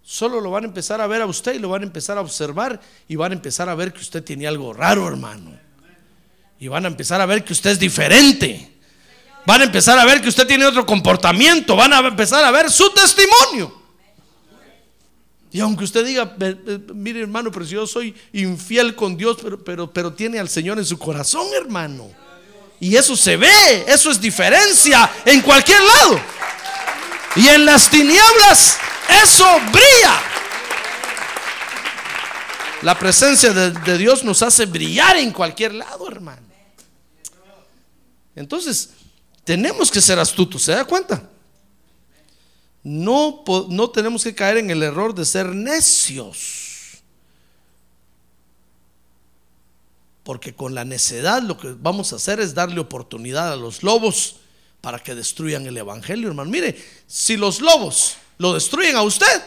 Solo 0.02 0.42
lo 0.42 0.52
van 0.52 0.66
a 0.66 0.68
empezar 0.68 1.00
a 1.00 1.08
ver 1.08 1.22
a 1.22 1.26
usted 1.26 1.56
y 1.56 1.60
lo 1.60 1.70
van 1.70 1.82
a 1.82 1.86
empezar 1.86 2.18
a 2.18 2.22
observar 2.22 2.80
y 3.08 3.16
van 3.16 3.32
a 3.32 3.36
empezar 3.36 3.70
a 3.70 3.76
ver 3.76 3.94
que 3.94 4.02
usted 4.02 4.24
tiene 4.24 4.46
algo 4.48 4.74
raro, 4.74 5.08
hermano. 5.08 5.58
Y 6.60 6.68
van 6.68 6.86
a 6.86 6.88
empezar 6.88 7.22
a 7.22 7.26
ver 7.26 7.44
que 7.44 7.54
usted 7.54 7.72
es 7.72 7.80
diferente. 7.80 8.74
Van 9.46 9.62
a 9.62 9.66
empezar 9.66 9.98
a 9.98 10.06
ver 10.06 10.22
que 10.22 10.30
usted 10.30 10.46
tiene 10.46 10.66
otro 10.66 10.86
comportamiento. 10.86 11.76
Van 11.76 11.94
a 11.94 12.00
empezar 12.00 12.44
a 12.44 12.52
ver 12.52 12.70
su 12.70 12.90
testimonio. 12.94 13.83
Y 15.54 15.60
aunque 15.60 15.84
usted 15.84 16.04
diga, 16.04 16.36
mire 16.96 17.22
hermano, 17.22 17.52
pero 17.52 17.64
si 17.64 17.74
yo 17.74 17.86
soy 17.86 18.16
infiel 18.34 18.96
con 18.96 19.16
Dios, 19.16 19.38
pero, 19.64 19.94
pero, 19.94 20.12
tiene 20.12 20.40
al 20.40 20.50
Señor 20.50 20.80
en 20.80 20.86
su 20.86 20.98
corazón, 20.98 21.46
hermano. 21.54 22.10
Y 22.80 22.96
eso 22.96 23.16
se 23.16 23.38
ve, 23.38 23.86
eso 23.88 24.10
es 24.10 24.20
diferencia 24.20 25.12
en 25.24 25.42
cualquier 25.42 25.80
lado. 25.80 26.20
Y 27.36 27.48
en 27.50 27.66
las 27.66 27.88
tinieblas 27.88 28.78
eso 29.24 29.46
brilla. 29.72 30.22
La 32.82 32.98
presencia 32.98 33.54
de, 33.54 33.72
de, 33.72 33.98
Dios 34.00 34.24
nos 34.24 34.42
hace 34.42 34.66
brillar 34.66 35.18
en 35.18 35.32
cualquier 35.32 35.76
lado, 35.76 36.10
hermano. 36.10 36.42
Entonces, 38.36 38.90
tenemos 39.44 39.92
que 39.92 40.02
ser 40.02 40.18
astutos, 40.18 40.64
¿se 40.64 40.72
da 40.72 40.84
cuenta? 40.84 41.30
No, 42.84 43.44
no 43.70 43.90
tenemos 43.90 44.24
que 44.24 44.36
caer 44.36 44.58
en 44.58 44.70
el 44.70 44.84
error 44.84 45.16
de 45.16 45.26
ser 45.26 45.48
necios. 45.48 47.02
Porque 50.24 50.54
con 50.54 50.74
la 50.76 50.86
necedad 50.86 51.42
lo 51.42 51.58
que 51.58 51.74
vamos 51.78 52.14
a 52.14 52.18
hacer 52.18 52.40
es 52.40 52.54
darle 52.54 52.80
oportunidad 52.80 53.54
a 53.54 53.56
los 53.56 53.84
lobos 53.84 54.38
para 54.82 55.00
que 55.00 55.16
destruyan 55.16 55.66
el 55.66 55.78
Evangelio, 55.78 56.28
hermano. 56.28 56.50
Mire, 56.50 56.78
si 57.08 57.38
los 57.38 57.62
lobos 57.62 58.18
lo 58.38 58.54
destruyen 58.54 58.98
a 58.98 59.04
usted, 59.04 59.44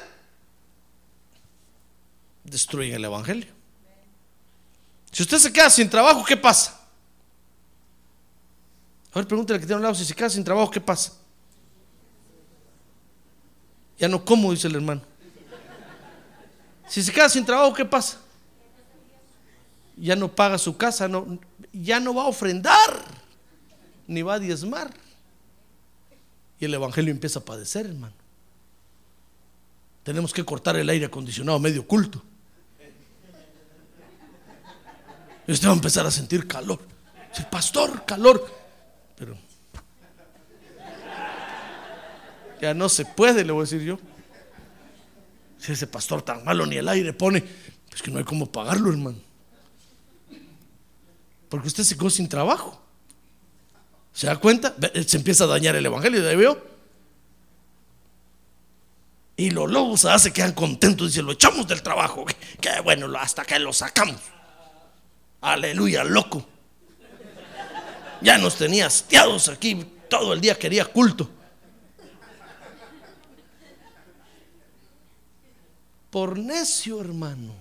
destruyen 2.45 2.95
el 2.95 3.05
Evangelio. 3.05 3.49
Si 5.13 5.23
usted 5.23 5.39
se 5.39 5.53
queda 5.53 5.69
sin 5.71 5.91
trabajo, 5.91 6.25
¿qué 6.25 6.37
pasa? 6.37 6.81
A 9.13 9.19
ver, 9.19 9.27
pregúntale 9.27 9.59
que 9.59 9.67
tiene 9.67 9.77
un 9.77 9.83
lado, 9.83 9.95
si 9.95 10.05
se 10.05 10.15
queda 10.15 10.29
sin 10.29 10.45
trabajo, 10.45 10.71
¿qué 10.71 10.81
pasa? 10.81 11.15
Ya 13.99 14.09
no 14.09 14.25
como, 14.25 14.53
dice 14.53 14.69
el 14.69 14.75
hermano. 14.75 15.03
Si 16.89 17.03
se 17.03 17.13
queda 17.13 17.29
sin 17.29 17.45
trabajo, 17.45 17.75
¿qué 17.75 17.85
pasa? 17.85 18.19
Ya 19.97 20.15
no 20.15 20.29
paga 20.29 20.59
su 20.59 20.77
casa, 20.77 21.09
no, 21.09 21.39
ya 21.73 21.99
no 22.01 22.15
va 22.15 22.25
a 22.25 22.27
ofrendar, 22.27 23.03
ni 24.07 24.23
va 24.23 24.35
a 24.35 24.39
diezmar. 24.39 24.93
Y 26.61 26.65
el 26.67 26.75
Evangelio 26.75 27.11
empieza 27.11 27.41
a 27.41 27.45
padecer, 27.45 27.87
hermano. 27.87 28.15
Tenemos 30.03 30.33
que 30.33 30.45
cortar 30.45 30.77
el 30.77 30.89
aire 30.89 31.07
acondicionado 31.07 31.59
medio 31.59 31.87
culto. 31.87 32.23
Y 35.49 35.53
usted 35.53 35.69
va 35.69 35.73
a 35.73 35.77
empezar 35.77 36.07
a 36.07 36.11
sentir 36.11 36.47
calor. 36.47 36.81
Pastor, 37.51 38.05
calor. 38.05 38.47
Pero 39.17 39.37
Ya 42.61 42.75
no 42.75 42.89
se 42.89 43.05
puede, 43.05 43.45
le 43.45 43.53
voy 43.53 43.61
a 43.61 43.65
decir 43.65 43.83
yo. 43.83 43.99
Si 45.59 45.73
ese 45.73 45.87
pastor 45.87 46.23
tan 46.23 46.45
malo 46.45 46.67
ni 46.67 46.77
el 46.77 46.89
aire 46.89 47.13
pone, 47.13 47.43
pues 47.89 48.03
que 48.03 48.11
no 48.11 48.19
hay 48.19 48.25
cómo 48.25 48.51
pagarlo, 48.51 48.91
hermano. 48.91 49.19
Porque 51.49 51.69
usted 51.69 51.85
se 51.85 51.97
quedó 51.97 52.11
sin 52.11 52.29
trabajo. 52.29 52.81
¿Se 54.13 54.27
da 54.27 54.37
cuenta? 54.37 54.75
Se 55.07 55.17
empieza 55.17 55.45
a 55.45 55.47
dañar 55.47 55.77
el 55.77 55.87
evangelio, 55.87 56.23
¿de 56.23 56.37
veo? 56.37 56.77
Y 59.37 59.51
los 59.51 59.71
lobos 59.71 60.07
se 60.19 60.33
quedan 60.33 60.53
contentos. 60.53 61.09
Dicen, 61.09 61.27
lo 61.27 61.33
echamos 61.33 61.69
del 61.69 61.83
trabajo. 61.83 62.25
Qué 62.61 62.81
bueno, 62.83 63.07
hasta 63.19 63.45
que 63.45 63.59
lo 63.59 63.73
sacamos. 63.73 64.21
Aleluya, 65.43 66.03
loco. 66.05 66.47
Ya 68.23 68.39
nos 68.39 68.57
tenía 68.57 68.87
hastiados 68.87 69.49
aquí. 69.49 69.85
Todo 70.09 70.33
el 70.33 70.41
día 70.41 70.59
quería 70.59 70.87
culto. 70.87 71.29
Por 76.17 76.39
necio, 76.39 76.99
hermano. 76.99 77.53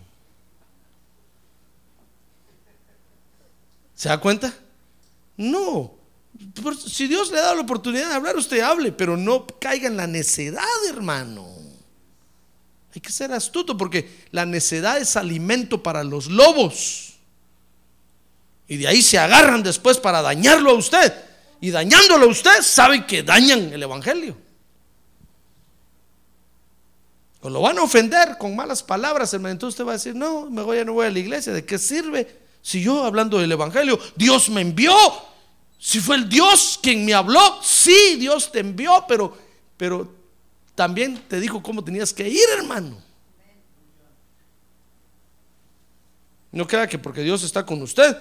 ¿Se 3.94 4.08
da 4.08 4.18
cuenta? 4.18 4.54
No. 5.36 5.92
Si 6.88 7.06
Dios 7.08 7.32
le 7.32 7.42
da 7.42 7.54
la 7.54 7.60
oportunidad 7.60 8.08
de 8.08 8.14
hablar, 8.14 8.38
usted 8.38 8.62
hable, 8.62 8.94
pero 8.94 9.18
no 9.18 9.46
caiga 9.46 9.90
en 9.90 9.98
la 9.98 10.08
necedad, 10.08 10.64
hermano. 10.88 11.46
Hay 12.94 13.02
que 13.02 13.12
ser 13.12 13.34
astuto 13.34 13.76
porque 13.76 14.24
la 14.32 14.46
necedad 14.46 15.00
es 15.00 15.18
alimento 15.18 15.84
para 15.84 16.06
los 16.06 16.28
lobos. 16.28 17.16
Y 18.70 18.78
de 18.78 18.88
ahí 18.88 19.02
se 19.02 19.20
agarran 19.20 19.64
después 19.64 19.98
para 19.98 20.22
dañarlo 20.22 20.72
a 20.72 20.76
usted. 20.76 21.14
Y 21.60 21.72
dañándolo 21.72 22.28
a 22.28 22.30
usted, 22.30 22.62
saben 22.62 23.06
que 23.06 23.22
dañan 23.22 23.74
el 23.74 23.84
Evangelio. 23.84 24.45
O 27.46 27.50
lo 27.52 27.62
van 27.62 27.78
a 27.78 27.84
ofender 27.84 28.40
con 28.40 28.56
malas 28.56 28.82
palabras, 28.82 29.32
hermano. 29.32 29.52
Entonces 29.52 29.76
usted 29.76 29.86
va 29.86 29.92
a 29.92 29.98
decir, 29.98 30.16
no, 30.16 30.50
mejor 30.50 30.78
ya 30.78 30.84
no 30.84 30.94
voy 30.94 31.06
a 31.06 31.12
la 31.12 31.20
iglesia. 31.20 31.54
¿De 31.54 31.64
qué 31.64 31.78
sirve? 31.78 32.40
Si 32.64 32.82
yo 32.82 33.04
hablando 33.04 33.38
del 33.38 33.52
Evangelio, 33.52 34.00
Dios 34.16 34.50
me 34.50 34.62
envió. 34.62 34.96
Si 35.78 36.00
fue 36.00 36.16
el 36.16 36.28
Dios 36.28 36.80
quien 36.82 37.06
me 37.06 37.14
habló, 37.14 37.60
sí, 37.62 38.16
Dios 38.18 38.52
te 38.52 38.62
envió, 38.62 39.06
pero, 39.08 39.38
pero 39.78 40.12
también 40.74 41.22
te 41.28 41.40
dijo 41.40 41.62
cómo 41.62 41.84
tenías 41.84 42.12
que 42.12 42.28
ir, 42.28 42.42
hermano. 42.58 42.98
No 46.52 46.66
crea 46.66 46.88
que 46.88 46.98
porque 46.98 47.22
Dios 47.22 47.44
está 47.44 47.64
con 47.64 47.80
usted, 47.84 48.18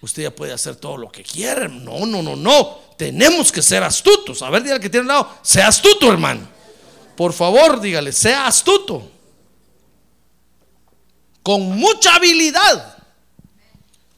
usted 0.00 0.22
ya 0.22 0.30
puede 0.30 0.52
hacer 0.52 0.76
todo 0.76 0.96
lo 0.96 1.10
que 1.10 1.24
quiera. 1.24 1.66
No, 1.66 2.06
no, 2.06 2.22
no, 2.22 2.36
no. 2.36 2.78
Tenemos 2.96 3.50
que 3.50 3.62
ser 3.62 3.82
astutos. 3.82 4.42
A 4.42 4.50
ver, 4.50 4.62
dígale 4.62 4.80
que 4.80 4.90
tiene 4.90 5.10
al 5.10 5.16
lado, 5.16 5.38
sea 5.42 5.66
astuto, 5.66 6.12
hermano. 6.12 6.53
Por 7.16 7.32
favor, 7.32 7.80
dígale, 7.80 8.12
sea 8.12 8.46
astuto. 8.46 9.10
Con 11.42 11.78
mucha 11.78 12.16
habilidad 12.16 12.98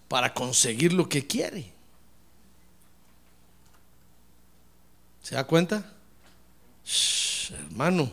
para 0.09 0.32
conseguir 0.32 0.92
lo 0.92 1.09
que 1.09 1.26
quiere. 1.26 1.72
¿Se 5.22 5.34
da 5.34 5.44
cuenta? 5.44 5.92
hermano. 7.51 8.12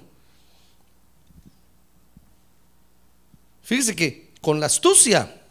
Fíjese 3.63 3.95
que 3.95 4.31
con 4.41 4.59
la 4.59 4.65
astucia 4.65 5.41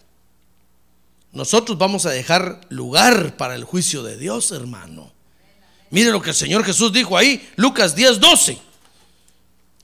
nosotros 1.33 1.79
vamos 1.79 2.05
a 2.05 2.11
dejar 2.11 2.61
lugar 2.69 3.37
para 3.37 3.55
el 3.55 3.65
juicio 3.65 4.03
de 4.03 4.19
Dios, 4.19 4.51
hermano. 4.53 5.13
Mire 5.91 6.11
lo 6.11 6.21
que 6.21 6.31
el 6.31 6.37
Señor 6.37 6.65
Jesús 6.65 6.93
dijo 6.93 7.17
ahí, 7.17 7.51
Lucas 7.57 7.95
10, 7.95 8.21
12. 8.21 8.72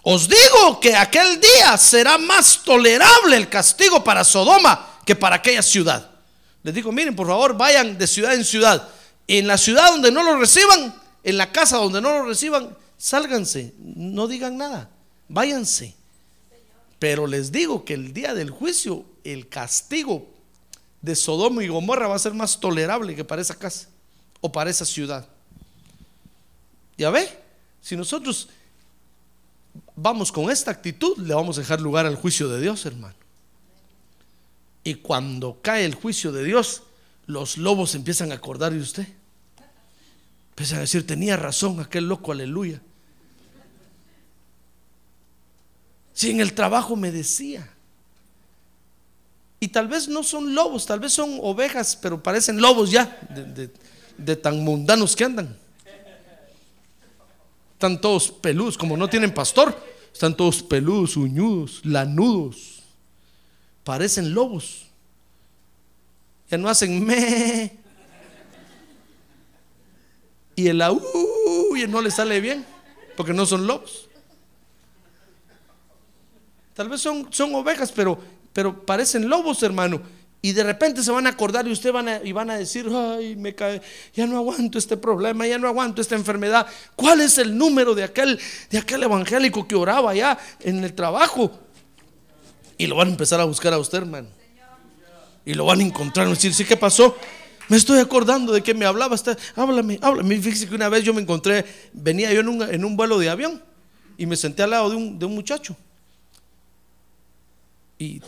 Os 0.03 0.29
digo 0.29 0.81
que 0.81 0.95
aquel 0.95 1.41
día 1.41 1.77
será 1.77 2.19
más 2.19 2.63
tolerable 2.65 3.37
el 3.37 3.49
castigo 3.49 4.03
para 4.03 4.25
Sodoma 4.25 5.01
que 5.05 5.17
para 5.17 5.37
aquella 5.37 5.63
ciudad. 5.63 6.11
Les 6.63 6.75
digo, 6.75 6.93
miren, 6.93 7.17
por 7.17 7.27
favor, 7.27 7.57
vayan 7.57 7.99
de 7.99 8.07
ciudad 8.07 8.35
en 8.35 8.45
ciudad. 8.45 8.89
En 9.27 9.47
la 9.47 9.59
ciudad 9.59 9.91
donde 9.91 10.11
no 10.11 10.23
lo 10.23 10.39
reciban, 10.39 10.95
en 11.23 11.37
la 11.37 11.53
casa 11.53 11.77
donde 11.77 12.01
no 12.01 12.11
lo 12.11 12.25
reciban, 12.25 12.77
sálganse, 12.97 13.75
no 13.79 14.27
digan 14.27 14.57
nada, 14.57 14.91
váyanse. 15.29 15.95
Pero 16.99 17.27
les 17.27 17.53
digo 17.53 17.85
que 17.85 17.95
el 17.95 18.13
día 18.13 18.35
del 18.35 18.51
juicio, 18.51 19.05
el 19.25 19.49
castigo 19.49 20.29
de 21.01 21.15
Sodoma 21.15 21.63
y 21.63 21.69
Gomorra 21.69 22.09
va 22.09 22.17
a 22.17 22.21
ser 22.21 22.35
más 22.35 22.59
tolerable 22.59 23.15
que 23.15 23.25
para 23.25 23.43
esa 23.43 23.55
casa 23.55 23.89
o 24.41 24.51
para 24.51 24.71
esa 24.71 24.85
ciudad. 24.85 25.29
Ya 26.97 27.11
ve, 27.11 27.29
si 27.81 27.97
nosotros 27.97 28.49
vamos 29.97 30.33
con 30.33 30.51
esta 30.51 30.71
actitud, 30.71 31.19
le 31.19 31.35
vamos 31.35 31.59
a 31.59 31.61
dejar 31.61 31.81
lugar 31.81 32.07
al 32.07 32.17
juicio 32.17 32.49
de 32.49 32.61
Dios, 32.61 32.87
hermano. 32.87 33.15
Y 34.85 34.95
cuando 34.97 35.61
cae 35.61 35.85
el 35.85 35.95
juicio 35.95 36.33
de 36.33 36.45
Dios, 36.45 36.83
los 37.27 37.59
lobos 37.59 37.95
empiezan 37.95 38.33
a 38.33 38.37
acordar 38.37 38.73
de 38.73 38.81
usted. 38.81 39.07
Empiezan 40.51 40.79
a 40.79 40.81
decir, 40.83 41.07
tenía 41.07 41.37
razón 41.37 41.79
aquel 41.81 42.09
loco, 42.09 42.33
aleluya. 42.33 42.81
Si 46.15 46.31
en 46.31 46.41
el 46.41 46.53
trabajo 46.53 46.97
me 46.97 47.13
decía. 47.13 47.71
Y 49.61 49.69
tal 49.69 49.89
vez 49.89 50.09
no 50.09 50.23
son 50.23 50.55
lobos, 50.55 50.87
tal 50.87 51.01
vez 51.01 51.13
son 51.13 51.39
ovejas, 51.43 51.97
pero 51.97 52.23
parecen 52.23 52.61
lobos 52.61 52.91
ya, 52.91 53.21
de, 54.17 54.37
tan 54.37 54.65
mundanos 54.65 55.15
que 55.15 55.25
andan. 55.25 55.57
Están 57.79 58.01
todos 58.01 58.33
peludos, 58.33 58.77
como 58.77 58.97
no 58.97 59.07
tienen 59.09 59.33
pastor, 59.33 59.73
están 60.13 60.37
todos 60.37 60.65
peludos, 60.65 61.17
uñudos, 61.17 61.81
lanudos. 61.85 62.83
Parecen 63.85 64.35
lobos. 64.35 64.87
Ya 66.51 66.59
no 66.59 66.69
hacen 66.69 67.07
me, 67.07 67.79
y 70.57 70.67
el 70.67 70.83
y 71.77 71.87
no 71.87 72.03
le 72.03 72.11
sale 72.11 72.41
bien, 72.41 72.67
porque 73.17 73.33
no 73.33 73.47
son 73.47 73.65
lobos. 73.65 74.09
Tal 76.75 76.89
vez 76.89 77.01
son, 77.01 77.33
son 77.33 77.55
ovejas, 77.55 77.93
pero, 77.93 78.19
pero 78.53 78.85
parecen 78.85 79.29
lobos, 79.29 79.63
hermano. 79.63 80.03
Y 80.41 80.53
de 80.53 80.63
repente 80.63 81.03
se 81.03 81.11
van 81.11 81.27
a 81.27 81.31
acordar 81.31 81.67
y 81.67 81.73
usted 81.73 81.93
van 81.93 82.09
a, 82.09 82.23
y 82.23 82.31
van 82.31 82.49
a 82.51 82.57
decir, 82.57 82.89
ay, 82.95 83.35
me 83.35 83.55
cae, 83.55 83.83
ya 84.15 84.27
no 84.27 84.37
aguanto 84.37 84.79
este 84.79 84.97
problema, 84.97 85.47
ya 85.47 85.59
no 85.59 85.67
aguanto 85.67 86.01
esta 86.01 86.15
enfermedad. 86.15 86.67
¿Cuál 86.95 87.21
es 87.21 87.39
el 87.39 87.59
número 87.59 87.95
de 87.95 88.05
aquel, 88.05 88.39
de 88.71 88.79
aquel 88.79 89.03
evangélico 89.03 89.67
que 89.67 89.75
oraba 89.75 90.13
allá 90.13 90.39
en 90.61 90.85
el 90.85 90.95
trabajo? 90.95 91.51
Y 92.77 92.87
lo 92.87 92.95
van 92.95 93.09
a 93.09 93.11
empezar 93.11 93.41
a 93.41 93.45
buscar 93.45 93.73
a 93.73 93.79
usted, 93.79 93.99
hermano. 93.99 94.29
Y 95.45 95.55
lo 95.55 95.65
van 95.65 95.81
a 95.81 95.83
encontrar 95.83 96.29
y 96.29 96.31
decir, 96.31 96.55
sí, 96.55 96.65
¿qué 96.65 96.77
pasó? 96.77 97.17
Me 97.69 97.77
estoy 97.77 97.99
acordando 97.99 98.53
de 98.53 98.63
que 98.63 98.75
me 98.75 98.87
hablaba. 98.87 99.17
Está, 99.17 99.37
háblame, 99.57 99.99
háblame. 100.01 100.41
Fíjese 100.41 100.69
que 100.69 100.75
una 100.75 100.89
vez 100.89 101.03
yo 101.03 101.13
me 101.13 101.21
encontré, 101.21 101.65
venía 101.93 102.33
yo 102.33 102.41
en 102.41 102.85
un, 102.85 102.97
vuelo 102.97 103.19
de 103.19 103.29
avión 103.29 103.61
y 104.17 104.27
me 104.27 104.37
senté 104.37 104.63
al 104.63 104.71
lado 104.71 104.91
de 104.91 104.97
un, 104.97 105.19
de 105.19 105.27
un 105.27 105.35
muchacho. 105.35 105.77
Y 107.99 108.23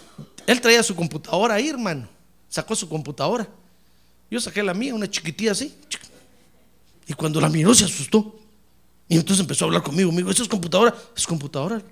él 0.47 0.61
traía 0.61 0.83
su 0.83 0.95
computadora 0.95 1.55
ahí, 1.55 1.69
hermano. 1.69 2.09
Sacó 2.49 2.75
su 2.75 2.89
computadora. 2.89 3.49
Yo 4.31 4.41
saqué 4.41 4.63
la 4.63 4.75
mía, 4.75 4.95
una 4.95 5.11
chiquitilla 5.11 5.53
así. 5.53 5.75
Y 7.07 7.13
cuando 7.15 7.41
la 7.41 7.49
miró 7.49 7.75
se 7.75 7.85
asustó. 7.85 8.39
Y 9.09 9.17
entonces 9.17 9.41
empezó 9.41 9.65
a 9.65 9.67
hablar 9.67 9.83
conmigo. 9.83 10.13
Me 10.13 10.19
dijo, 10.19 10.31
¿eso 10.31 10.43
es 10.43 10.49
computadora? 10.49 10.95
Es 11.17 11.27
computadora. 11.27 11.83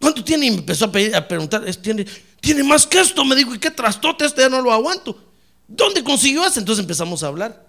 ¿Cuánto 0.00 0.22
tiene? 0.22 0.46
Y 0.46 0.50
me 0.50 0.58
empezó 0.58 0.84
a, 0.84 0.92
preguntar. 0.92 1.64
¿Tiene, 1.76 2.06
tiene 2.40 2.62
más 2.62 2.86
que 2.86 3.00
esto. 3.00 3.24
Me 3.24 3.34
dijo, 3.34 3.54
¿y 3.54 3.58
qué 3.58 3.70
trastote? 3.70 4.26
Este 4.26 4.42
ya 4.42 4.48
no 4.48 4.60
lo 4.60 4.72
aguanto. 4.72 5.18
¿Dónde 5.66 6.04
consiguió 6.04 6.46
eso? 6.46 6.58
Entonces 6.60 6.82
empezamos 6.82 7.22
a 7.22 7.28
hablar. 7.28 7.66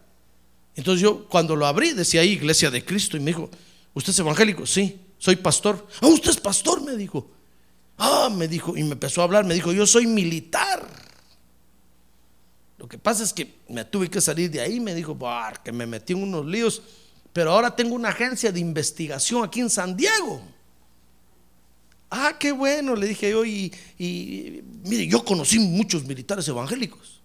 Entonces 0.75 1.01
yo 1.01 1.25
cuando 1.27 1.55
lo 1.55 1.65
abrí 1.65 1.93
decía 1.93 2.23
Iglesia 2.23 2.69
de 2.69 2.83
Cristo 2.83 3.17
y 3.17 3.19
me 3.19 3.27
dijo, 3.27 3.49
¿usted 3.93 4.11
es 4.11 4.19
evangélico? 4.19 4.65
Sí, 4.65 4.99
soy 5.17 5.35
pastor. 5.35 5.87
Ah, 6.01 6.07
usted 6.07 6.31
es 6.31 6.39
pastor, 6.39 6.81
me 6.81 6.95
dijo. 6.95 7.29
Ah, 7.99 8.29
me 8.33 8.47
dijo, 8.47 8.77
y 8.77 8.83
me 8.83 8.93
empezó 8.93 9.21
a 9.21 9.25
hablar, 9.25 9.45
me 9.45 9.53
dijo, 9.53 9.73
yo 9.73 9.85
soy 9.85 10.07
militar. 10.07 10.87
Lo 12.77 12.87
que 12.87 12.97
pasa 12.97 13.23
es 13.23 13.33
que 13.33 13.59
me 13.67 13.83
tuve 13.83 14.09
que 14.09 14.21
salir 14.21 14.49
de 14.49 14.61
ahí, 14.61 14.79
me 14.79 14.95
dijo, 14.95 15.17
que 15.63 15.71
me 15.73 15.85
metí 15.85 16.13
en 16.13 16.23
unos 16.23 16.45
líos, 16.45 16.81
pero 17.33 17.51
ahora 17.51 17.75
tengo 17.75 17.93
una 17.93 18.09
agencia 18.09 18.53
de 18.53 18.59
investigación 18.61 19.43
aquí 19.43 19.59
en 19.59 19.69
San 19.69 19.97
Diego. 19.97 20.41
Ah, 22.09 22.37
qué 22.39 22.53
bueno, 22.53 22.95
le 22.95 23.07
dije 23.07 23.31
yo, 23.31 23.45
y, 23.45 23.71
y 23.97 24.63
mire, 24.85 25.05
yo 25.05 25.23
conocí 25.23 25.59
muchos 25.59 26.05
militares 26.05 26.47
evangélicos. 26.47 27.19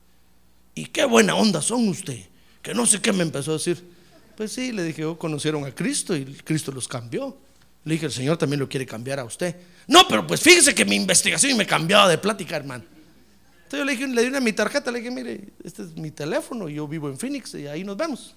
Y 0.74 0.86
qué 0.86 1.04
buena 1.04 1.36
onda 1.36 1.62
son 1.62 1.88
usted. 1.88 2.18
Que 2.60 2.74
no 2.74 2.84
sé 2.84 3.00
qué 3.00 3.12
me 3.12 3.22
empezó 3.22 3.52
a 3.52 3.54
decir. 3.54 3.82
Pues 4.36 4.52
sí, 4.52 4.72
le 4.72 4.82
dije, 4.82 5.04
oh, 5.04 5.16
conocieron 5.16 5.64
a 5.64 5.72
Cristo 5.72 6.16
y 6.16 6.24
Cristo 6.24 6.72
los 6.72 6.88
cambió. 6.88 7.36
Le 7.84 7.94
dije, 7.94 8.06
el 8.06 8.12
Señor 8.12 8.36
también 8.36 8.60
lo 8.60 8.68
quiere 8.68 8.86
cambiar 8.86 9.20
a 9.20 9.24
usted. 9.24 9.54
No, 9.86 10.08
pero 10.08 10.26
pues 10.26 10.40
fíjese 10.40 10.74
que 10.74 10.84
mi 10.84 10.96
investigación 10.96 11.56
me 11.56 11.66
cambiaba 11.66 12.08
de 12.08 12.18
plática, 12.18 12.56
hermano. 12.56 12.84
Entonces 13.64 13.78
yo 13.78 13.84
le 13.84 13.92
dije, 13.92 14.06
le 14.06 14.22
di 14.22 14.28
una 14.28 14.40
mi 14.40 14.52
tarjeta, 14.52 14.90
le 14.90 15.00
dije, 15.00 15.10
mire, 15.10 15.52
este 15.62 15.82
es 15.82 15.94
mi 15.96 16.10
teléfono, 16.10 16.68
yo 16.68 16.88
vivo 16.88 17.08
en 17.08 17.18
Phoenix 17.18 17.54
y 17.54 17.66
ahí 17.66 17.84
nos 17.84 17.96
vemos. 17.96 18.34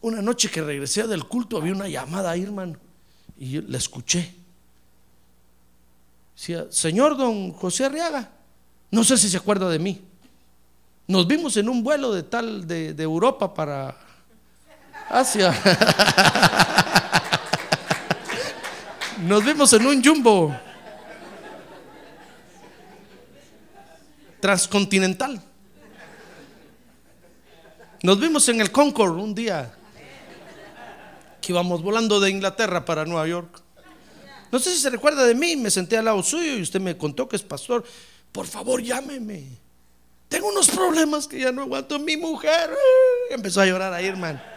Una 0.00 0.20
noche 0.20 0.50
que 0.50 0.62
regresé 0.62 1.06
del 1.06 1.24
culto 1.24 1.56
había 1.56 1.72
una 1.72 1.88
llamada 1.88 2.30
ahí, 2.30 2.42
hermano, 2.42 2.76
y 3.38 3.60
la 3.62 3.78
escuché. 3.78 4.34
Decía, 6.34 6.66
señor 6.70 7.16
don 7.16 7.52
José 7.52 7.86
Arriaga, 7.86 8.30
no 8.90 9.04
sé 9.04 9.16
si 9.16 9.28
se 9.28 9.36
acuerda 9.36 9.68
de 9.70 9.78
mí. 9.78 10.02
Nos 11.06 11.26
vimos 11.26 11.56
en 11.56 11.68
un 11.68 11.82
vuelo 11.82 12.12
de 12.12 12.22
tal 12.22 12.66
de, 12.66 12.94
Europa 12.98 13.52
para 13.52 13.96
Asia. 15.08 15.54
Nos 19.22 19.44
vimos 19.44 19.72
en 19.72 19.86
un 19.86 20.04
jumbo 20.04 20.54
transcontinental. 24.40 25.40
Nos 28.02 28.20
vimos 28.20 28.46
en 28.50 28.60
el 28.60 28.70
Concord 28.70 29.16
un 29.16 29.34
día 29.34 29.72
que 31.40 31.52
íbamos 31.52 31.82
volando 31.82 32.20
de 32.20 32.30
Inglaterra 32.30 32.84
para 32.84 33.06
Nueva 33.06 33.26
York. 33.26 33.62
No 34.52 34.58
sé 34.58 34.70
si 34.72 34.78
se 34.78 34.90
recuerda 34.90 35.24
de 35.24 35.34
mí, 35.34 35.56
me 35.56 35.70
senté 35.70 35.96
al 35.96 36.04
lado 36.04 36.22
suyo 36.22 36.56
y 36.58 36.62
usted 36.62 36.80
me 36.80 36.96
contó 36.98 37.26
que 37.26 37.36
es 37.36 37.42
pastor. 37.42 37.84
Por 38.30 38.46
favor, 38.46 38.82
llámeme. 38.82 39.58
Tengo 40.28 40.48
unos 40.48 40.68
problemas 40.68 41.26
que 41.26 41.40
ya 41.40 41.50
no 41.50 41.62
aguanto. 41.62 41.98
Mi 41.98 42.16
mujer 42.16 42.70
empezó 43.30 43.62
a 43.62 43.66
llorar 43.66 43.92
ahí, 43.92 44.06
hermano. 44.06 44.53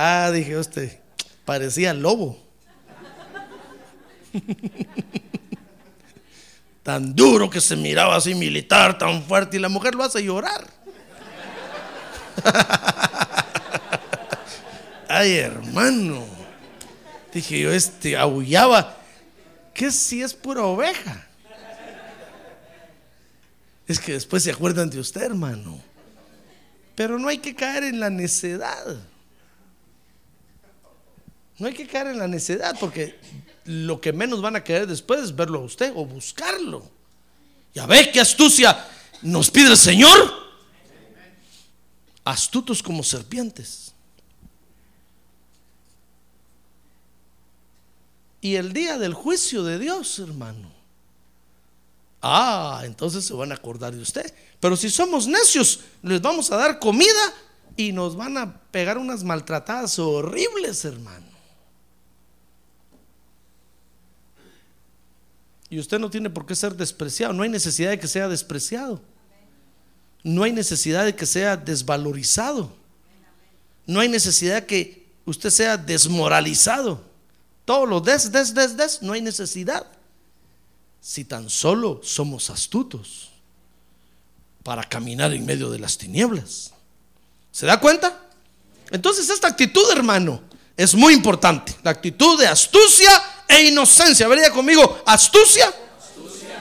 Ah, 0.00 0.30
dije 0.30 0.56
usted, 0.56 0.96
parecía 1.44 1.92
lobo. 1.92 2.38
tan 6.84 7.16
duro 7.16 7.50
que 7.50 7.60
se 7.60 7.74
miraba 7.74 8.14
así 8.14 8.32
militar, 8.32 8.96
tan 8.96 9.24
fuerte, 9.24 9.56
y 9.56 9.60
la 9.60 9.68
mujer 9.68 9.96
lo 9.96 10.04
hace 10.04 10.22
llorar. 10.22 10.64
Ay, 15.08 15.38
hermano. 15.38 16.24
Dije 17.34 17.58
yo, 17.58 17.72
este 17.72 18.16
aullaba. 18.16 18.96
¿Qué 19.74 19.90
si 19.90 20.22
es 20.22 20.32
pura 20.32 20.62
oveja? 20.62 21.26
Es 23.88 23.98
que 23.98 24.12
después 24.12 24.44
se 24.44 24.52
acuerdan 24.52 24.90
de 24.90 25.00
usted, 25.00 25.22
hermano. 25.22 25.82
Pero 26.94 27.18
no 27.18 27.26
hay 27.26 27.38
que 27.38 27.56
caer 27.56 27.82
en 27.82 27.98
la 27.98 28.10
necedad. 28.10 28.96
No 31.58 31.66
hay 31.66 31.74
que 31.74 31.86
caer 31.86 32.08
en 32.08 32.18
la 32.18 32.28
necedad 32.28 32.76
porque 32.78 33.18
lo 33.64 34.00
que 34.00 34.12
menos 34.12 34.40
van 34.40 34.56
a 34.56 34.64
querer 34.64 34.86
después 34.86 35.20
es 35.20 35.34
verlo 35.34 35.58
a 35.60 35.64
usted 35.64 35.92
o 35.94 36.04
buscarlo. 36.06 36.88
Ya 37.74 37.86
ve 37.86 38.10
qué 38.12 38.20
astucia 38.20 38.86
nos 39.22 39.50
pide 39.50 39.70
el 39.70 39.76
Señor. 39.76 40.32
Astutos 42.24 42.82
como 42.82 43.02
serpientes. 43.02 43.92
Y 48.40 48.54
el 48.54 48.72
día 48.72 48.98
del 48.98 49.14
juicio 49.14 49.64
de 49.64 49.78
Dios, 49.78 50.18
hermano. 50.18 50.70
Ah, 52.22 52.82
entonces 52.84 53.24
se 53.24 53.34
van 53.34 53.50
a 53.52 53.56
acordar 53.56 53.94
de 53.94 54.02
usted. 54.02 54.32
Pero 54.60 54.76
si 54.76 54.90
somos 54.90 55.26
necios, 55.26 55.80
les 56.02 56.20
vamos 56.20 56.50
a 56.52 56.56
dar 56.56 56.78
comida 56.78 57.34
y 57.76 57.92
nos 57.92 58.16
van 58.16 58.36
a 58.38 58.60
pegar 58.70 58.98
unas 58.98 59.24
maltratadas 59.24 59.98
horribles, 59.98 60.84
hermano. 60.84 61.26
Y 65.70 65.78
usted 65.78 65.98
no 65.98 66.10
tiene 66.10 66.30
por 66.30 66.46
qué 66.46 66.54
ser 66.54 66.74
despreciado. 66.74 67.32
No 67.32 67.42
hay 67.42 67.48
necesidad 67.50 67.90
de 67.90 67.98
que 67.98 68.08
sea 68.08 68.28
despreciado. 68.28 69.02
No 70.22 70.42
hay 70.42 70.52
necesidad 70.52 71.04
de 71.04 71.14
que 71.14 71.26
sea 71.26 71.56
desvalorizado. 71.56 72.72
No 73.86 74.00
hay 74.00 74.08
necesidad 74.08 74.62
de 74.62 74.66
que 74.66 75.08
usted 75.24 75.50
sea 75.50 75.76
desmoralizado. 75.76 77.02
Todos 77.64 77.88
los 77.88 78.02
des, 78.02 78.32
des, 78.32 78.54
des, 78.54 78.76
des, 78.76 79.02
no 79.02 79.12
hay 79.12 79.20
necesidad. 79.20 79.86
Si 81.00 81.24
tan 81.24 81.50
solo 81.50 82.00
somos 82.02 82.50
astutos 82.50 83.30
para 84.62 84.82
caminar 84.84 85.32
en 85.32 85.46
medio 85.46 85.70
de 85.70 85.78
las 85.78 85.96
tinieblas. 85.96 86.72
¿Se 87.52 87.66
da 87.66 87.78
cuenta? 87.78 88.28
Entonces 88.90 89.28
esta 89.28 89.48
actitud, 89.48 89.84
hermano, 89.90 90.42
es 90.76 90.94
muy 90.94 91.14
importante. 91.14 91.76
La 91.82 91.90
actitud 91.90 92.38
de 92.38 92.46
astucia 92.46 93.10
e 93.48 93.68
inocencia. 93.68 94.28
Vería 94.28 94.52
conmigo, 94.52 95.02
astucia, 95.06 95.72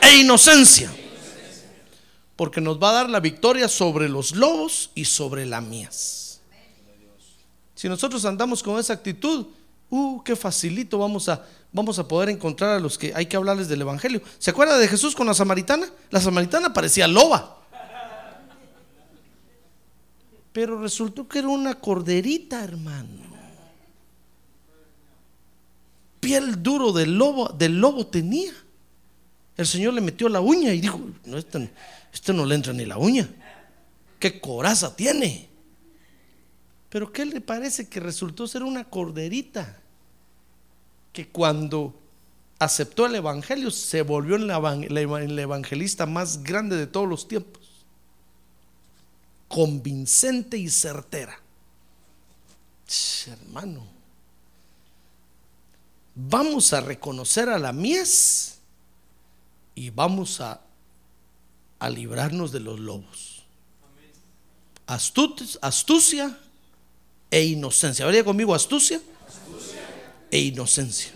e 0.02 0.18
inocencia. 0.18 0.92
Porque 2.36 2.62
nos 2.62 2.82
va 2.82 2.92
a 2.92 2.94
dar 2.94 3.10
la 3.10 3.20
victoria 3.20 3.68
sobre 3.68 4.08
los 4.08 4.36
lobos 4.36 4.92
y 4.96 5.06
sobre 5.06 5.46
la 5.46 5.60
mies. 5.60 6.40
Si 7.76 7.90
nosotros 7.90 8.26
andamos 8.26 8.64
con 8.64 8.80
esa 8.80 8.94
actitud, 8.94 9.48
uh, 9.90 10.24
qué 10.24 10.36
facilito 10.36 10.98
vamos 10.98 11.30
a, 11.30 11.46
vamos 11.72 12.00
a 12.00 12.08
poder 12.08 12.30
encontrar 12.30 12.72
a 12.72 12.80
los 12.80 12.98
que 12.98 13.12
hay 13.14 13.26
que 13.26 13.36
hablarles 13.36 13.68
del 13.68 13.82
Evangelio. 13.82 14.22
¿Se 14.40 14.52
acuerda 14.52 14.78
de 14.78 14.88
Jesús 14.88 15.16
con 15.16 15.28
la 15.28 15.34
samaritana? 15.34 15.88
La 16.10 16.22
samaritana 16.22 16.74
parecía 16.74 17.08
loba. 17.08 17.56
Pero 20.54 20.82
resultó 20.82 21.28
que 21.28 21.40
era 21.40 21.50
una 21.50 21.76
corderita, 21.76 22.64
hermano 22.64 23.27
piel 26.28 26.62
duro 26.62 26.92
del 26.92 27.18
lobo, 27.18 28.08
tenía. 28.08 28.52
El 29.56 29.66
Señor 29.66 29.94
le 29.94 30.02
metió 30.02 30.28
la 30.28 30.42
uña 30.42 30.74
y 30.74 30.82
dijo, 30.82 31.00
no, 31.24 31.38
este, 31.38 31.72
este, 32.12 32.34
no 32.34 32.46
le 32.46 32.56
entra 32.56 32.74
ni 32.74 32.86
la 32.86 32.98
uña. 32.98 33.30
¿Qué 34.20 34.42
coraza 34.42 34.94
tiene? 34.94 35.48
Pero 36.90 37.14
¿qué 37.14 37.26
le 37.26 37.40
parece 37.40 37.88
que 37.88 38.02
resultó 38.02 38.46
ser 38.46 38.64
una 38.64 38.84
corderita? 38.84 39.80
Que 41.14 41.30
cuando 41.30 41.98
aceptó 42.60 43.06
el 43.06 43.16
Evangelio 43.16 43.72
se 43.72 44.02
volvió 44.02 44.36
el 44.36 45.40
evangelista 45.40 46.06
más 46.06 46.44
grande 46.44 46.76
de 46.76 46.88
todos 46.88 47.08
los 47.08 47.26
tiempos. 47.30 47.86
Convincente 49.48 50.58
y 50.58 50.70
certera. 50.70 51.40
hermano 53.28 53.97
vamos 56.18 56.74
a 56.74 56.82
reconocer 56.82 57.48
a 57.48 57.60
la 57.60 57.72
mies 57.72 58.58
y 59.76 59.92
vamos 59.92 60.42
a, 60.42 60.60
a 61.78 61.90
librarnos 61.90 62.52
de 62.52 62.60
los 62.60 62.80
lobos. 62.80 63.44
astucia 64.88 66.38
e 67.30 67.44
inocencia. 67.44 68.06
¿Vería 68.06 68.24
conmigo 68.24 68.56
astucia? 68.56 69.00
e 70.30 70.40
inocencia. 70.40 71.12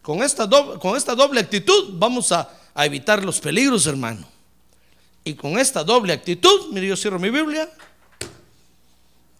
Con 0.00 0.22
esta, 0.22 0.46
doble, 0.46 0.78
con 0.78 0.96
esta 0.96 1.14
doble 1.14 1.40
actitud 1.40 1.90
vamos 1.98 2.32
a, 2.32 2.50
a 2.74 2.86
evitar 2.86 3.22
los 3.24 3.40
peligros, 3.40 3.86
hermano. 3.86 4.26
Y 5.24 5.34
con 5.34 5.58
esta 5.58 5.82
doble 5.82 6.12
actitud, 6.12 6.70
mire, 6.72 6.86
yo 6.86 6.96
cierro 6.96 7.18
mi 7.18 7.30
Biblia, 7.30 7.70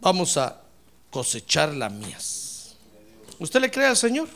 vamos 0.00 0.36
a 0.36 0.60
cosechar 1.10 1.72
la 1.74 1.88
mies. 1.88 2.43
¿Usted 3.38 3.60
le 3.60 3.70
cree 3.70 3.86
al 3.86 3.96
Señor? 3.96 4.28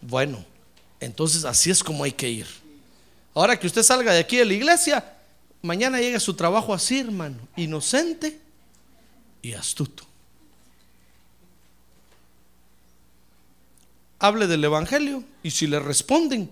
Bueno, 0.00 0.44
entonces 1.00 1.44
así 1.44 1.70
es 1.70 1.82
como 1.82 2.04
hay 2.04 2.12
que 2.12 2.28
ir. 2.28 2.46
Ahora 3.34 3.58
que 3.58 3.66
usted 3.66 3.82
salga 3.82 4.12
de 4.12 4.20
aquí 4.20 4.36
de 4.36 4.44
la 4.44 4.54
iglesia, 4.54 5.16
mañana 5.62 6.00
llega 6.00 6.20
su 6.20 6.34
trabajo 6.34 6.74
así, 6.74 7.00
hermano, 7.00 7.38
inocente 7.56 8.40
y 9.42 9.54
astuto. 9.54 10.04
Hable 14.18 14.46
del 14.46 14.64
Evangelio 14.64 15.24
y 15.42 15.50
si 15.50 15.66
le 15.66 15.80
responden, 15.80 16.50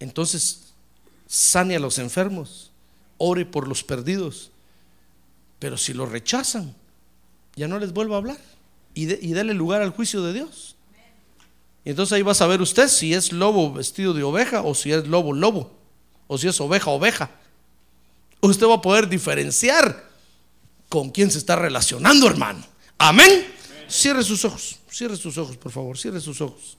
entonces 0.00 0.72
sane 1.26 1.76
a 1.76 1.80
los 1.80 1.98
enfermos, 1.98 2.70
ore 3.18 3.44
por 3.44 3.68
los 3.68 3.84
perdidos. 3.84 4.50
Pero 5.58 5.76
si 5.78 5.92
lo 5.92 6.06
rechazan, 6.06 6.74
ya 7.54 7.68
no 7.68 7.78
les 7.78 7.92
vuelvo 7.92 8.14
a 8.14 8.18
hablar 8.18 8.55
y, 8.96 9.04
déle 9.04 9.52
lugar 9.52 9.82
al 9.82 9.90
juicio 9.90 10.22
de 10.22 10.32
Dios. 10.32 10.74
Y 11.84 11.90
entonces 11.90 12.14
ahí 12.14 12.22
va 12.22 12.32
a 12.32 12.34
saber 12.34 12.62
usted 12.62 12.88
si 12.88 13.12
es 13.12 13.30
lobo 13.30 13.72
vestido 13.72 14.14
de 14.14 14.22
oveja 14.22 14.62
o 14.62 14.74
si 14.74 14.90
es 14.90 15.06
lobo 15.06 15.34
lobo 15.34 15.78
o 16.26 16.38
si 16.38 16.48
es 16.48 16.58
oveja 16.60 16.90
oveja. 16.90 17.30
Usted 18.40 18.66
va 18.66 18.76
a 18.76 18.80
poder 18.80 19.06
diferenciar 19.06 20.08
con 20.88 21.10
quién 21.10 21.30
se 21.30 21.38
está 21.38 21.56
relacionando, 21.56 22.26
hermano. 22.26 22.64
Amén. 22.96 23.46
Cierre 23.86 24.24
sus 24.24 24.44
ojos, 24.46 24.78
cierre 24.90 25.16
sus 25.16 25.36
ojos, 25.36 25.58
por 25.58 25.70
favor, 25.70 25.98
cierre 25.98 26.20
sus 26.20 26.40
ojos. 26.40 26.78